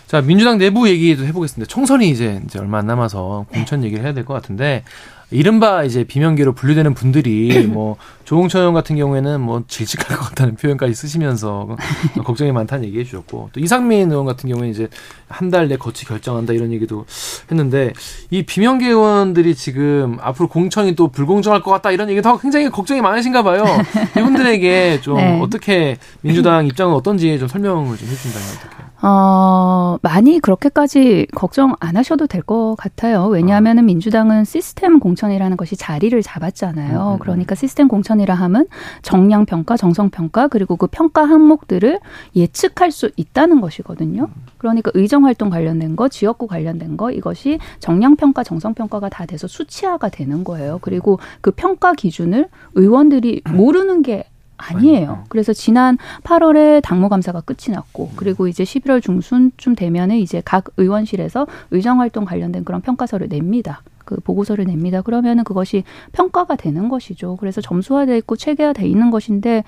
[0.06, 1.68] 자 민주당 내부 얘기도 해보겠습니다.
[1.68, 4.82] 총선이 이제 이제 얼마 안 남아서 공천 얘기를 해야 될 것 같은데
[5.30, 10.94] 이른바 이제 비명계로 분류되는 분들이 뭐 조홍천 의원 같은 경우에는 뭐 질식할 것 같다는 표현까지
[10.94, 11.76] 쓰시면서
[12.24, 14.88] 걱정이 많다는 얘기해 주셨고 또 이상민 의원 같은 경우에 이제
[15.28, 17.04] 한 달 내 거치 결정한다 이런 얘기도
[17.50, 17.92] 했는데
[18.30, 23.42] 이 비명계 의원들이 지금 앞으로 공천이 또 불공정할 것 같다 이런 얘기도 굉장히 걱정이 많으신가
[23.42, 23.64] 봐요.
[24.18, 25.40] 이분들에게 좀 네.
[25.40, 28.79] 어떻게 민주당 입장은 어떤지 좀 설명을 좀 해주신다면 어떻게?
[29.02, 33.26] 어, 많이 그렇게까지 걱정 안 하셔도 될 것 같아요.
[33.26, 36.98] 왜냐하면 민주당은 시스템 공천이라는 것이 자리를 잡았잖아요.
[36.98, 37.18] 음, 음, 음.
[37.18, 38.66] 그러니까 시스템 공천이라 함은
[39.02, 42.00] 정량 평가, 정성 평가 그리고 그 평가 항목들을
[42.34, 44.28] 예측할 수 있다는 것이거든요.
[44.58, 49.46] 그러니까 의정 활동 관련된 거, 지역구 관련된 거 이것이 정량 평가, 정성 평가가 다 돼서
[49.46, 50.78] 수치화가 되는 거예요.
[50.82, 54.24] 그리고 그 평가 기준을 의원들이 모르는 게
[54.60, 55.24] 아니에요.
[55.28, 61.46] 그래서 지난 8월에 당무 감사가 끝이 났고 그리고 이제 11월 중순쯤 되면은 이제 각 의원실에서
[61.70, 63.82] 의정 활동 관련된 그런 평가서를 냅니다.
[64.04, 65.02] 그 보고서를 냅니다.
[65.02, 67.36] 그러면은 그것이 평가가 되는 것이죠.
[67.36, 69.62] 그래서 점수화돼 있고 체계화돼 있는 것인데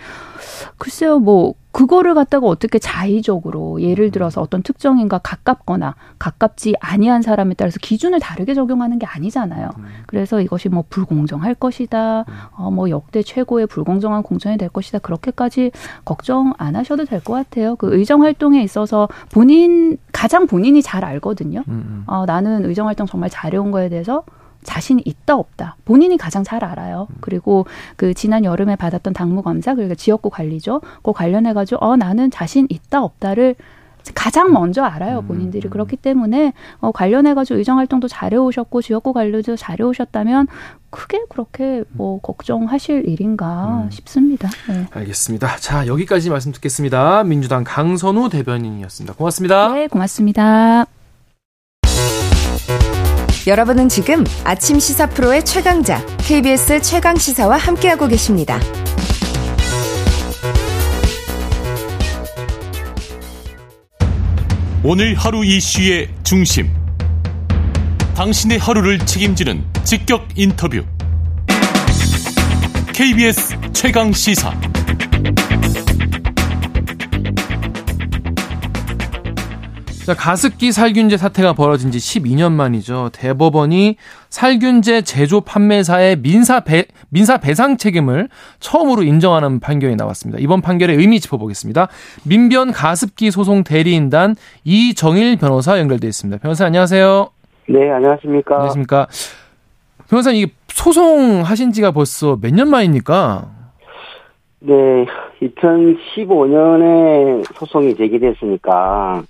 [0.78, 7.78] 글쎄요, 뭐 그거를 갖다가 어떻게 자의적으로 예를 들어서 어떤 특정인과 가깝거나 가깝지 아니한 사람에 따라서
[7.80, 9.70] 기준을 다르게 적용하는 게 아니잖아요.
[10.06, 12.24] 그래서 이것이 뭐 불공정할 것이다,
[12.56, 15.72] 어, 뭐 역대 최고의 불공정한 공천이 될 것이다 그렇게까지
[16.04, 17.76] 걱정 안 하셔도 될 것 같아요.
[17.76, 21.62] 그 의정 활동에 있어서 본인 가장 본인이 잘 알거든요.
[22.06, 24.24] 어, 나는 의정 활동 정말 잘해온 거에 대해서
[24.62, 27.08] 자신이 있다 없다 본인이 가장 잘 알아요.
[27.20, 30.80] 그리고 그 지난 여름에 받았던 당무 검사 그리고 지역구 관리죠.
[31.02, 33.56] 그 관련해 가지고 어 나는 자신 있다 없다를
[34.14, 35.26] 가장 먼저 알아요 음.
[35.28, 40.48] 본인들이 그렇기 때문에 어, 관련해 가지고 의정 활동도 잘해 오셨고 지역구 관리도 잘해 오셨다면
[40.90, 43.90] 크게 그렇게 뭐 걱정하실 일인가 음.
[43.90, 44.50] 싶습니다.
[44.68, 44.86] 네.
[44.90, 45.56] 알겠습니다.
[45.58, 47.24] 자 여기까지 말씀 듣겠습니다.
[47.24, 49.14] 민주당 강선우 대변인이었습니다.
[49.14, 49.72] 고맙습니다.
[49.72, 51.01] 네, 고맙습니다.
[53.46, 58.60] 여러분은 지금 아침 시사 프로의 최강자 KBS 최강 시사와 함께하고 계십니다.
[64.84, 66.72] 오늘 하루 이슈의 중심.
[68.14, 70.84] 당신의 하루를 책임지는 직격 인터뷰.
[72.92, 74.71] KBS 최강 시사.
[80.04, 83.10] 자, 가습기 살균제 사태가 벌어진 지 12년 만이죠.
[83.12, 83.96] 대법원이
[84.30, 88.28] 살균제 제조 판매사의 민사 배, 민사 배상 책임을
[88.58, 90.40] 처음으로 인정하는 판결이 나왔습니다.
[90.40, 91.86] 이번 판결의 의미 짚어보겠습니다.
[92.26, 94.34] 민변 가습기 소송 대리인단
[94.64, 96.42] 이정일 변호사 연결돼 있습니다.
[96.42, 97.28] 변호사 안녕하세요.
[97.68, 98.54] 네, 안녕하십니까.
[98.56, 99.06] 안녕하십니까.
[100.10, 103.50] 변호사님, 이게 소송 하신 지가 벌써 몇 년 만입니까?
[104.64, 104.74] 네,
[105.42, 109.22] 2015년에 소송이 제기됐으니까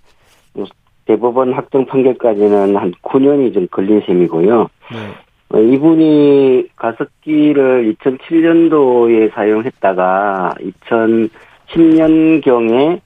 [1.12, 4.68] 대법원 확정 판결까지는 한 9년이 좀 걸린 셈이고요.
[4.92, 4.98] 네.
[5.50, 10.54] 어, 이분이 가습기를 2007년도에 사용했다가
[11.68, 13.00] 2010년경에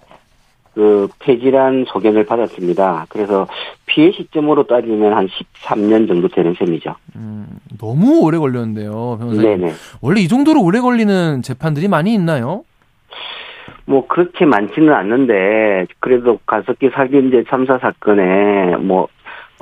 [0.75, 3.07] 그 폐질환 소견을 받았습니다.
[3.09, 3.49] 그래서
[3.87, 6.95] 피해 시점으로 따지면 한 13년 정도 되는 셈이죠.
[7.17, 7.47] 음,
[7.81, 9.43] 너무 오래 걸렸는데요, 변호사님.
[9.43, 9.73] 네네.
[10.03, 12.63] 원래 이 정도로 오래 걸리는 재판들이 많이 있나요?
[13.87, 19.09] 뭐 그렇게 많지는 않는데 그래도 가습기 살균제 참사 사건에 뭐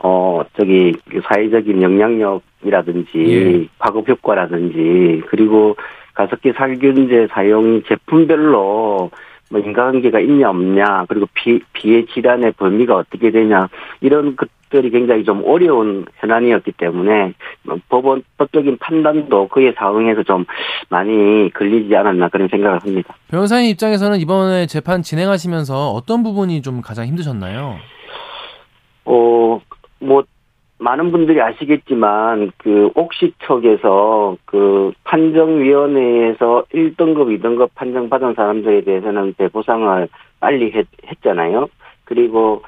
[0.03, 3.67] 어, 저기, 그 사회적인 영향력이라든지, 예.
[3.79, 5.77] 파급 효과라든지, 그리고
[6.15, 9.11] 가습기 살균제 사용 제품별로
[9.51, 13.69] 뭐 인과관계가 있냐 없냐, 그리고 비, 비해 질환의 범위가 어떻게 되냐,
[14.01, 14.37] 이런
[14.75, 20.45] 것들이 굉장히 좀 어려운 현안이었기 때문에 뭐 법원 법적인 판단도 그에 상응해서 좀
[20.89, 23.15] 많이 걸리지 않았나 그런 생각을 합니다.
[23.29, 27.77] 변호사님 입장에서는 이번에 재판 진행하시면서 어떤 부분이 좀 가장 힘드셨나요?
[29.05, 29.61] 어,
[30.01, 30.25] 뭐
[30.79, 40.09] 많은 분들이 아시겠지만 그 옥시 측에서 그 판정위원회에서 1등급, 2등급 판정받은 사람들에 대해서는 배보상을
[40.41, 41.69] 빨리 했, 했잖아요.
[42.05, 42.63] 그리고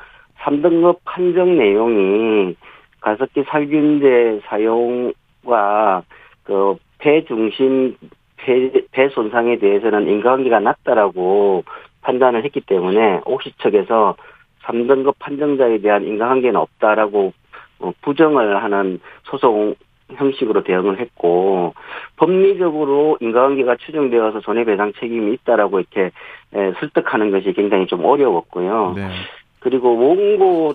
[0.47, 2.57] 3등급 판정 내용이
[3.01, 6.03] 가습기 살균제 사용과
[6.45, 7.97] 그 폐 중심
[8.37, 11.65] 폐, 폐 손상에 대해서는 인과관계가 낮다라고
[12.03, 14.17] 판단을 했기 때문에 옥시 측에서
[14.65, 17.33] 3등급 판정자에 대한 인과관계는 없다라고
[17.79, 19.75] 어, 부정을 하는 소송
[20.15, 21.75] 형식으로 대응을 했고
[22.17, 26.13] 법리적으로 인과관계가 추정되어서 손해배상 책임이 있다라고 이렇게
[26.53, 28.95] 설득하는 것이 굉장히 좀 어려웠고요.
[28.97, 29.09] 네.
[29.67, 30.75] 그리고 원고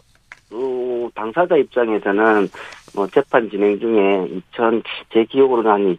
[0.51, 2.49] 어, 당사자 입장에서는
[2.93, 4.83] 뭐 재판 진행 중에 2000,
[5.13, 5.97] 제 기억으로는 한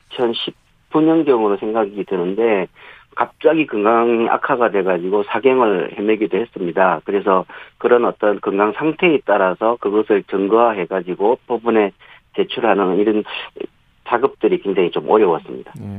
[0.90, 2.66] 2019년경으로 생각이 드는데
[3.16, 7.00] 갑자기 건강이 악화가 돼가지고 사경을 헤매기도 했습니다.
[7.06, 7.46] 그래서
[7.78, 11.92] 그런 어떤 건강 상태에 따라서 그것을 증거화해가지고 법원에
[12.36, 13.24] 제출하는 이런
[14.06, 15.72] 작업들이 굉장히 좀 어려웠습니다.
[15.80, 15.98] 네.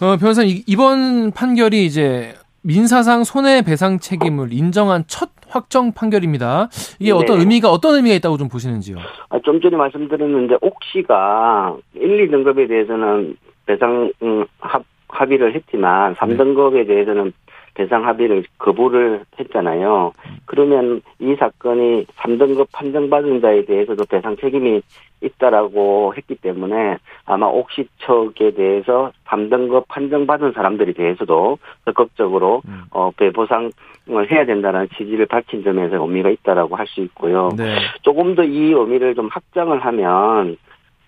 [0.00, 2.32] 어, 변호사님, 이번 판결이 이제
[2.62, 6.68] 민사상 손해배상 책임을 인정한 첫 확정 판결입니다.
[6.98, 7.42] 이게 어떤 네.
[7.42, 8.98] 의미가 어떤 의미가 있다고 좀 보시는지요?
[9.30, 13.36] 아, 좀 전에 말씀드렸는데 옥시가 1, 2등급에 대해서는
[13.66, 17.32] 배상 음, 합, 합의를 했지만 3등급에 대해서는
[17.74, 20.12] 배상 합의를 거부를 했잖아요.
[20.44, 24.82] 그러면 이 사건이 3등급 판정받은 자에 대해서도 배상 책임이
[25.22, 26.96] 있다라고 했기 때문에
[27.26, 32.82] 아마 옥시 측에 대해서 3등급 판정받은 사람들에 대해서도 적극적으로 음.
[32.90, 33.70] 어, 배보상을
[34.30, 37.50] 해야 된다는 취지를 밝힌 점에서 의미가 있다라고 할 수 있고요.
[37.56, 37.76] 네.
[38.02, 40.56] 조금 더 이 의미를 좀 확장을 하면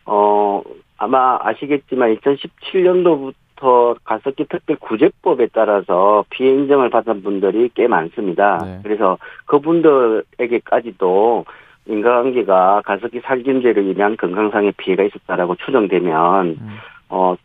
[0.06, 0.62] 어
[0.96, 8.58] 아마 아시겠지만 2017년도부터 부터 가습기 특별 구제법에 따라서 피해 인정을 받은 분들이 꽤 많습니다.
[8.58, 8.80] 네.
[8.82, 11.44] 그래서 그분들에게까지도
[11.86, 16.78] 인과관계가 가습기 살균제를 인한 건강상의 피해가 있었다라고 추정되면 음.
[17.08, 17.36] 어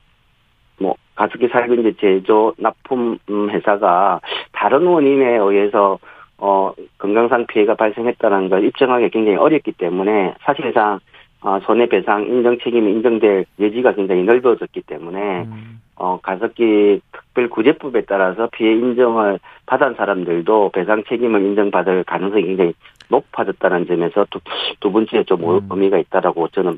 [0.80, 5.98] 뭐 가습기 살균제 제조 납품 회사가 다른 원인에 의해서
[6.38, 11.00] 어 건강상 피해가 발생했다는 걸 입증하기 굉장히 어렵기 때문에 사실상
[11.42, 15.82] 어, 손해배상 인정 책임이 인정될 여지가 굉장히 넓어졌기 때문에 음.
[15.96, 22.74] 어, 가습기 특별구제법에 따라서 피해 인정을 받은 사람들도 배상 책임을 인정받을 가능성이 굉장히
[23.10, 24.40] 높아졌다는 점에서 두,
[24.80, 25.68] 두 번째 좀 음.
[25.70, 26.78] 의미가 있다라고 저는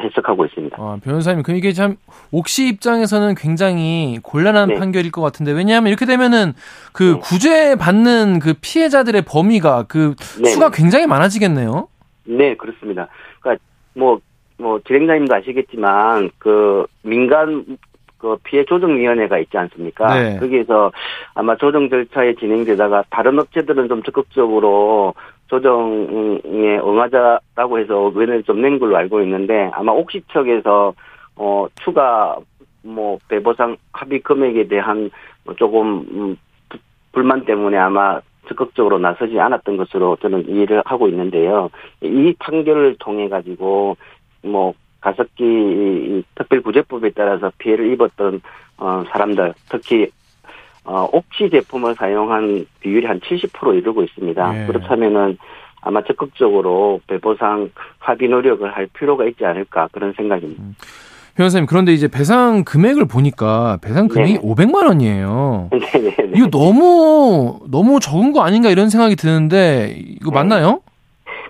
[0.00, 0.76] 해석하고 있습니다.
[0.80, 1.96] 아, 변호사님, 그 이게 참
[2.30, 4.74] 옥시 입장에서는 굉장히 곤란한 네.
[4.76, 6.52] 판결일 것 같은데 왜냐하면 이렇게 되면은
[6.92, 7.20] 그 네.
[7.20, 10.50] 구제 받는 그 피해자들의 범위가 그 네.
[10.50, 11.88] 수가 굉장히 많아지겠네요.
[12.24, 13.08] 네, 그렇습니다.
[13.40, 13.62] 그러니까
[13.94, 14.20] 뭐,
[14.58, 17.78] 뭐, 진행자님도 아시겠지만, 그, 민간,
[18.18, 20.14] 그 피해 조정위원회가 있지 않습니까?
[20.18, 20.38] 네.
[20.38, 20.90] 거기에서
[21.34, 25.12] 아마 조정 절차에 진행되다가 다른 업체들은 좀 적극적으로
[25.48, 26.40] 조정에
[26.78, 30.94] 응하자라고 해서 의견을 좀 낸 걸로 알고 있는데 아마 옥시 측에서
[31.36, 32.36] 어 추가
[32.82, 35.10] 뭐 배보상 합의 금액에 대한
[35.44, 36.36] 뭐 조금 음,
[37.12, 41.70] 불만 때문에 아마 적극적으로 나서지 않았던 것으로 저는 이해를 하고 있는데요.
[42.02, 43.96] 이 판결을 통해 가지고
[44.42, 48.40] 뭐 가습기 특별구제법에 따라서 피해를 입었던
[48.78, 50.08] 어 사람들 특히
[50.84, 54.52] 어 옥시 제품을 사용한 비율이 한 70% 이르고 있습니다.
[54.52, 54.66] 네.
[54.66, 55.38] 그렇다면은
[55.82, 60.62] 아마 적극적으로 배보상 합의 노력을 할 필요가 있지 않을까 그런 생각입니다.
[60.62, 60.74] 음.
[61.36, 65.70] 변호사님 그런데 이제 배상 금액을 보니까 배상 금액이 네 500만 원이에요.
[65.70, 66.32] 네네.
[66.36, 70.34] 이거 너무 너무 적은 거 아닌가 이런 생각이 드는데 이거 네.
[70.36, 70.80] 맞나요?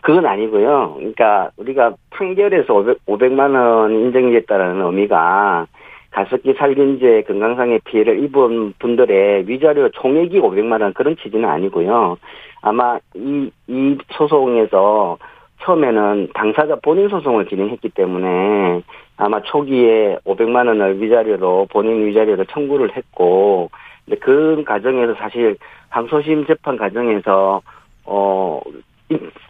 [0.00, 0.94] 그건 아니고요.
[0.96, 5.66] 그러니까 우리가 판결에서 500, 500만 원 인정됐다라는 의미가
[6.10, 12.18] 가습기 살균제 건강상의 피해를 입은 분들의 위자료 총액이 500만 원 그런 취지는 아니고요.
[12.60, 15.18] 아마 이, 이 소송에서
[15.62, 18.82] 처음에는 당사자 본인 소송을 진행했기 때문에
[19.16, 23.70] 아마 초기에 500만 원을 위자료로 본인 위자료로 청구를 했고
[24.04, 25.56] 근데 그 과정에서 사실
[25.88, 27.62] 항소심 재판 과정에서
[28.04, 28.60] 어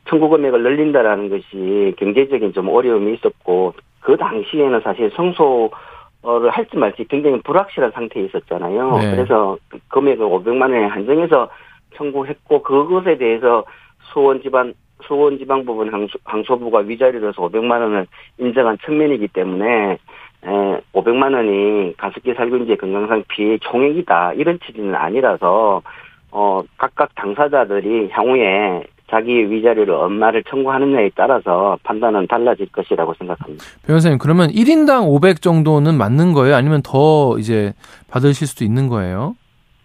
[0.06, 7.40] 청구 금액을 늘린다라는 것이 경제적인 좀 어려움이 있었고 그 당시에는 사실 성소를 할지 말지 굉장히
[7.40, 8.98] 불확실한 상태에 있었잖아요.
[8.98, 9.10] 네.
[9.12, 9.56] 그래서
[9.88, 11.48] 금액을 500만 원에 한정해서
[11.96, 13.64] 청구했고 그것에 대해서
[14.12, 14.74] 수원 지방
[15.06, 18.06] 수원지방법원 항소, 항소부가 위자료로서 500만 원을
[18.38, 19.98] 인정한 측면이기 때문에
[20.46, 25.82] 에, 500만 원이 가습기 살균제 건강상 피해 총액이다 이런 취지는 아니라서
[26.30, 33.64] 어 각각 당사자들이 향후에 자기 위자료를 얼마를 청구하느냐에 따라서 판단은 달라질 것이라고 생각합니다.
[33.86, 36.56] 변호사님 그러면 1인당 500 정도는 맞는 거예요?
[36.56, 37.72] 아니면 더 이제
[38.10, 39.34] 받으실 수도 있는 거예요?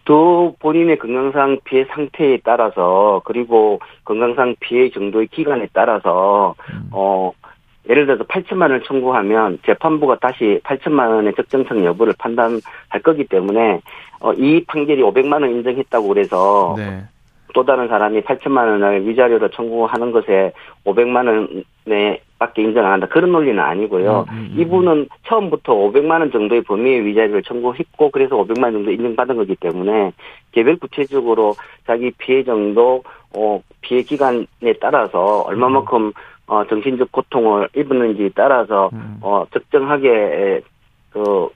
[0.10, 6.89] 또 본인의 건강상 피해 상태에 따라서 그리고 건강상 피해 정도의 기간에 따라서 음.
[6.91, 7.32] 어
[7.88, 12.60] 예를 들어서 8천만 원을 청구하면 재판부가 다시 8천만 원의 적정성 여부를 판단할
[13.03, 13.82] 거기 때문에
[14.20, 17.03] 어, 이 판결이 500만 원 인정했다고 그래서 네.
[17.53, 20.53] 또 다른 사람이 8천만 원을 위자료로 청구하는 것에
[20.86, 21.28] 500만
[21.88, 23.07] 원에 밖에 인정 안 한다.
[23.07, 24.25] 그런 논리는 아니고요.
[24.29, 24.59] 음, 음, 음.
[24.59, 30.13] 이분은 처음부터 500만 원 정도의 범위의 위자료를 청구했고 그래서 500만 원 정도 인정받은 거기 때문에
[30.53, 33.03] 개별 구체적으로 자기 피해 정도
[33.35, 34.45] 어 피해 기간에
[34.81, 36.13] 따라서 얼마만큼
[36.47, 39.17] 어 정신적 고통을 입었는지 따라서 음.
[39.21, 40.61] 어 적정하게
[41.11, 41.49] 그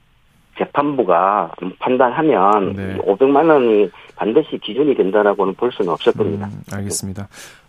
[0.58, 2.96] 재판부가 판단하면 네.
[2.98, 6.46] 500만 원이 반드시 기준이 된다라고는 볼 수는 없을 겁니다.
[6.46, 7.26] 음, 알겠습니다.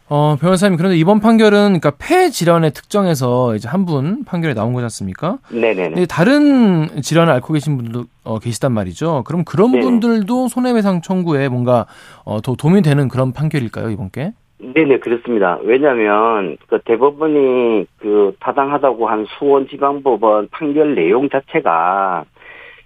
[0.07, 4.83] 어, 변호사님, 그런데 이번 판결은, 그러니까 폐 질환의 특정에서 이제 한 분 판결이 나온 거지
[4.83, 5.37] 않습니까?
[5.51, 5.89] 네네네.
[5.89, 9.23] 근데 다른 질환을 앓고 계신 분들도 어, 계시단 말이죠.
[9.25, 9.83] 그럼 그런 네네.
[9.83, 11.85] 분들도 손해배상 청구에 뭔가
[12.23, 14.31] 어, 더 도움이 되는 그런 판결일까요, 이번 게?
[14.57, 15.59] 네네 그렇습니다.
[15.63, 22.23] 왜냐하면 그 대법원이 그 타당하다고 한 수원지방법원 판결 내용 자체가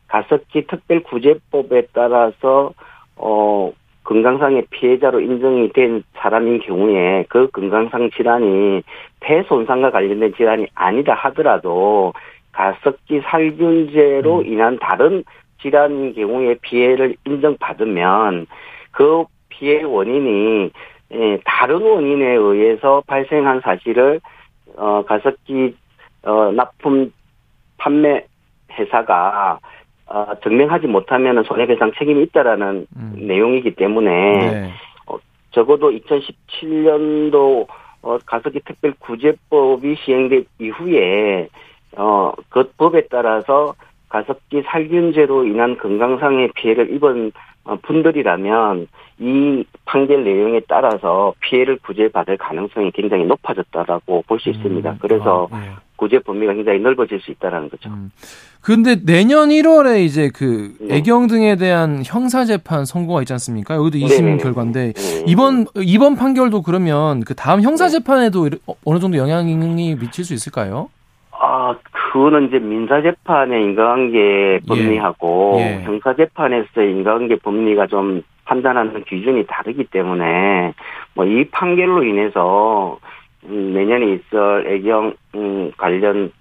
[0.08, 2.72] 가습기 특별구제법에 따라서
[3.16, 3.72] 어
[4.10, 8.82] 건강상의 피해자로 인정이 된 사람인 경우에 그 건강상 질환이
[9.20, 12.14] 폐 손상과 관련된 질환이 아니다 하더라도
[12.52, 15.24] 가습기 살균제로 인한 다른
[15.62, 18.48] 질환인 경우에 피해를 인정받으면
[18.92, 20.72] 그 피해 원인이
[21.12, 24.22] 예, 다른 원인에 의해서 발생한 사실을
[24.76, 25.76] 어 가습기
[26.24, 27.14] 어 납품
[27.78, 28.26] 판매
[28.72, 29.60] 회사가
[30.10, 33.14] 어, 증명하지 못하면 손해배상 책임이 있다라는 음.
[33.16, 34.74] 내용이기 때문에 네.
[35.52, 37.68] 적어도 2017년도
[38.02, 41.50] 어, 가습기 특별 구제법이 시행된 이후에
[41.98, 43.76] 어, 그 법에 따라서
[44.10, 47.32] 가습기 살균제로 인한 건강상의 피해를 입은
[47.66, 48.88] 어, 분들이라면
[49.20, 54.98] 이 판결 내용에 따라서 피해를 구제받을 가능성이 굉장히 높아졌다라고 볼 수 있습니다.
[55.02, 55.72] 그래서 아, 네.
[56.00, 57.90] 구제 범위가 굉장히 넓어질 수 있다라는 거죠.
[57.90, 58.10] 음.
[58.62, 60.98] 근데 내년 1월에 이제 그 네.
[60.98, 63.76] 애경 등에 대한 형사 재판 선고가 있지 않습니까?
[63.76, 64.38] 여기도 2심 네네.
[64.38, 65.24] 결과인데 네.
[65.28, 70.90] 이번 이번 판결도 그러면 그 다음 형사 재판에도 어, 어느 정도 영향이 미칠 수 있을까요?
[71.32, 75.82] 아, 그거는 이제 민사재판의 인과관계 법리하고 예.
[75.84, 80.74] 형사재판에서의 인과관계 법리가 좀 판단하는 기준이 다르기 때문에
[81.14, 83.00] 뭐 이 판결로 인해서
[83.46, 86.32] 음, 내년에 있을 애경 음, 관련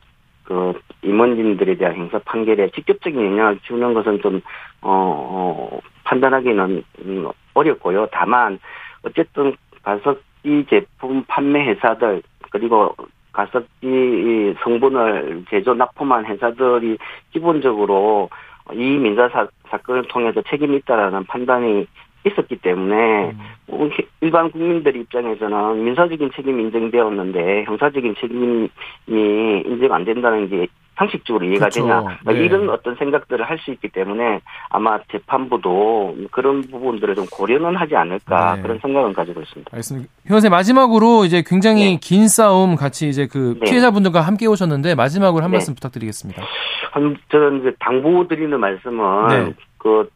[0.44, 0.72] 그
[1.02, 4.40] 임원진들에 대한 형사 판결에 직접적인 영향을 주는 것은 좀
[4.80, 8.08] 어, 어, 판단하기는 음, 어렵고요.
[8.12, 8.58] 다만
[9.02, 12.94] 어쨌든 가습기 제품 판매 회사들 그리고
[13.32, 16.98] 가습기 성분을 제조 납품한 회사들이
[17.32, 18.30] 기본적으로
[18.72, 21.86] 이 민사 사, 사건을 통해서 책임이 있다라는 판단이
[22.26, 23.32] 있었기 때문에
[23.66, 23.88] 뭐
[24.20, 28.68] 일반 국민들 입장에서는 민사적인 책임이 인정되었는데 형사적인 책임이
[29.06, 30.66] 인정 안 된다는 게
[30.96, 31.82] 상식적으로 이해가 그쵸.
[31.82, 32.40] 되냐 뭐 네.
[32.40, 38.56] 이런 어떤 생각들을 할 수 있기 때문에 아마 재판부도 그런 부분들을 좀 고려는 하지 않을까
[38.56, 38.62] 네.
[38.62, 39.70] 그런 생각은 가지고 있습니다.
[39.72, 40.08] 알겠습니다.
[40.26, 41.98] 변호사님 마지막으로 이제 굉장히 네.
[42.00, 43.70] 긴 싸움 같이 이제 그 네.
[43.70, 45.56] 피해자분들과 함께 오셨는데 마지막으로 한 네.
[45.56, 46.42] 말씀 부탁드리겠습니다.
[46.92, 49.54] 한, 저는 이제 당부 드리는 말씀은 네.
[49.78, 50.08] 그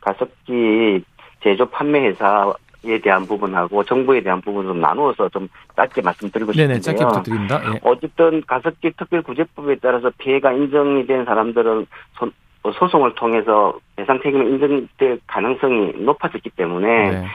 [0.00, 1.04] 가습기
[1.42, 6.68] 제조 판매 회사에 대한 부분하고 정부에 대한 부분을 좀 나누어서 좀 짧게 말씀드리고 싶은데요.
[6.68, 7.60] 네네 짧게 부탁드립니다.
[7.64, 7.80] 예.
[7.82, 11.86] 어쨌든 가습기 특별구제법에 따라서 피해가 인정이 된 사람들은
[12.18, 12.30] 소,
[12.62, 17.26] 어, 소송을 통해서 배상 책임이 인정될 가능성이 높아졌기 때문에 네.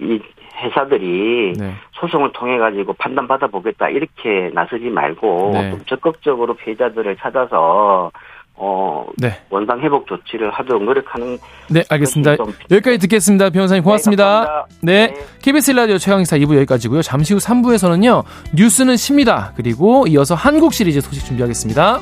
[0.00, 0.20] 이
[0.56, 1.74] 회사들이 네.
[1.92, 5.70] 소송을 통해 가지고 판단 받아 보겠다 이렇게 나서지 말고 네.
[5.70, 8.10] 좀 적극적으로 피해자들을 찾아서
[8.56, 9.40] 어 네.
[9.50, 11.38] 원상 회복 조치를 하도록 노력하는
[11.68, 12.36] 네, 알겠습니다.
[12.36, 13.50] 좀- 여기까지 듣겠습니다.
[13.50, 14.24] 변호사님 고맙습니다.
[14.24, 14.76] 네, 감사합니다.
[14.82, 15.26] 네, 네.
[15.42, 17.02] KBS 라디오 최강기사 2부 여기까지고요.
[17.02, 18.22] 잠시 후 3부에서는요.
[18.54, 19.52] 뉴스는 쉽니다.
[19.56, 22.00] 그리고 이어서 한국 시리즈 소식 준비하겠습니다.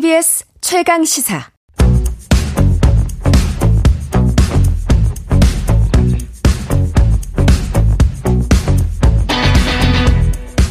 [0.00, 1.50] KBS 최강 시사.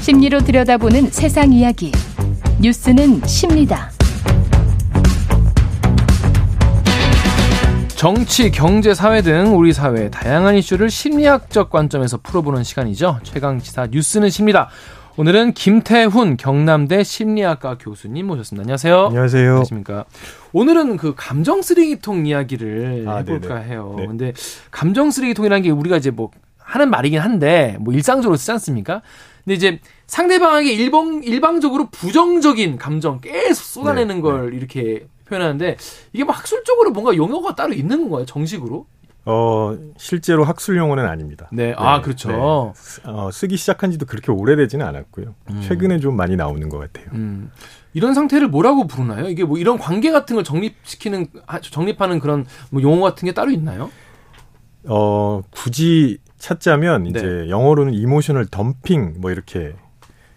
[0.02, 1.92] 심리로 들여다보는 세상 이야기.
[2.60, 3.92] 뉴스는 쉽니다.
[7.96, 13.20] 정치, 경제, 사회 등 우리 사회의 다양한 이슈를 심리학적 관점에서 풀어보는 시간이죠.
[13.22, 14.70] 최강지사 뉴스는 쉽니다.
[15.20, 18.62] 오늘은 김태훈 경남대 심리학과 교수님 모셨습니다.
[18.62, 19.08] 안녕하세요.
[19.08, 19.50] 안녕하세요.
[19.50, 20.06] 안녕하십니까.
[20.54, 23.68] 오늘은 그 감정 쓰레기통 이야기를 아, 해볼까 네네.
[23.68, 23.96] 해요.
[23.98, 24.08] 네.
[24.08, 24.32] 근데
[24.72, 29.02] 감정 쓰레기통이라는 게 우리가 이제 뭐 하는 말이긴 한데 뭐 일상적으로 쓰지 않습니까?
[29.44, 35.76] 근데 이제 상대방에게 일방 일방적으로 부정적인 감정 계속 쏟아내는 네, 걸 이렇게 표현하는데
[36.14, 38.26] 이게 뭐 학술적으로 뭔가 용어가 따로 있는 건가요?
[38.26, 38.86] 정식으로?
[39.26, 41.48] 어, 실제로 학술 용어는 아닙니다.
[41.52, 42.30] 네, 아 그렇죠.
[42.30, 42.36] 네.
[43.06, 45.36] 어, 쓰기 시작한 지도 그렇게 오래되지는 않았고요.
[45.62, 47.08] 최근에 좀 많이 나오는 것 같아요.
[47.14, 47.52] 음,
[47.94, 49.28] 이런 상태를 뭐라고 부르나요?
[49.28, 53.52] 이게 뭐 이런 관계 같은 걸 정립시키는 하- 정립하는 그런 뭐 용어 같은 게 따로
[53.52, 53.92] 있나요?
[54.86, 57.10] 어, 굳이 찾자면 네.
[57.10, 59.74] 이제 영어로는 emotional dumping 뭐 이렇게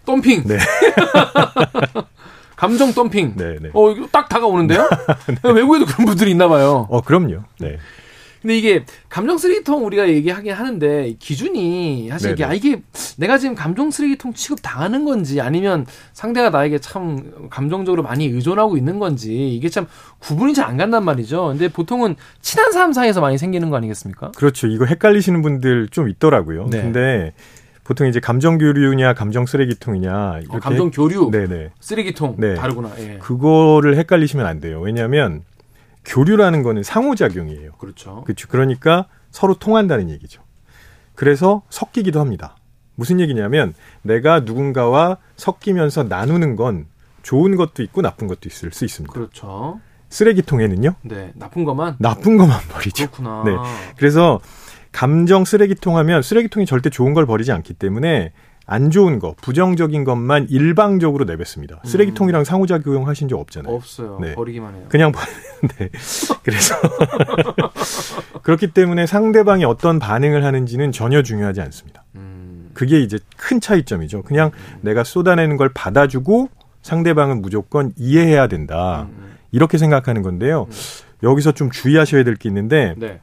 [0.05, 0.43] dumping.
[0.45, 0.57] 네.
[2.55, 3.33] 감정 덤핑.
[3.35, 3.69] 네, 네.
[3.73, 4.87] 어, 이거 딱 다가오는데요?
[5.55, 6.87] 외국에도 그런 분들이 있나 봐요.
[6.89, 7.39] 어, 그럼요.
[7.59, 7.77] 네.
[8.43, 12.43] 근데 이게 감정 쓰레기통 우리가 얘기하긴 하는데 기준이 사실 이게.
[12.43, 12.81] 아 이게
[13.17, 18.99] 내가 지금 감정 쓰레기통 취급 당하는 건지 아니면 상대가 나에게 참 감정적으로 많이 의존하고 있는
[18.99, 19.87] 건지 이게 참
[20.19, 21.47] 구분이 잘 안 간단 말이죠.
[21.49, 24.31] 근데 보통은 친한 사람 사이에서 많이 생기는 거 아니겠습니까?
[24.35, 24.67] 그렇죠.
[24.67, 26.67] 이거 헷갈리시는 분들 좀 있더라고요.
[26.69, 26.81] 네.
[26.81, 27.33] 근데
[27.83, 31.71] 보통 이제 감정 교류냐 감정 쓰레기통이냐 이렇게 어, 감정 교류, 네네.
[31.79, 32.55] 쓰레기통 네.
[32.55, 32.91] 다르구나.
[32.99, 33.17] 예.
[33.21, 34.79] 그거를 헷갈리시면 안 돼요.
[34.81, 35.43] 왜냐하면
[36.05, 37.73] 교류라는 거는 상호작용이에요.
[37.73, 38.23] 그렇죠.
[38.23, 38.47] 그렇죠.
[38.47, 40.41] 그러니까 서로 통한다는 얘기죠.
[41.15, 42.57] 그래서 섞이기도 합니다.
[42.95, 46.85] 무슨 얘기냐면 내가 누군가와 섞이면서 나누는 건
[47.23, 49.13] 좋은 것도 있고 나쁜 것도 있을 수 있습니다.
[49.13, 49.79] 그렇죠.
[50.09, 50.95] 쓰레기통에는요.
[51.01, 53.09] 네, 나쁜 것만 나쁜 것만 버리죠.
[53.09, 53.43] 그렇구나.
[53.45, 53.51] 네.
[53.97, 54.39] 그래서
[54.91, 58.31] 감정 쓰레기통 하면 쓰레기통이 절대 좋은 걸 버리지 않기 때문에
[58.65, 61.81] 안 좋은 거, 부정적인 것만 일방적으로 내뱉습니다.
[61.83, 63.73] 쓰레기통이랑 상호작용 하신 적 없잖아요.
[63.73, 64.19] 없어요.
[64.21, 64.35] 네.
[64.35, 64.85] 버리기만 해요.
[64.89, 65.89] 그냥 버리는데.
[66.43, 66.75] 그래서
[68.43, 72.03] 그렇기 때문에 상대방이 어떤 반응을 하는지는 전혀 중요하지 않습니다.
[72.15, 74.21] 음, 그게 이제 큰 차이점이죠.
[74.23, 74.51] 그냥
[74.81, 76.49] 내가 쏟아내는 걸 받아주고
[76.81, 79.07] 상대방은 무조건 이해해야 된다.
[79.09, 80.67] 음, 이렇게 생각하는 건데요.
[81.21, 83.19] 여기서 좀 주의하셔야 될 게 있는데 네.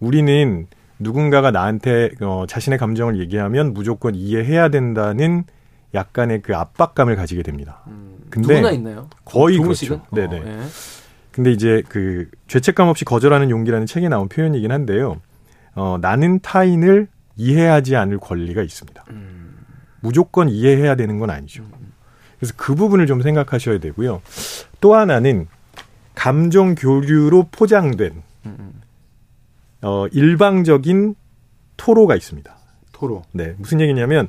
[0.00, 0.66] 우리는
[1.02, 5.44] 누군가가 나한테 어, 자신의 감정을 얘기하면 무조건 이해해야 된다는
[5.94, 7.80] 약간의 그 압박감을 가지게 됩니다.
[7.88, 9.08] 음, 근데 누구나 있나요?
[9.24, 9.58] 거의?
[9.58, 10.00] 그렇죠.
[10.12, 10.38] 네네.
[10.38, 10.58] 어, 예.
[11.30, 15.20] 근데 이제 그 죄책감 없이 거절하는 용기라는 책에 나온 표현이긴 한데요.
[15.74, 19.04] 어, 나는 타인을 이해하지 않을 권리가 있습니다.
[19.10, 19.56] 음,
[20.00, 21.64] 무조건 이해해야 되는 건 아니죠.
[22.38, 24.20] 그래서 그 부분을 좀 생각하셔야 되고요.
[24.80, 25.46] 또 하나는
[26.14, 28.81] 감정 교류로 포장된 음, 음.
[29.82, 31.14] 어, 일방적인
[31.76, 32.54] 토로가 있습니다.
[32.92, 33.22] 토로.
[33.32, 34.28] 네, 무슨 얘기냐면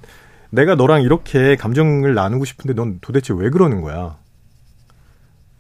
[0.49, 4.17] 내가 너랑 이렇게 감정을 나누고 싶은데 넌 도대체 왜 그러는 거야?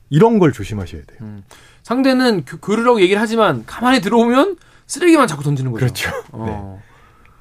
[0.09, 1.41] 이런 걸 조심하셔야 돼요.
[1.83, 5.85] 상대는 교, 교류라고 얘기를 하지만 가만히 들어오면 쓰레기만 자꾸 던지는 거죠.
[5.85, 6.11] 그렇죠.
[6.31, 6.81] 어.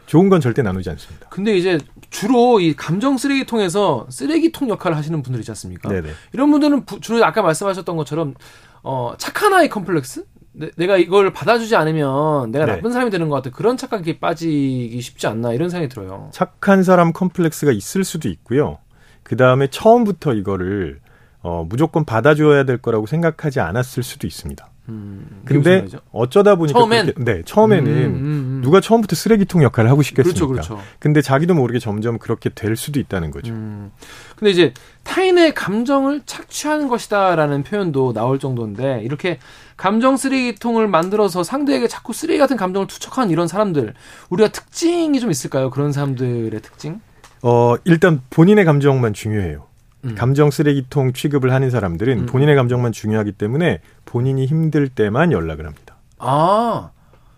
[0.06, 1.28] 좋은 건 절대 나누지 않습니다.
[1.30, 1.78] 근데 이제
[2.10, 5.88] 주로 이 감정 쓰레기통에서 쓰레기통 역할을 하시는 분들 있지 않습니까?
[5.88, 6.10] 네네.
[6.32, 8.34] 이런 분들은 부- 주로 아까 말씀하셨던 것처럼
[8.82, 10.24] 어, 착한 아이 컴플렉스?
[10.52, 12.72] 내, 가 이걸 받아주지 않으면 내가 네.
[12.72, 13.50] 나쁜 사람이 되는 것 같아.
[13.50, 16.28] 그런 착각에 빠지기 쉽지 않나 이런 생각이 들어요.
[16.32, 18.78] 착한 사람 컴플렉스가 있을 수도 있고요.
[19.22, 21.00] 그 다음에 처음부터 이거를
[21.40, 24.71] 어, 무조건 받아줘야 될 거라고 생각하지 않았을 수도 있습니다.
[24.92, 25.86] 음, 근데?
[26.12, 27.06] 어쩌다 보니까 처음엔?
[27.06, 28.60] 그렇게- 네 처음에는 음, 음, 음.
[28.62, 30.46] 누가 처음부터 쓰레기통 역할을 하고 싶겠습니까?
[30.46, 30.84] 그렇죠, 그렇죠.
[30.98, 33.52] 근데 자기도 모르게 점점 그렇게 될 수도 있다는 거죠.
[33.52, 33.90] 음.
[34.36, 34.74] 근데 이제
[35.04, 39.38] 타인의 감정을 착취하는 것이다라는 표현도 나올 정도인데 이렇게
[39.76, 43.94] 감정 쓰레기통을 만들어서 상대에게 자꾸 쓰레기 같은 감정을 투척하는 이런 사람들
[44.30, 45.70] 우리가 특징이 좀 있을까요?
[45.70, 47.00] 그런 사람들의 특징?
[47.42, 49.66] 어 일단 본인의 감정만 중요해요.
[50.04, 50.14] 음.
[50.14, 52.26] 감정 쓰레기통 취급을 하는 사람들은 음.
[52.26, 55.96] 본인의 감정만 중요하기 때문에 본인이 힘들 때만 연락을 합니다.
[56.18, 56.90] 아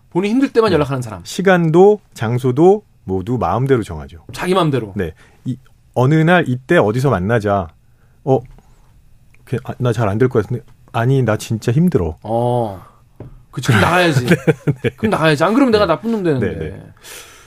[0.09, 4.25] 본인 힘들 때만 연락하는 사람 시간도 장소도 모두 마음대로 정하죠.
[4.33, 4.93] 자기 마음대로.
[4.95, 5.13] 네.
[5.45, 5.57] 이
[5.93, 7.67] 어느 날 이때 어디서 만나자.
[8.23, 8.39] 어,
[9.77, 10.63] 나잘 안 될 것 같은데.
[10.91, 12.17] 아니, 나 진짜 힘들어.
[12.23, 12.83] 어.
[13.51, 14.25] 그럼 나가야지.
[14.97, 15.43] 그럼 나가야지.
[15.43, 16.47] 안 그러면 내가 나쁜 놈 되는데.
[16.47, 16.83] 네, 네.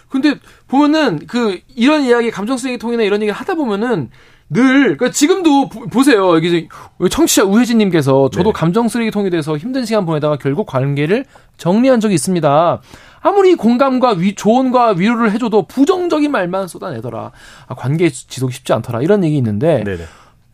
[0.08, 0.36] 근데
[0.68, 4.10] 보면은 그 이런 이야기 감정 쓰레기통이나 이런 얘기 하다 보면은
[4.50, 6.68] 늘 그러니까 지금도 보, 세요 여기
[7.10, 8.52] 청취자 우혜진님께서 저도 네.
[8.52, 11.26] 감정 쓰레기통에 대해서 힘든 시간 보내다가 결국 관계를
[11.58, 12.80] 정리한 적이 있습니다.
[13.20, 17.32] 아무리 공감과 위, 조언과 위로를 해줘도 부정적인 말만 쏟아내더라.
[17.66, 19.02] 아, 관계 지속이 쉽지 않더라.
[19.02, 20.04] 이런 얘기 있는데 네네.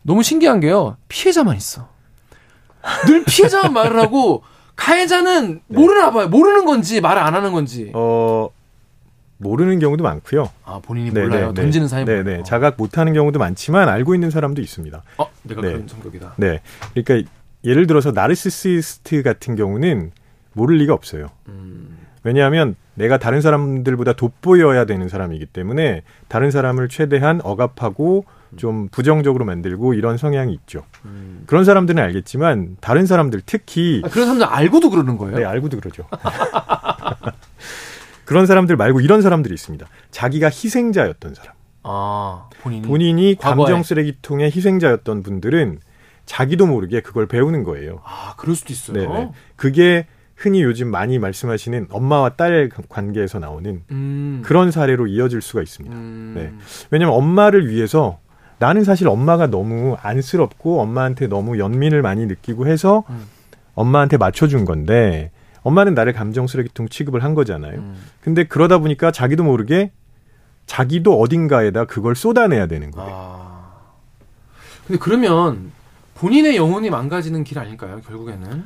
[0.01, 0.97] 너무 신기한 게요.
[1.07, 1.87] 피해자만 있어.
[3.07, 4.43] 늘 피해자만 말을 하고
[4.75, 6.27] 가해자는 모르나 봐요.
[6.27, 7.91] 모르는 건지 말을 안 하는 건지.
[7.93, 8.49] 어,
[9.37, 10.49] 모르는 경우도 많고요.
[10.63, 11.47] 아 본인이 네, 몰라요.
[11.47, 11.61] 네, 네.
[11.61, 12.23] 던지는 네, 몰라요.
[12.23, 12.43] 네.
[12.43, 15.03] 자각 못하는 경우도 많지만 알고 있는 사람도 있습니다.
[15.17, 15.67] 어, 내가 네.
[15.73, 16.35] 그런 성격이다.
[16.37, 16.61] 네.
[16.93, 17.29] 그러니까
[17.63, 20.11] 예를 들어서 나르시시스트 같은 경우는
[20.53, 21.27] 모를 리가 없어요.
[21.49, 28.25] 음, 왜냐하면 내가 다른 사람들보다 돋보여야 되는 사람이기 때문에 다른 사람을 최대한 억압하고
[28.55, 30.83] 좀 부정적으로 만들고 이런 성향이 있죠.
[31.03, 31.43] 음.
[31.45, 35.37] 그런 사람들은 알겠지만 다른 사람들 특히 아, 그런 사람들 알고도 그러는 거예요?
[35.37, 36.07] 네, 알고도 그러죠.
[38.25, 39.85] 그런 사람들 말고 이런 사람들이 있습니다.
[40.11, 41.53] 자기가 희생자였던 사람.
[41.83, 42.87] 아, 본인이.
[42.87, 43.35] 본인이.
[43.35, 45.79] 감정 쓰레기통의 희생자였던 분들은
[46.25, 48.01] 자기도 모르게 그걸 배우는 거예요.
[48.03, 49.13] 아, 그럴 수도 있어요.
[49.13, 54.41] 네, 그게 흔히 요즘 많이 말씀하시는 엄마와 딸 관계에서 나오는 음.
[54.43, 55.95] 그런 사례로 이어질 수가 있습니다.
[55.95, 56.33] 음.
[56.35, 56.51] 네.
[56.91, 58.19] 왜냐하면 엄마를 위해서
[58.57, 63.25] 나는 사실 엄마가 너무 안쓰럽고 엄마한테 너무 연민을 많이 느끼고 해서 음.
[63.75, 65.31] 엄마한테 맞춰준 건데
[65.65, 67.79] 엄마는 나를 감정 쓰레기통 취급을 한 거잖아요.
[67.79, 67.95] 음.
[68.21, 69.91] 근데 그러다 보니까 자기도 모르게
[70.67, 73.11] 자기도 어딘가에다 그걸 쏟아내야 되는 거예요.
[73.11, 73.73] 아.
[74.85, 75.71] 근데 그러면
[76.13, 77.99] 본인의 영혼이 망가지는 길 아닐까요?
[78.07, 78.63] 결국에는.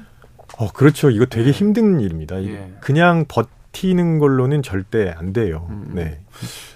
[0.58, 1.10] 어, 그렇죠.
[1.10, 2.44] 이거 되게 힘든 일입니다.
[2.44, 2.74] 예.
[2.82, 5.68] 그냥 버티는 걸로는 절대 안 돼요.
[5.70, 5.92] 음.
[5.94, 6.20] 네.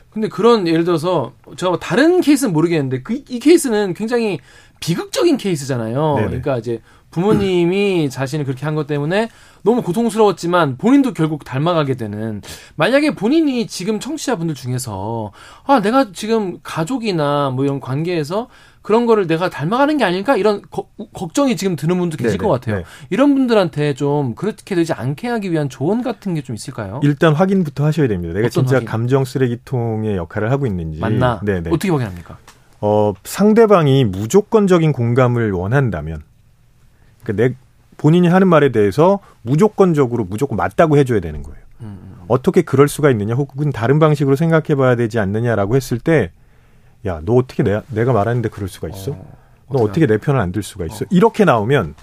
[0.10, 4.40] 근데 그런 예를 들어서 제가 뭐 다른 케이스는 모르겠는데 그 이 케이스는 굉장히
[4.80, 6.16] 비극적인 케이스잖아요.
[6.16, 6.28] 네네.
[6.28, 6.82] 그러니까 이제
[7.14, 9.30] 부모님이 자신을 그렇게 한 것 때문에
[9.62, 12.42] 너무 고통스러웠지만 본인도 결국 닮아가게 되는
[12.76, 15.32] 만약에 본인이 지금 청취자분들 중에서
[15.66, 18.50] 아 내가 지금 가족이나 뭐 이런 관계에서
[18.82, 22.46] 그런 거를 내가 닮아가는 게 아닐까 이런 거- 걱정이 지금 드는 분도 계실 네네.
[22.46, 22.78] 것 같아요.
[22.80, 22.84] 네.
[23.12, 27.00] 이런 분들한테 좀 그렇게 되지 않게 하기 위한 조언 같은 게 좀 있을까요?
[27.04, 28.34] 일단 확인부터 하셔야 됩니다.
[28.34, 28.86] 내가 진짜 확인?
[28.90, 31.00] 감정 쓰레기통의 역할을 하고 있는지.
[31.00, 31.40] 맞나?
[31.46, 31.70] 네네.
[31.70, 32.38] 어떻게 확인합니까?
[32.82, 36.22] 어, 상대방이 무조건적인 공감을 원한다면,
[37.24, 37.54] 그 내,
[37.98, 41.58] 본인이 하는 말에 대해서 무조건적으로 무조건 맞다고 해줘야 되는 거예요.
[41.82, 46.32] 음, 어떻게 그럴 수가 있느냐, 혹은 다른 방식으로 생각해 봐야 되지 않느냐라고 했을 때,
[47.06, 49.12] 야, 너 어떻게 내, 내가 말하는데 그럴 수가 있어?
[49.70, 51.06] 너 어떻게 내 편을 안 들 수가 있어?
[51.10, 51.96] 이렇게 나오면,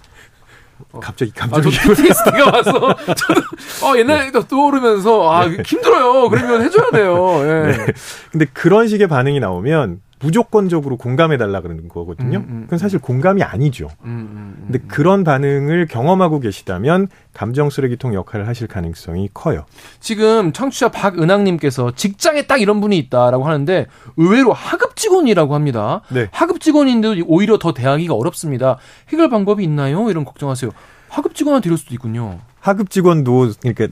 [1.01, 1.75] 갑자기 아, 저 감정이.
[1.77, 2.73] PTSD가 와서
[3.15, 3.41] 저도
[3.85, 6.31] 어 옛날에 떠오르면서 아 힘들어요.
[6.31, 7.37] 그러면 해줘야 돼요.
[7.43, 7.67] 예.
[7.77, 7.87] 네.
[8.33, 12.39] 근데 그런 식의 반응이 나오면 무조건적으로 공감해 달라 그러는 거거든요.
[12.39, 13.89] 음, 음, 그건 사실 공감이 아니죠.
[14.05, 14.65] 음, 음, 음.
[14.67, 19.65] 근데 그런 반응을 경험하고 계시다면 감정 쓰레기통 역할을 하실 가능성이 커요.
[19.99, 23.87] 지금 청취자 박은학님께서 직장에 딱 이런 분이 있다라고 하는데
[24.17, 26.03] 의외로 하급 직원이라고 합니다.
[26.11, 26.29] 네.
[26.33, 28.77] 하급 직원인데도 오히려 더 대하기가 어렵습니다.
[29.09, 30.11] 해결 방법이 있나요?
[30.11, 30.71] 이런 걱정하세요.
[31.09, 32.41] 하급 직원한테 이럴 수도 있군요.
[32.61, 33.89] 하급 직원도 그러니까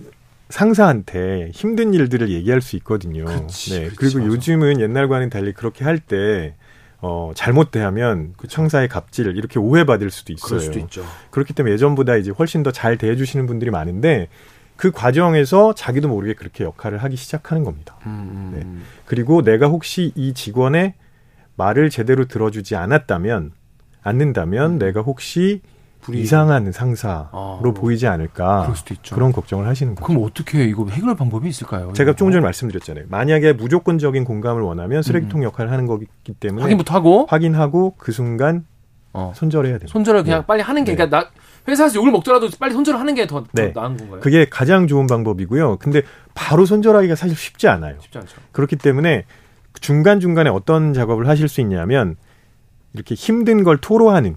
[0.49, 3.25] 상사한테 힘든 일들을 얘기할 수 있거든요.
[3.25, 3.85] 그치, 네.
[3.87, 4.29] 그치, 그리고 맞아.
[4.31, 6.55] 요즘은 옛날과는 달리 그렇게 할 때
[7.01, 10.49] 어, 잘못 대하면 그 상사의 갑질 이렇게 오해받을 수도 있어요.
[10.49, 11.05] 그럴 수도 있죠.
[11.31, 14.29] 그렇기 때문에 예전보다 이제 훨씬 더 잘 대해 주시는 분들이 많은데
[14.77, 17.97] 그 과정에서 자기도 모르게 그렇게 역할을 하기 시작하는 겁니다.
[18.07, 18.63] 음, 네.
[18.63, 18.85] 음.
[19.07, 20.95] 그리고 내가 혹시 이 직원의
[21.57, 23.53] 말을 제대로 들어주지 않았다면
[24.03, 25.61] 않는다면 내가 혹시
[26.09, 26.25] 불이익.
[26.25, 28.73] 이상한 상사로 아, 보이지 않을까.
[29.13, 30.07] 그런 걱정을 하시는 거죠.
[30.07, 31.93] 그럼 어떻게 이거 해결 방법이 있을까요?
[31.93, 32.15] 제가?
[32.15, 33.05] 조금 전에 말씀드렸잖아요.
[33.09, 36.07] 만약에 무조건적인 공감을 원하면 쓰레기통 역할을 하는 거기
[36.41, 36.65] 때문에 음.
[36.65, 38.65] 확인부터 하고 확인하고 그 순간
[39.13, 39.33] 어.
[39.35, 39.93] 손절해야 됩니다.
[39.93, 40.47] 손절을 그냥 네.
[40.47, 40.97] 빨리 하는 게 네.
[40.97, 41.31] 그러니까 나
[41.69, 43.73] 회사에서 욕을 먹더라도 빨리 손절을 하는 게더 네.
[43.75, 44.21] 나은 건가요?
[44.21, 45.77] 그게 가장 좋은 방법이고요.
[45.77, 46.03] 근데
[46.35, 47.97] 바로 손절하기가 사실 쉽지 않아요.
[48.01, 48.37] 쉽지 않죠.
[48.53, 49.25] 그렇기 때문에
[49.81, 52.17] 중간 중간에 어떤 작업을 하실 수 있냐면
[52.95, 54.37] 이렇게 힘든 걸 토로하는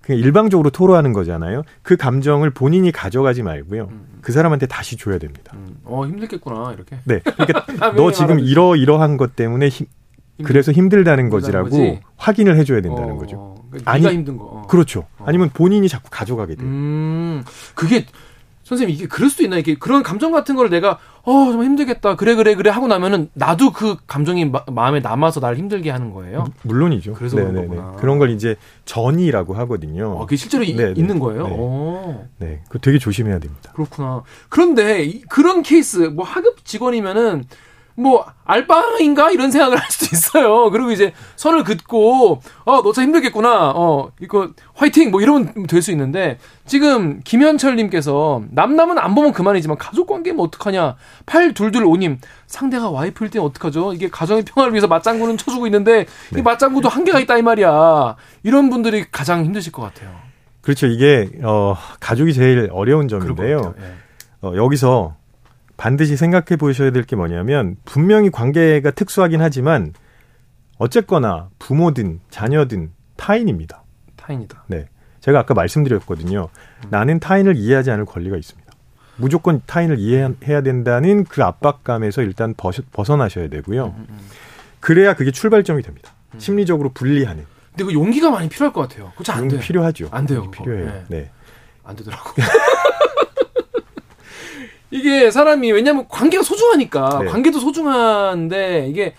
[0.00, 1.62] 그냥 일방적으로 토로하는 거잖아요.
[1.82, 3.90] 그 감정을 본인이 가져가지 말고요.
[4.22, 5.52] 그 사람한테 다시 줘야 됩니다.
[5.54, 5.76] 음.
[5.84, 6.98] 어 힘들겠구나 이렇게.
[7.04, 7.20] 네.
[7.20, 8.40] 그러니까 너 지금.
[8.40, 9.86] 이러 이러한 것 때문에 힘,
[10.42, 12.00] 그래서 힘들다는 거지라고 거지?
[12.16, 13.56] 확인을 해줘야 된다는 어, 거죠.
[13.70, 14.44] 그러니까 아니, 힘든 거.
[14.44, 14.62] 어.
[14.68, 15.06] 그렇죠.
[15.18, 16.66] 아니면 본인이 자꾸 가져가게 돼요.
[16.66, 17.44] 음,
[17.74, 18.06] 그게
[18.70, 22.36] 선생님 이게 그럴 수도 있나 이게 그런 감정 같은 거를 내가 어 정말 힘들겠다 그래
[22.36, 26.46] 그래 그래 하고 나면은 나도 그 감정이 마, 마음에 남아서 나를 힘들게 하는 거예요.
[26.62, 27.14] 물론이죠.
[27.14, 27.76] 그래서 그런 네네네.
[27.76, 27.96] 거구나.
[27.96, 30.12] 그런 걸 이제 전이라고 하거든요.
[30.12, 30.70] 어, 그게 실제로 이-.
[30.96, 31.48] 있는 거예요.
[31.48, 31.56] 네.
[31.58, 33.72] 어, 네, 그 되게 조심해야 됩니다.
[33.74, 34.22] 그렇구나.
[34.48, 37.44] 그런데 이- 그런 케이스 뭐 하급 직원이면은
[38.00, 40.70] 뭐 알바인가 이런 생각을 할 수도 있어요.
[40.70, 43.72] 그리고 이제 선을 긋고 어너 참 힘들겠구나.
[43.74, 50.06] 어 이거 화이팅 뭐 이러면 될 수 있는데 지금 김현철님께서 남남은 안 보면 그만이지만 가족
[50.08, 50.96] 관계면 어떡하냐.
[51.26, 53.92] 8225님 상대가 와이프일 땐 어떡하죠?
[53.94, 56.40] 이게 가정의 평화를 위해서 맞장구는 쳐주고 있는데 네.
[56.40, 58.16] 이 맞장구도 한계가 있다 이 말이야.
[58.42, 60.10] 이런 분들이 가장 힘드실 것 같아요.
[60.62, 60.86] 그렇죠.
[60.86, 63.74] 이게 어, 가족이 제일 어려운 점인데요.
[63.80, 63.84] 예.
[64.42, 65.14] 어, 여기서
[65.80, 69.94] 반드시 생각해 보셔야 될 게 뭐냐면 분명히 관계가 특수하긴 하지만
[70.76, 73.82] 어쨌거나 부모든 자녀든 타인입니다.
[74.16, 74.64] 타인이다.
[74.66, 74.86] 네.
[75.20, 76.48] 제가 아까 말씀드렸거든요.
[76.90, 78.70] 나는 타인을 이해하지 않을 권리가 있습니다.
[79.16, 83.94] 무조건 타인을 이해해야 된다는 그 압박감에서 일단 벗- 벗어나셔야 되고요.
[84.80, 86.12] 그래야 그게 출발점이 됩니다.
[86.36, 87.44] 심리적으로 분리하는.
[87.70, 89.12] 근데 그 용기가 많이 필요할 것 같아요.
[89.14, 89.60] 그렇지 안 돼요.
[89.60, 90.08] 필요하죠.
[90.10, 90.50] 안 돼요.
[90.50, 90.86] 필요해요.
[90.86, 91.04] 네.
[91.08, 91.30] 네.
[91.84, 92.30] 안 되더라고.
[94.90, 97.30] 이게 사람이 왜냐면 관계가 소중하니까 네.
[97.30, 99.14] 관계도 소중한데 이게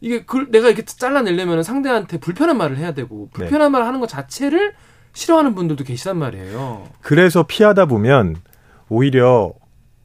[0.00, 3.44] 이게 그 내가 이렇게 잘라내려면 상대한테 불편한 말을 해야 되고 네.
[3.44, 4.74] 불편한 말을 하는 것 자체를
[5.12, 6.88] 싫어하는 분들도 계시단 말이에요.
[7.00, 8.36] 그래서 피하다 보면
[8.88, 9.52] 오히려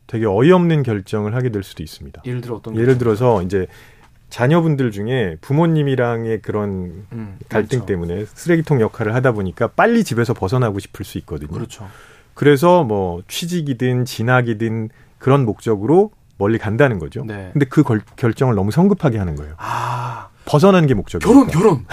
[0.06, 2.22] 되게 어이없는 결정을 하게 될 수도 있습니다.
[2.26, 3.68] 예를 들어 어떤 예를 들어서 이제
[4.30, 7.86] 자녀분들 중에 부모님이랑의 그런 음, 갈등 그렇죠.
[7.86, 11.50] 때문에 쓰레기통 역할을 하다 보니까 빨리 집에서 벗어나고 싶을 수 있거든요.
[11.50, 11.90] 그렇죠.
[12.38, 17.24] 그래서 뭐 취직이든 진학이든 그런 목적으로 멀리 간다는 거죠.
[17.26, 17.50] 네.
[17.52, 19.56] 근데 그 걸- 결정을 너무 성급하게 하는 거예요.
[19.58, 21.34] 아 벗어나는 게 목적이에요.
[21.34, 21.86] 결혼 결혼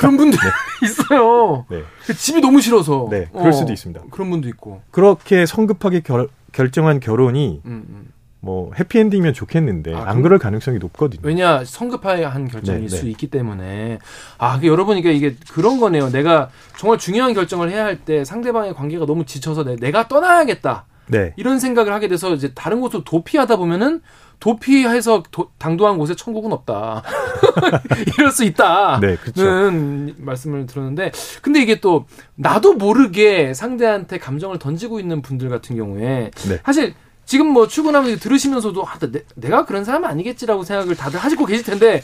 [0.00, 0.36] 그런 분들
[0.82, 1.64] 있어요.
[1.70, 1.82] 네.
[2.06, 3.06] 그 집이 너무 싫어서.
[3.08, 4.00] 네, 그럴 어, 수도 있습니다.
[4.10, 4.82] 그런 분도 있고.
[4.90, 8.12] 그렇게 성급하게 결, 결정한 결혼이 음, 음.
[8.40, 11.20] 뭐 해피엔딩이면 좋겠는데 아, 안 그- 그럴 가능성이 높거든요.
[11.24, 13.10] 왜냐 성급한 결정일 네, 수 네.
[13.10, 13.98] 있기 때문에
[14.38, 16.10] 아그 여러분이니까 이게 그런 거네요.
[16.10, 21.32] 내가 정말 중요한 결정을 해야 할 때 상대방의 관계가 너무 지쳐서 내, 내가 떠나야겠다 네.
[21.36, 24.02] 이런 생각을 하게 돼서 이제 다른 곳으로 도피하다 보면은
[24.38, 27.02] 도피해서 도- 당도한 곳에 천국은 없다
[28.18, 29.00] 이럴 수 있다.
[29.00, 29.42] 네, 그렇죠.
[29.44, 31.10] 는 말씀을 들었는데
[31.42, 32.06] 근데 이게 또
[32.36, 36.60] 나도 모르게 상대한테 감정을 던지고 있는 분들 같은 경우에 네.
[36.64, 36.94] 사실
[37.28, 42.02] 지금 뭐 출근하면서 들으시면서도 아, 내, 내가 그런 사람은 아니겠지라고 생각을 다들 하시고 계실 텐데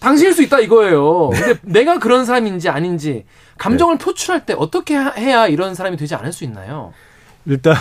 [0.00, 1.28] 당신일 수 있다 이거예요.
[1.34, 1.40] 네.
[1.40, 3.26] 근데 내가 그런 사람인지 아닌지
[3.58, 6.94] 감정을 표출할 때 어떻게 하- 해야 이런 사람이 되지 않을 수 있나요?
[7.44, 7.74] 일단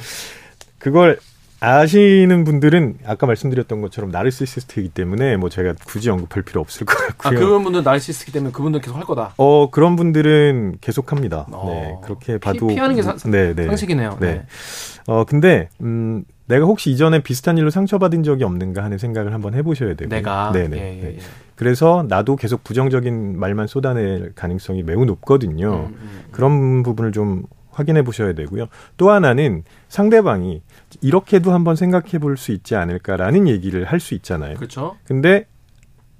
[0.78, 1.18] 그걸
[1.64, 7.06] 아시는 분들은 아까 말씀드렸던 것처럼 나르시시스트이기 때문에 뭐 제가 굳이 언급할 필요 없을 것 아,
[7.18, 7.38] 같고요.
[7.38, 9.34] 그런 분들 나르시스트기 때문에 그분들 계속 할 거다.
[9.36, 11.46] 어 그런 분들은 계속 합니다.
[11.52, 11.66] 어.
[11.68, 13.66] 네 그렇게 피- 봐도 피 하는 게 사- 네, 네.
[13.66, 14.18] 상식이네요.
[14.20, 14.26] 네.
[14.32, 14.42] 네.
[15.06, 19.94] 어 근데 음 내가 혹시 이전에 비슷한 일로 상처받은 적이 없는가 하는 생각을 한번 해보셔야
[19.94, 20.08] 되고요.
[20.08, 20.76] 내가 네네.
[20.76, 21.14] 예, 예, 네.
[21.16, 21.18] 예.
[21.54, 25.90] 그래서 나도 계속 부정적인 말만 쏟아낼 가능성이 매우 높거든요.
[25.90, 26.20] 음, 음.
[26.32, 28.66] 그런 부분을 좀 확인해 보셔야 되고요.
[28.96, 30.62] 또 하나는 상대방이
[31.00, 34.56] 이렇게도 한번 생각해 볼 수 있지 않을까라는 얘기를 할 수 있잖아요.
[34.56, 34.96] 그렇죠.
[35.04, 35.46] 근데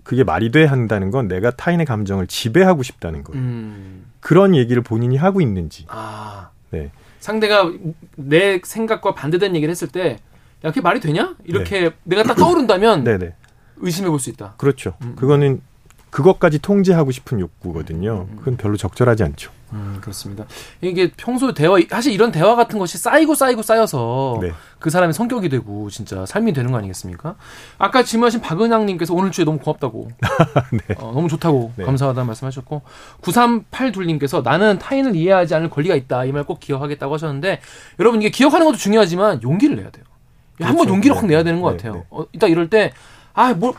[0.02, 3.40] 그게 말이 돼 한다는 건 내가 타인의 감정을 지배하고 싶다는 거예요.
[3.42, 4.06] 음.
[4.20, 5.84] 그런 얘기를 본인이 하고 있는지.
[5.88, 6.90] 아 네.
[7.20, 7.70] 상대가
[8.16, 10.18] 내 생각과 반대된 얘기를 했을 때,
[10.64, 11.36] 야, 그게 말이 되냐?
[11.44, 13.34] 이렇게 내가 딱 떠오른다면 네네.
[13.76, 14.54] 의심해 볼 수 있다.
[14.56, 14.94] 그렇죠.
[15.02, 15.16] 음, 음.
[15.16, 15.60] 그거는
[16.10, 18.26] 그것까지 통제하고 싶은 욕구거든요.
[18.38, 19.50] 그건 별로 적절하지 않죠.
[19.72, 20.44] 음, 그렇습니다.
[20.82, 24.52] 이게 평소 대화, 사실 이런 대화 같은 것이 쌓이고 쌓이고 쌓여서 네.
[24.78, 27.36] 그 사람의 성격이 되고 진짜 삶이 되는 거 아니겠습니까?
[27.78, 30.08] 아까 질문하신 박은양님께서 오늘 주에 너무 고맙다고.
[30.98, 31.84] 어, 너무 좋다고 네.
[31.84, 32.82] 감사하다는 말씀하셨고
[33.22, 37.60] 9382님께서 나는 타인을 이해하지 않을 권리가 있다 이 말 꼭 기억하겠다고 하셨는데
[38.00, 40.04] 여러분 이게 기억하는 것도 중요하지만 용기를 내야 돼요.
[40.60, 40.94] 한번 그렇죠.
[40.94, 41.28] 용기를 확 네.
[41.28, 41.94] 내야 되는 것 네, 같아요.
[41.94, 42.04] 네.
[42.10, 42.92] 어, 이따 이럴 때
[43.32, 43.72] 아, 뭘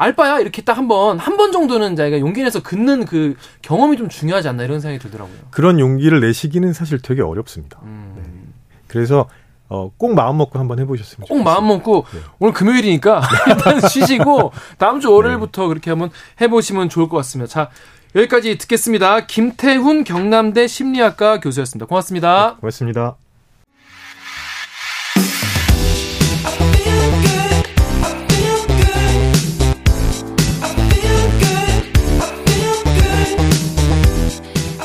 [0.00, 4.48] 알바야 이렇게 딱 한번 한 번 정도는 자기가 용기 내서 긋는 그 경험이 좀 중요하지
[4.48, 5.36] 않나 이런 생각이 들더라고요.
[5.50, 7.78] 그런 용기를 내시기는 사실 되게 어렵습니다.
[7.84, 8.52] 음.
[8.88, 9.28] 그래서
[9.68, 11.44] 어, 꼭 마음 먹고 한번 해보셨으면 꼭 좋겠어요.
[11.44, 12.18] 마음 먹고 네.
[12.40, 16.10] 오늘 금요일이니까 일단 쉬시고 다음 주 월요일부터 그렇게 한번
[16.40, 17.48] 해보시면 좋을 것 같습니다.
[17.48, 17.70] 자
[18.16, 19.26] 여기까지 듣겠습니다.
[19.26, 21.86] 김태훈 경남대 심리학과 교수였습니다.
[21.86, 22.56] 고맙습니다.
[22.60, 23.29] 고맙습니다.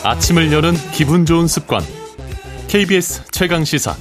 [0.05, 1.81] 아침을 여는 기분 좋은 습관.
[2.67, 3.95] KBS 최강 시사.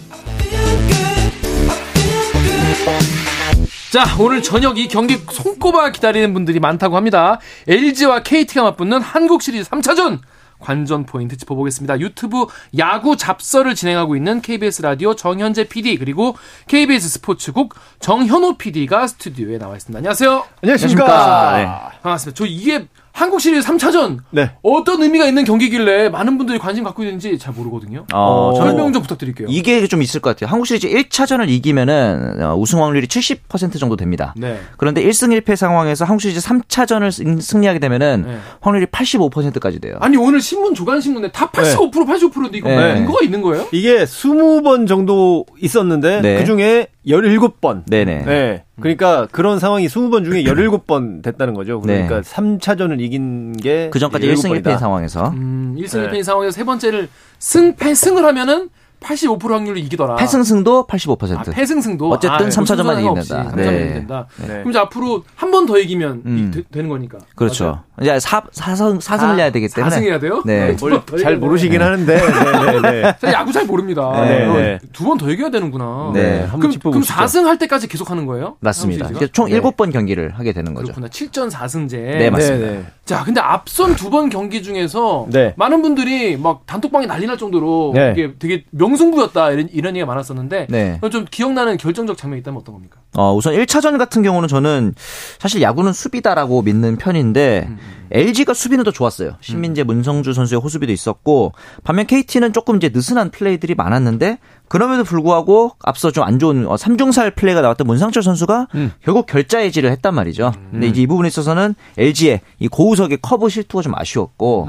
[3.90, 7.40] 자 오늘 저녁 이 경기 손꼽아 기다리는 분들이 많다고 합니다.
[7.66, 10.18] LG와 KT가 맞붙는 한국 시리즈 3차전
[10.59, 11.98] 관전 포인트 짚어보겠습니다.
[12.01, 16.36] 유튜브 야구 잡서를 진행하고 있는 KBS 라디오 정현재 PD 그리고
[16.66, 19.97] KBS 스포츠국 정현호 PD가 스튜디오에 나와 있습니다.
[19.97, 20.44] 안녕하세요.
[20.62, 21.93] 안녕하십니까.
[22.02, 22.36] 반갑습니다.
[22.36, 24.51] 저 이게 한국 시리즈 3차전 네.
[24.61, 28.07] 어떤 의미가 있는 경기길래 많은 분들이 관심 갖고 있는지 잘 모르거든요.
[28.12, 29.47] 어, 저는 설명 좀 부탁드릴게요.
[29.49, 30.51] 이게 좀 있을 것 같아요.
[30.51, 34.35] 한국 시리즈 1차전을 이기면은 어, 우승 확률이 70% 정도 됩니다.
[34.36, 34.59] 네.
[34.78, 38.39] 그런데 1승 1패 상황에서 한국 시리즈 3차전을 승리하게 되면은 네.
[38.61, 39.95] 확률이 85%까지 돼요.
[40.01, 42.95] 아니 오늘 신문 조간 신문에 다 85% 85%인데 이거 네.
[42.95, 43.69] 근거가 있는 거예요?
[43.70, 46.39] 이게 20번 정도 있었는데 네.
[46.39, 47.82] 그 중에 17번.
[47.86, 48.24] 네네.
[48.24, 48.64] 네.
[48.81, 51.81] 그러니까 그런 상황이 20번 중에 17번 됐다는 거죠.
[51.81, 52.31] 그러니까 네.
[52.31, 54.78] 3차전을 이긴 게 그 전까지 1승 1패 17번이다.
[54.78, 56.22] 상황에서 음, 1승 1패인 네.
[56.22, 57.09] 상황에서 세 번째를
[57.39, 58.68] 승, 패, 승을 하면은
[59.01, 60.16] 85% 확률로 이기더라.
[60.16, 61.36] 패승승도 85%.
[61.36, 62.09] 아, 패승승도.
[62.09, 63.51] 어쨌든 아, 삼 차전만 무슨 이기면 상관없이 된다.
[63.51, 63.93] 삼차전이 네.
[63.93, 64.26] 된다.
[64.40, 64.47] 네.
[64.47, 66.51] 그럼 이제 앞으로 한 번 더 이기면 이- 음.
[66.55, 67.18] 되, 되는 거니까.
[67.36, 67.82] 그렇죠.
[68.01, 69.95] 이제 4, 4승, 4승을 내야 되기 때문에.
[69.97, 70.43] 4승 해야 돼요?
[70.45, 70.75] 네.
[70.75, 71.89] 두번더 잘 이겨야 모르시긴 돼요.
[71.91, 72.15] 하는데.
[72.16, 73.15] 네, 네, 네.
[73.21, 74.11] 저 야구 잘 모릅니다.
[74.25, 74.79] 네, 네.
[74.93, 76.11] 두번더 이겨야 되는구나.
[76.12, 77.15] 네, 한번 그럼, 그럼 짚어보시죠.
[77.15, 78.57] 4승 할 때까지 계속 하는 거예요?
[78.61, 79.09] 맞습니다.
[79.33, 79.61] 총 네.
[79.61, 80.87] 7번 경기를 하게 되는 거죠.
[80.87, 81.07] 그렇구나.
[81.09, 81.93] 7전 4승제.
[81.93, 82.66] 네, 맞습니다.
[82.66, 82.85] 네, 네.
[83.05, 85.55] 자, 근데 앞선 두 번 경기 중에서 네.
[85.57, 88.12] 많은 분들이 막 단톡방에 난리 날 정도로 네.
[88.16, 90.97] 이게 되게 명승부였다 이런, 이런 얘기가 많았었는데 네.
[91.01, 92.99] 그럼 좀 기억나는 결정적 장면이 있다면 어떤 겁니까?
[93.16, 94.95] 어, 우선 1차전 같은 경우는 저는
[95.39, 97.69] 사실 야구는 수비다라고 믿는 편인데
[98.11, 99.36] LG가 수비는 더 좋았어요.
[99.41, 101.53] 신민재, 문성주 선수의 호수비도 있었고
[101.85, 104.39] 반면 KT는 조금 이제 느슨한 플레이들이 많았는데
[104.69, 108.69] 그럼에도 불구하고 앞서 좀 안 좋은 어, 3중살 플레이가 나왔던 문상철 선수가
[109.05, 110.53] 결국 결자해지를 했단 말이죠.
[110.70, 114.66] 근데 이제 이 부분에 있어서는 LG의 이 고우석의 커브 실투가 좀 아쉬웠고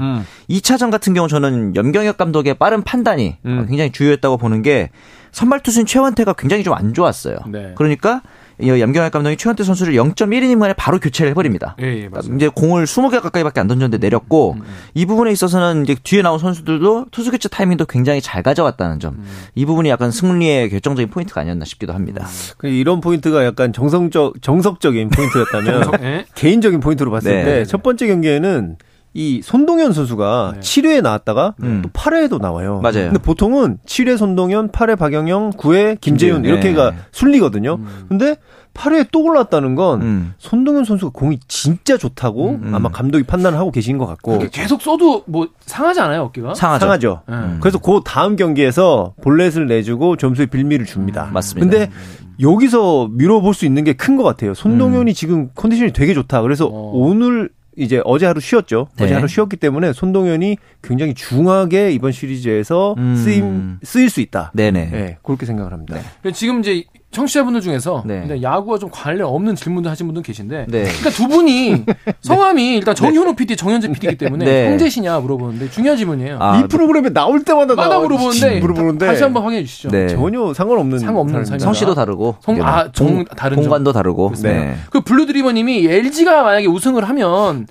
[0.50, 4.90] 2차전 같은 경우 저는 염경엽 감독의 빠른 판단이 어, 굉장히 주효했다고 보는 게
[5.36, 7.38] 선발 투수인 최원태가 굉장히 좀 안 좋았어요.
[7.46, 7.72] 네.
[7.76, 8.22] 그러니까
[8.58, 11.76] 염경엽 감독이 최원태 선수를 0.1이닝 만에 바로 교체를 해버립니다.
[11.80, 12.36] 예, 예, 맞습니다.
[12.36, 14.62] 이제 공을 20개 가까이밖에 안 던졌는데 내렸고 음,
[14.94, 19.14] 이 부분에 있어서는 이제 뒤에 나온 선수들도 투수 교체 타이밍도 굉장히 잘 가져왔다는 점.
[19.14, 19.24] 음.
[19.54, 22.26] 이 부분이 약간 승리의 결정적인 포인트가 아니었나 싶기도 합니다.
[22.56, 26.24] 그 이런 포인트가 약간 정성적 정석적인 포인트였다면 정석, 예?
[26.34, 27.44] 개인적인 포인트로 봤을 네.
[27.44, 28.76] 때 첫 번째 경기에는
[29.18, 30.60] 이 손동현 선수가 네.
[30.60, 31.80] 7회에 나왔다가 음.
[31.82, 32.80] 또 8회에도 나와요.
[32.82, 33.06] 맞아요.
[33.06, 36.96] 근데 보통은 7회 손동현, 8회 박영현, 9회 김재윤 김재윤, 이렇게가 네.
[37.12, 37.76] 순리거든요.
[37.80, 38.04] 음.
[38.10, 38.36] 근데
[38.74, 40.34] 8회에 또 올랐다는 건 음.
[40.36, 42.74] 손동현 선수가 공이 진짜 좋다고 음.
[42.74, 46.52] 아마 감독이 판단을 하고 계신 것 같고 계속 써도 뭐 상하지 않아요 어깨가?
[46.54, 46.80] 상하죠.
[46.84, 47.22] 상하죠.
[47.30, 47.58] 예.
[47.60, 51.24] 그래서 그 다음 경기에서 볼넷을 내주고 점수에 빌미를 줍니다.
[51.30, 51.70] 음, 맞습니다.
[51.70, 51.90] 근데
[52.38, 54.52] 여기서 밀어볼 수 있는 게 큰 것 같아요.
[54.52, 56.42] 손동현이 지금 컨디션이 되게 좋다.
[56.42, 56.72] 그래서 음.
[56.74, 56.90] 어.
[56.94, 58.88] 오늘 이제 어제 하루 쉬었죠.
[58.96, 59.04] 네.
[59.04, 63.14] 어제 하루 쉬었기 때문에 손동현이 굉장히 중하게 이번 시리즈에서 음.
[63.16, 64.52] 쓰임 쓰일 수 있다.
[64.54, 64.90] 네네.
[64.90, 65.98] 네, 그렇게 생각을 합니다.
[66.34, 66.84] 지금 이제
[67.16, 68.38] 청취자분들 중에서 네.
[68.42, 70.82] 야구와 좀 관련 없는 질문도 하신 분들 계신데 네.
[70.84, 71.84] 그러니까 두 분이
[72.20, 74.68] 성함이 일단 정현우 PD, 정현재 PD이기 때문에 네.
[74.70, 76.36] 형제시냐 물어보는데 중요한 질문이에요.
[76.40, 79.88] 아, 이 프로그램에 나올 때마다 마다 물어보는데 물어보는데 다시 한번 확인해 주시죠.
[79.88, 80.08] 네.
[80.08, 81.58] 전혀 상관없는 상관없는.
[81.58, 84.52] 성씨도 다르고 성- 아, 정- 다른 공간도 다르고 네.
[84.52, 84.76] 네.
[84.90, 87.66] 그 블루드리버님이 LG가 만약에 우승을 하면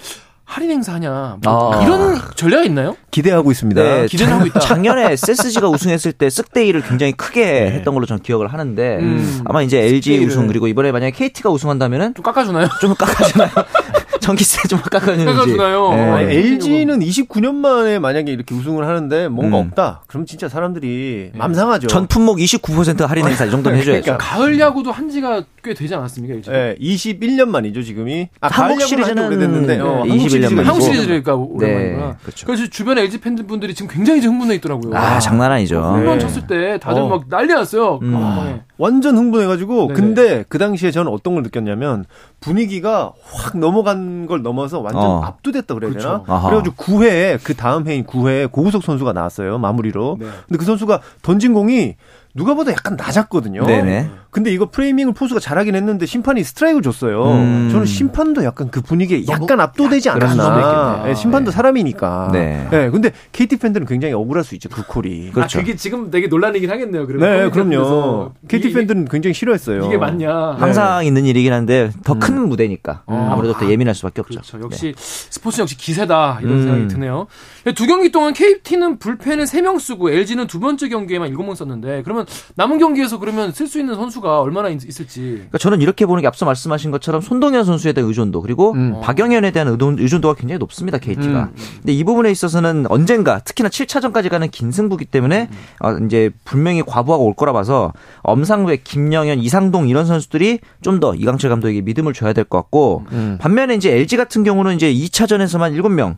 [0.45, 1.84] 할인 행사하냐 뭐 아.
[1.84, 2.95] 이런 전략이 있나요?
[3.11, 3.81] 기대하고 있습니다.
[3.81, 4.59] 네, 기대는 하고 있다.
[4.59, 9.41] 작년에 SSG가 우승했을 때 쓱데이를 굉장히 크게 했던 걸로 저는 기억을 하는데 음.
[9.45, 10.23] 아마 이제 LG.
[10.26, 12.67] 우승 그리고 이번에 만약에 KT가 우승한다면은 좀 깎아주나요?
[12.80, 13.49] 좀 깎아주나요?
[14.26, 15.26] 전기세 좀 깎아주는지.
[15.26, 15.89] 깎아주나요?
[15.91, 16.02] 네.
[16.02, 19.68] 아니, LG는 29년 만에 만약에 이렇게 우승을 하는데 뭔가 음.
[19.68, 20.02] 없다.
[20.07, 21.85] 그럼 진짜 사람들이 맘상하죠.
[21.88, 24.02] 전 품목 29% 할인 행사 이 정도는 해줘야죠.
[24.02, 26.35] 그러니까 가을 야구도 한 지가 꽤 되지 않았습니까?
[26.35, 26.52] LG?
[26.52, 28.30] 예, 21년 만이죠, 지금이.
[28.41, 29.76] 아, 한국 시리즈는 오래됐는데.
[29.77, 30.69] 네, 어, 21년 한국 시리즈가 만이고.
[30.72, 30.81] 한국.
[30.81, 32.07] 시리즈니까 오랜만이구나.
[32.07, 32.45] 네, 그렇죠.
[32.47, 34.95] 그래서 주변에 LG 팬분들이 지금 굉장히 흥분해 있더라고요.
[34.95, 35.81] 아, 장난 아니죠.
[35.81, 36.19] 홈런 네.
[36.19, 37.07] 쳤을 때 다들 어.
[37.10, 37.99] 막 난리 났어요.
[38.02, 38.15] 음.
[38.15, 38.61] 아, 네.
[38.77, 39.88] 완전 흥분해가지고.
[39.89, 39.93] 네네.
[39.93, 42.06] 근데 그 당시에 저는 어떤 걸 느꼈냐면
[42.45, 45.22] 분위기가 확 넘어간 걸 넘어서 완전 어.
[45.23, 46.03] 압도됐다 그래야 되나?
[46.03, 46.23] 그렇죠.
[46.27, 46.49] 아하.
[46.49, 49.57] 그래가지고 9회에 그 다음 해인 9회에 고우석 선수가 나왔어요.
[49.57, 50.17] 마무리로.
[50.19, 50.27] 네.
[50.47, 51.95] 근데 그 선수가 던진 공이
[52.36, 53.66] 누가 봐도 약간 낮았거든요.
[53.66, 54.10] 네네.
[54.30, 57.24] 근데 이거 프레이밍을 포수가 잘하긴 했는데 심판이 스트라이크를 줬어요.
[57.32, 57.70] 음.
[57.72, 61.06] 저는 심판도 약간 그 분위기에 약간 압도되지 않았나.
[61.07, 61.56] 예, 심판도 네.
[61.56, 62.32] 사람이니까.
[62.34, 62.68] 네.
[62.74, 64.68] 예, 근데 KT 팬들은 굉장히 억울할 수 있죠.
[64.68, 65.32] 그 콜이.
[65.32, 65.60] 그렇죠.
[65.60, 67.07] 아, 그게 지금 되게 논란이긴 하겠네요.
[67.07, 68.34] 그러면 네, 그럼요.
[68.49, 69.86] KT 이게- 팬들은 굉장히 싫어했어요.
[69.86, 70.57] 이게 맞냐?
[70.60, 73.30] 항상 있는 일이긴 한데 더큰 무대니까 어.
[73.32, 74.41] 아무래도 더 예민할 수밖에 없죠.
[74.41, 74.60] 그렇죠.
[74.62, 76.62] 역시 스포츠 역시 기세다 이런 음.
[76.64, 77.28] 생각이 드네요.
[77.74, 82.24] 두 경기 동안 KT는 불펜을 3명 쓰고 LG는 두 번째 경기에만 7명 썼는데 그러면
[82.56, 85.22] 남은 경기에서 그러면 쓸 수 있는 선수가 얼마나 있- 있을지.
[85.35, 88.99] 그러니까 저는 이렇게 보는 게 앞서 말씀하신 것처럼 손동현 선수에 대한 의존도 그리고 음.
[89.02, 91.49] 박영현에 대한 의존, 의존도가 굉장히 높습니다 KT가.
[91.77, 95.49] 근데 이 부분에 있어서는 언젠가 특히나 7차전까지 가는 긴 승부기 때문에
[95.81, 97.93] 어, 이제 분명히 과부하가 올 거라 봐서
[98.23, 103.38] 엄상백, 김영현, 이상동 이런 선수들이 좀 더 이강철 감독에게 믿음을 줘야 될 것 같고 음.
[103.41, 106.15] 반면에 이제 LG 같은 경우는 이제 2차전에서만 7명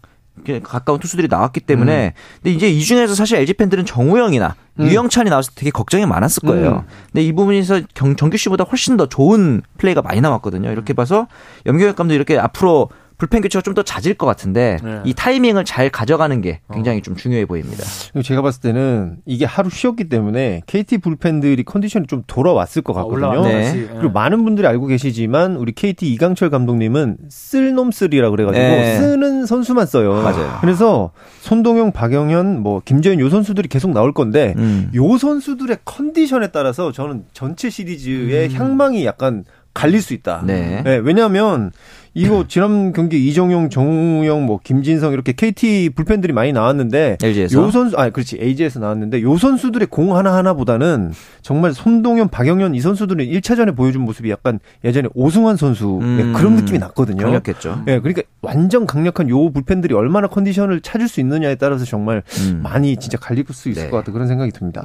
[0.64, 5.62] 가까운 투수들이 나왔기 때문에 근데 이제 이 중에서 사실 LG 팬들은 정우영이나 유영찬이 나왔을 때
[5.62, 6.86] 되게 걱정이 많았을 거예요.
[7.12, 10.72] 근데 이 부분에서 경, 정규 씨보다 훨씬 더 좋은 플레이가 많이 나왔거든요.
[10.72, 11.28] 이렇게 봐서
[11.66, 15.02] 염경엽 감독 이렇게 앞으로 불펜 교체가 좀 더 잦을 것 같은데 네.
[15.06, 17.84] 이 타이밍을 잘 가져가는 게 굉장히 좀 중요해 보입니다.
[18.24, 23.28] 제가 봤을 때는 이게 하루 쉬었기 때문에 KT 불펜들이 컨디션이 좀 돌아왔을 것 아, 같거든요.
[23.28, 23.88] 올라왔네, 네.
[24.00, 28.98] 그리고 많은 분들이 알고 계시지만 우리 KT 이강철 감독님은 쓸놈 쓸이라 그래가지고 네.
[28.98, 30.14] 쓰는 선수만 써요.
[30.24, 30.58] 맞아요.
[30.62, 31.12] 그래서
[31.42, 34.90] 손동영, 박영현, 뭐 김재현 요 선수들이 계속 나올 건데 음.
[34.96, 40.42] 요 선수들의 컨디션에 따라서 저는 전체 시리즈의 향망이 약간 갈릴 수 있다.
[40.44, 40.82] 네.
[41.04, 41.72] 왜냐하면
[42.18, 47.96] 이거 지난 경기 이정용, 정우영, 뭐 김진성 이렇게 KT 불펜들이 많이 나왔는데 LG에서 요 선수,
[47.96, 51.14] 아 그렇지 AG에서 나왔는데 요 선수들의 공 하나 하나보다는
[51.44, 56.34] 정말 손동현, 박영현 이 선수들은 1차전에 보여준 모습이 약간 예전에 오승환 선수 음.
[56.36, 57.22] 그런 느낌이 났거든요.
[57.22, 57.84] 강력했죠.
[57.88, 62.62] 예, 그러니까 완전 강력한 요 불펜들이 얼마나 컨디션을 찾을 수 있느냐에 따라서 정말 음.
[62.64, 63.90] 많이 진짜 갈릴 수 있을 네.
[63.92, 64.82] 것 같다 그런 생각이 듭니다.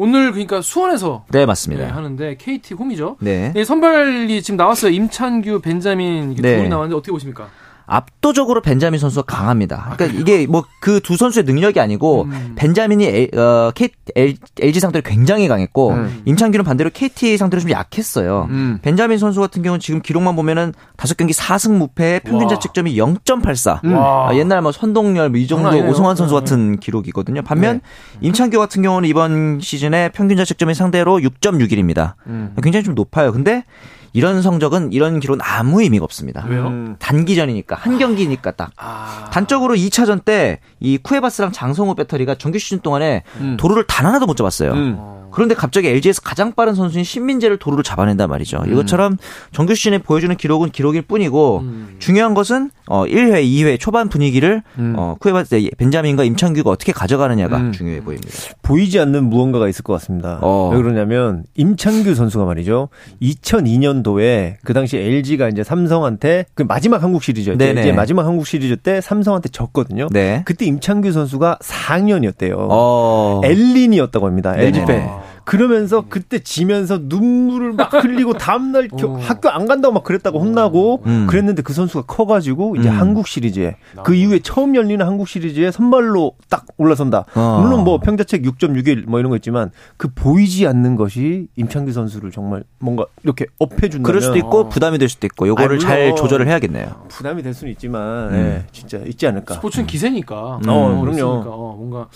[0.00, 1.94] 오늘 그러니까 수원에서 네 네, 맞습니다.
[1.94, 3.16] 하는데 KT 홈이죠.
[3.20, 3.52] 네.
[3.54, 4.92] 네, 선발이 지금 나왔어요.
[4.92, 6.56] 임찬규, 벤자민 이렇게 네.
[6.56, 7.48] 둘이 나왔는데 어떻게 보십니까?
[7.90, 9.92] 압도적으로 벤자민 선수가 강합니다.
[9.96, 12.52] 그러니까 이게 뭐 그 두 선수의 능력이 아니고 음.
[12.56, 16.22] 벤자민이 에, 어, K, L, LG 상대로 굉장히 강했고 음.
[16.24, 18.46] 임창규는 반대로 KT 상대로 좀 약했어요.
[18.50, 18.78] 음.
[18.80, 22.48] 벤자민 선수 같은 경우는 지금 기록만 보면은 다섯 경기 4승 무패 평균 와.
[22.48, 23.84] 자책점이 0.84.
[23.84, 23.94] 음.
[23.94, 24.30] 와.
[24.30, 25.90] 아, 옛날 뭐 선동열 뭐 이 정도 장난 아니네요.
[25.90, 26.40] 오성환 선수 네.
[26.40, 27.42] 같은 기록이거든요.
[27.42, 27.80] 반면
[28.20, 28.26] 네.
[28.28, 32.14] 임창규 같은 경우는 이번 시즌에 평균 자책점이 상대로 6.61입니다.
[32.26, 32.54] 음.
[32.62, 33.32] 굉장히 좀 높아요.
[33.32, 33.64] 근데
[34.12, 36.44] 이런 성적은 이런 기록은 아무 의미가 없습니다.
[36.48, 36.66] 왜요?
[36.68, 36.96] 음.
[36.98, 39.28] 단기전이니까 한 경기니까 딱 아.
[39.32, 43.56] 단적으로 2차전 때 이 쿠에바스랑 장성호 배터리가 정규 시즌 동안에 음.
[43.58, 44.72] 도루를 단 하나도 못 잡았어요.
[44.72, 45.19] 음.
[45.30, 45.32] 어.
[45.32, 48.62] 그런데 갑자기 LG에서 가장 빠른 선수인 신민재를 도루를 잡아낸단 말이죠.
[48.66, 48.72] 음.
[48.72, 49.16] 이것처럼
[49.52, 51.96] 정규 시즌에 보여주는 기록은 기록일 뿐이고 음.
[51.98, 54.94] 중요한 것은 어 1회, 2회 초반 분위기를 음.
[54.96, 55.44] 어 쿠에바
[55.78, 57.72] 벤자민과 임창규가 어떻게 가져가느냐가 음.
[57.72, 58.28] 중요해 보입니다.
[58.62, 60.38] 보이지 않는 무언가가 있을 것 같습니다.
[60.42, 60.70] 어.
[60.72, 62.88] 왜 그러냐면 임창규 선수가 말이죠.
[63.22, 67.58] 2002년도에 그 당시 LG가 이제 삼성한테 그 마지막 한국 시리즈였죠.
[67.58, 67.80] 네네.
[67.80, 70.08] LG의 마지막 한국 시리즈 때 삼성한테 졌거든요.
[70.10, 70.42] 네.
[70.44, 72.54] 그때 임창규 선수가 4학년이었대요.
[72.58, 73.40] 어.
[73.44, 74.54] 엘린이었다고 합니다.
[74.56, 74.84] LG.
[74.86, 75.19] 팬.
[75.44, 81.26] 그러면서 그때 지면서 눈물을 막 흘리고 다음날 겨- 학교 안 간다고 막 그랬다고 혼나고 음.
[81.28, 82.98] 그랬는데 그 선수가 커가지고 이제 음.
[82.98, 87.26] 한국 시리즈에 그 이후에 처음 열리는 한국 시리즈에 선발로 딱 올라선다.
[87.34, 87.60] 어.
[87.62, 92.64] 물론 뭐 평자책 6.61 뭐 이런 거 있지만 그 보이지 않는 것이 임창규 선수를 정말
[92.78, 97.06] 뭔가 이렇게 업해준다면 그럴 수도 있고 부담이 될 수도 있고 요거를 아니, 잘 조절을 해야겠네요.
[97.08, 98.34] 부담이 될 수는 있지만 음.
[98.34, 99.54] 예, 진짜 있지 않을까.
[99.54, 100.60] 스포츠는 기세니까.
[100.64, 100.68] 음.
[100.68, 101.02] 어, 그럼요.
[101.04, 101.50] 그렇으니까.
[101.50, 102.08] 어, 뭔가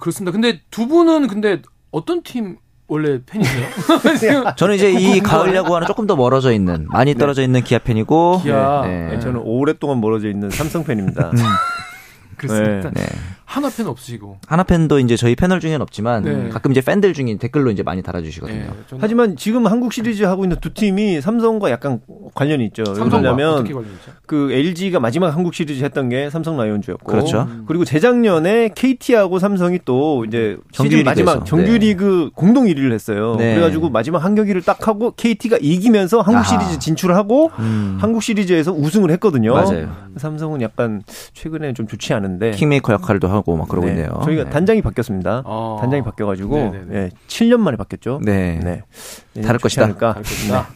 [0.00, 0.32] 그렇습니다.
[0.32, 1.60] 근데 두 분은 근데
[1.94, 2.56] 어떤 팀
[2.88, 3.68] 원래 팬이세요?
[4.56, 8.82] 저는 이제 이 가을 야구와는 조금 더 멀어져 있는 많이 떨어져 있는 기아 팬이고 기아.
[8.84, 9.08] 네.
[9.10, 11.30] 네, 저는 오랫동안 멀어져 있는 삼성 팬입니다.
[12.46, 12.90] 그렇습니다.
[12.90, 13.02] 네.
[13.44, 14.38] 하나 팬 없으시고.
[14.48, 16.48] 하나 팬도 이제 저희 패널 중에는 없지만 네.
[16.48, 18.58] 가끔 이제 팬들 중에 댓글로 이제 많이 달아주시거든요.
[18.58, 22.00] 네, 저는 하지만 지금 한국 시리즈 하고 있는 두 팀이 삼성과 약간
[22.34, 22.82] 관련이 있죠.
[22.84, 23.64] 관련이죠?
[24.26, 27.46] 그 LG가 마지막 한국 시리즈 했던 게 삼성 라이온즈였고 그렇죠.
[27.66, 31.44] 그리고 재작년에 KT하고 삼성이 또 이제 정규 시즌 마지막.
[31.44, 33.36] 정규리그 공동 1위를 했어요.
[33.38, 33.54] 네.
[33.54, 36.44] 그래가지고 마지막 한 경기를 딱 하고 KT가 이기면서 한국 아하.
[36.44, 37.98] 시리즈 진출하고 음.
[38.00, 39.52] 한국 시리즈에서 우승을 했거든요.
[39.54, 39.94] 맞아요.
[40.16, 41.02] 삼성은 약간
[41.34, 43.92] 최근에 좀 좋지 않은 데 킹메이커 역할도 하고 막 그러고 네.
[43.92, 44.20] 있네요.
[44.24, 44.50] 저희가 네.
[44.50, 45.42] 단장이 바뀌었습니다.
[45.44, 45.78] 어.
[45.80, 46.96] 단장이 바뀌어가지고 네네네.
[46.96, 48.20] 예, 7년 만에 바뀌었죠.
[48.22, 48.60] 네.
[48.62, 48.82] 네.
[49.34, 49.84] 네, 다를 것이다.
[49.84, 50.14] 않을까.
[50.16, 50.68] 알겠습니다.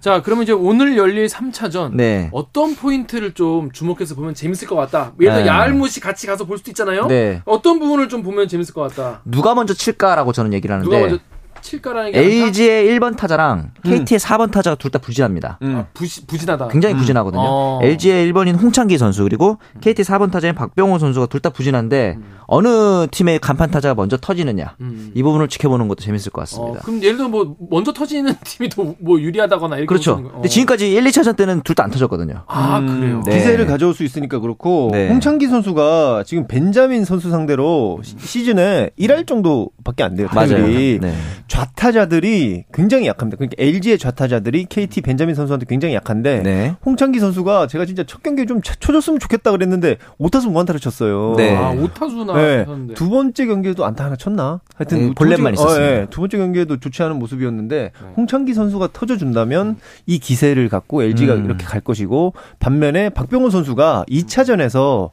[0.00, 2.28] 자, 그러면 이제 오늘 열릴 3차전 네.
[2.32, 5.12] 어떤 포인트를 좀 주목해서 보면 재밌을 것 같다.
[5.20, 5.48] 예를 들어 네.
[5.48, 7.06] 야알못이 같이 가서 볼 수도 있잖아요.
[7.06, 7.42] 네.
[7.44, 9.20] 어떤 부분을 좀 보면 재밌을 것 같다.
[9.24, 11.22] 누가 먼저 칠까라고 저는 얘기를 하는데 누가 먼저
[11.62, 15.58] 칠까라는 게 아니라 LG의 1번 타자랑 KT의 4번 타자가 둘 다 부진합니다.
[15.62, 16.68] 아, 부시, 부진하다.
[16.68, 17.40] 굉장히 부진하거든요.
[17.44, 17.78] 어.
[17.82, 23.38] LG의 1번인 홍창기 선수 그리고 KT 4번 타자인 박병호 선수가 둘 다 부진한데 어느 팀의
[23.38, 25.12] 간판 타자가 먼저 터지느냐 음.
[25.14, 26.80] 이 부분을 지켜보는 것도 재밌을 것 어, 같습니다.
[26.80, 30.16] 그럼 예를 들어 뭐 먼저 터지는 팀이 더 뭐 유리하다거나 이렇게 그렇죠.
[30.16, 30.48] 거- 근데 어.
[30.48, 32.42] 지금까지 1, 2차전 때는 둘 다 안 터졌거든요.
[32.48, 33.22] 아 그래요.
[33.24, 33.38] 네.
[33.38, 35.08] 기세를 가져올 수 있으니까 그렇고 네.
[35.08, 40.28] 홍창기 선수가 지금 벤자민 선수 상대로 시- 시즌에 1할 정도밖에 안 돼요.
[40.34, 40.48] 맞아요.
[40.56, 41.14] 타율이 네.
[41.50, 43.36] 좌타자들이 굉장히 약합니다.
[43.36, 46.74] 그러니까 LG의 좌타자들이 KT 벤자민 선수한테 굉장히 약한데 네.
[46.86, 51.34] 홍창기 선수가 제가 진짜 첫 경기에 좀 쳐- 쳐줬으면 좋겠다 그랬는데 5타수 무안타를 쳤어요.
[51.36, 51.54] 네.
[51.56, 52.66] 아 오타수나 네.
[52.94, 54.60] 두 번째 경기에도 안타 하나 쳤나?
[54.76, 55.84] 하여튼 네, 두 볼넷만 있었습니다.
[55.84, 56.06] 어, 예.
[56.08, 61.44] 두 번째 경기에도 좋지 않은 모습이었는데 홍창기 선수가 터져준다면 이 기세를 갖고 LG가 음.
[61.44, 65.10] 이렇게 갈 것이고 반면에 박병호 선수가 2차전에서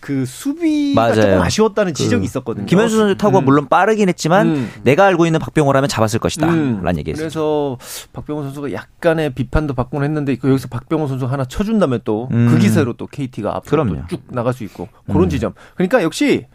[0.00, 1.20] 그 수비가 맞아요.
[1.20, 2.66] 조금 아쉬웠다는 지적이 그 있었거든요.
[2.66, 3.44] 김현수 선수 타구가 음.
[3.44, 4.70] 물론 빠르긴 했지만 음.
[4.82, 6.48] 내가 알고 있는 박병호라면 잡았을 것이다.
[6.48, 6.80] 음.
[6.82, 7.22] 라는 얘기했어요.
[7.22, 7.78] 그래서
[8.12, 12.58] 박병호 선수가 약간의 비판도 받곤 했는데 그 여기서 박병호 선수 하나 쳐준다면 또그 음.
[12.58, 13.86] 기세로 또 KT가 앞으로.
[13.86, 15.28] 또쭉 나갈 수 있고 그런 음.
[15.28, 15.52] 지점.
[15.74, 16.46] 그러니까 역시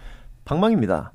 [0.46, 1.12] 방망입니다.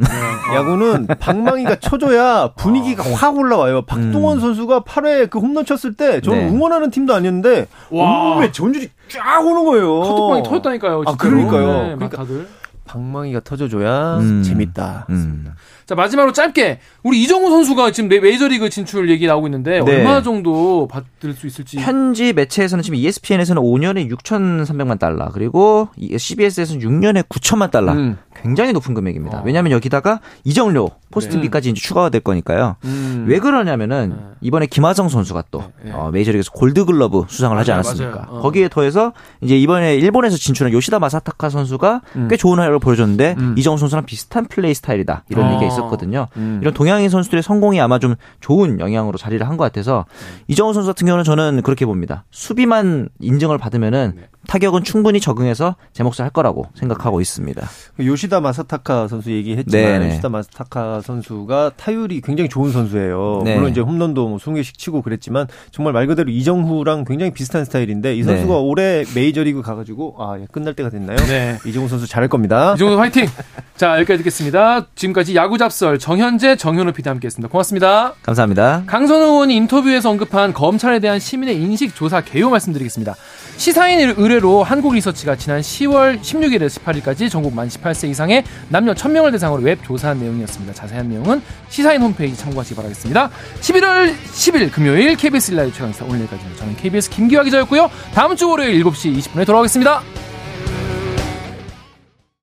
[0.54, 3.82] 야구는 방망이가 쳐줘야 분위기가 확 올라와요.
[3.82, 4.40] 박동원 음.
[4.40, 6.48] 선수가 8회 그 홈런 쳤을 때 저는 네.
[6.48, 8.10] 응원하는 팀도 아니었는데 와.
[8.30, 10.00] 온몸에 전율이 쫙 오는 거예요.
[10.00, 11.02] 카톡방이 터졌다니까요.
[11.06, 11.30] 아, 진짜로.
[11.30, 11.66] 그러니까요.
[11.66, 12.48] 네, 막 그러니까 다들.
[12.84, 14.42] 방망이가 터져줘야 음.
[14.42, 15.06] 재밌다.
[15.10, 15.52] 음.
[15.90, 19.96] 자 마지막으로 짧게 우리 이정우 선수가 지금 메- 메이저리그 진출 얘기 나오고 있는데 네.
[19.96, 21.78] 얼마 정도 받을 수 있을지.
[21.80, 28.18] 현지 매체에서는 지금 ESPN에서는 5년에 6,300만 달러 그리고 CBS에서는 6년에 9천만 달러 음.
[28.40, 29.38] 굉장히 높은 금액입니다.
[29.38, 29.42] 어.
[29.44, 32.76] 왜냐하면 여기다가 이정료 포스트비까지 이제 추가가 될 거니까요.
[32.84, 33.24] 음.
[33.26, 34.16] 왜 그러냐면은 네.
[34.42, 35.90] 이번에 김하성 선수가 또 네.
[35.92, 38.26] 어, 메이저리그에서 골드글러브 수상을 하지 맞아요, 않았습니까?
[38.30, 38.40] 어.
[38.42, 43.54] 거기에 더해서 이제 이번에 일본에서 진출한 요시다 마사타카 선수가 꽤 좋은 활약을 보여줬는데 음.
[43.58, 45.54] 이정우 선수랑 비슷한 플레이 스타일이다 이런 어.
[45.54, 46.26] 얘기가 있 었거든요.
[46.36, 46.58] 음.
[46.62, 50.06] 이런 동양인 선수들의 성공이 아마 좀 좋은 영향으로 자리를 한 것 같아서
[50.48, 52.24] 이정우 선수 같은 경우는 저는 그렇게 봅니다.
[52.30, 54.28] 수비만 인정을 받으면은 네.
[54.50, 57.68] 타격은 충분히 적응해서 제 몫을 할 거라고 생각하고 있습니다.
[57.96, 60.08] 그 요시다 마사타카 선수 얘기했지만 네네.
[60.08, 63.42] 요시다 마사타카 선수가 타율이 굉장히 좋은 선수예요.
[63.44, 63.54] 네.
[63.54, 68.24] 물론 이제 홈런도 뭐 20개씩 치고 그랬지만 정말 말 그대로 이정후랑 굉장히 비슷한 스타일인데 이
[68.24, 68.60] 선수가 네.
[68.60, 71.16] 올해 메이저리그 가가지고 아 예, 끝날 때가 됐나요?
[71.28, 71.56] 네.
[71.64, 72.74] 이정후 선수 잘할 겁니다.
[72.74, 73.26] 이정도 화이팅.
[73.76, 74.88] 자 여기까지 듣겠습니다.
[74.96, 77.48] 지금까지 야구 잡설 정현재 정현우 PD 함께했습니다.
[77.52, 78.14] 고맙습니다.
[78.22, 78.82] 감사합니다.
[78.88, 83.14] 강선우 의원이 인터뷰에서 언급한 검찰에 대한 시민의 인식 조사 개요 말씀드리겠습니다.
[83.56, 89.82] 시사인 의뢰로 한국리서치가 지난 10월 16일에서 18일까지 전국 만 18세 이상의 남녀 1000명을 대상으로 웹
[89.84, 90.72] 조사한 내용이었습니다.
[90.72, 93.30] 자세한 내용은 시사인 홈페이지 참고하시기 바라겠습니다.
[93.60, 96.60] 11월 10일 금요일 KBS 라이브 최강시사 오늘 여기까지입니다.
[96.60, 97.90] 저는 KBS 김기화 기자였고요.
[98.14, 100.02] 다음 주 월요일 7시 20분에 돌아오겠습니다.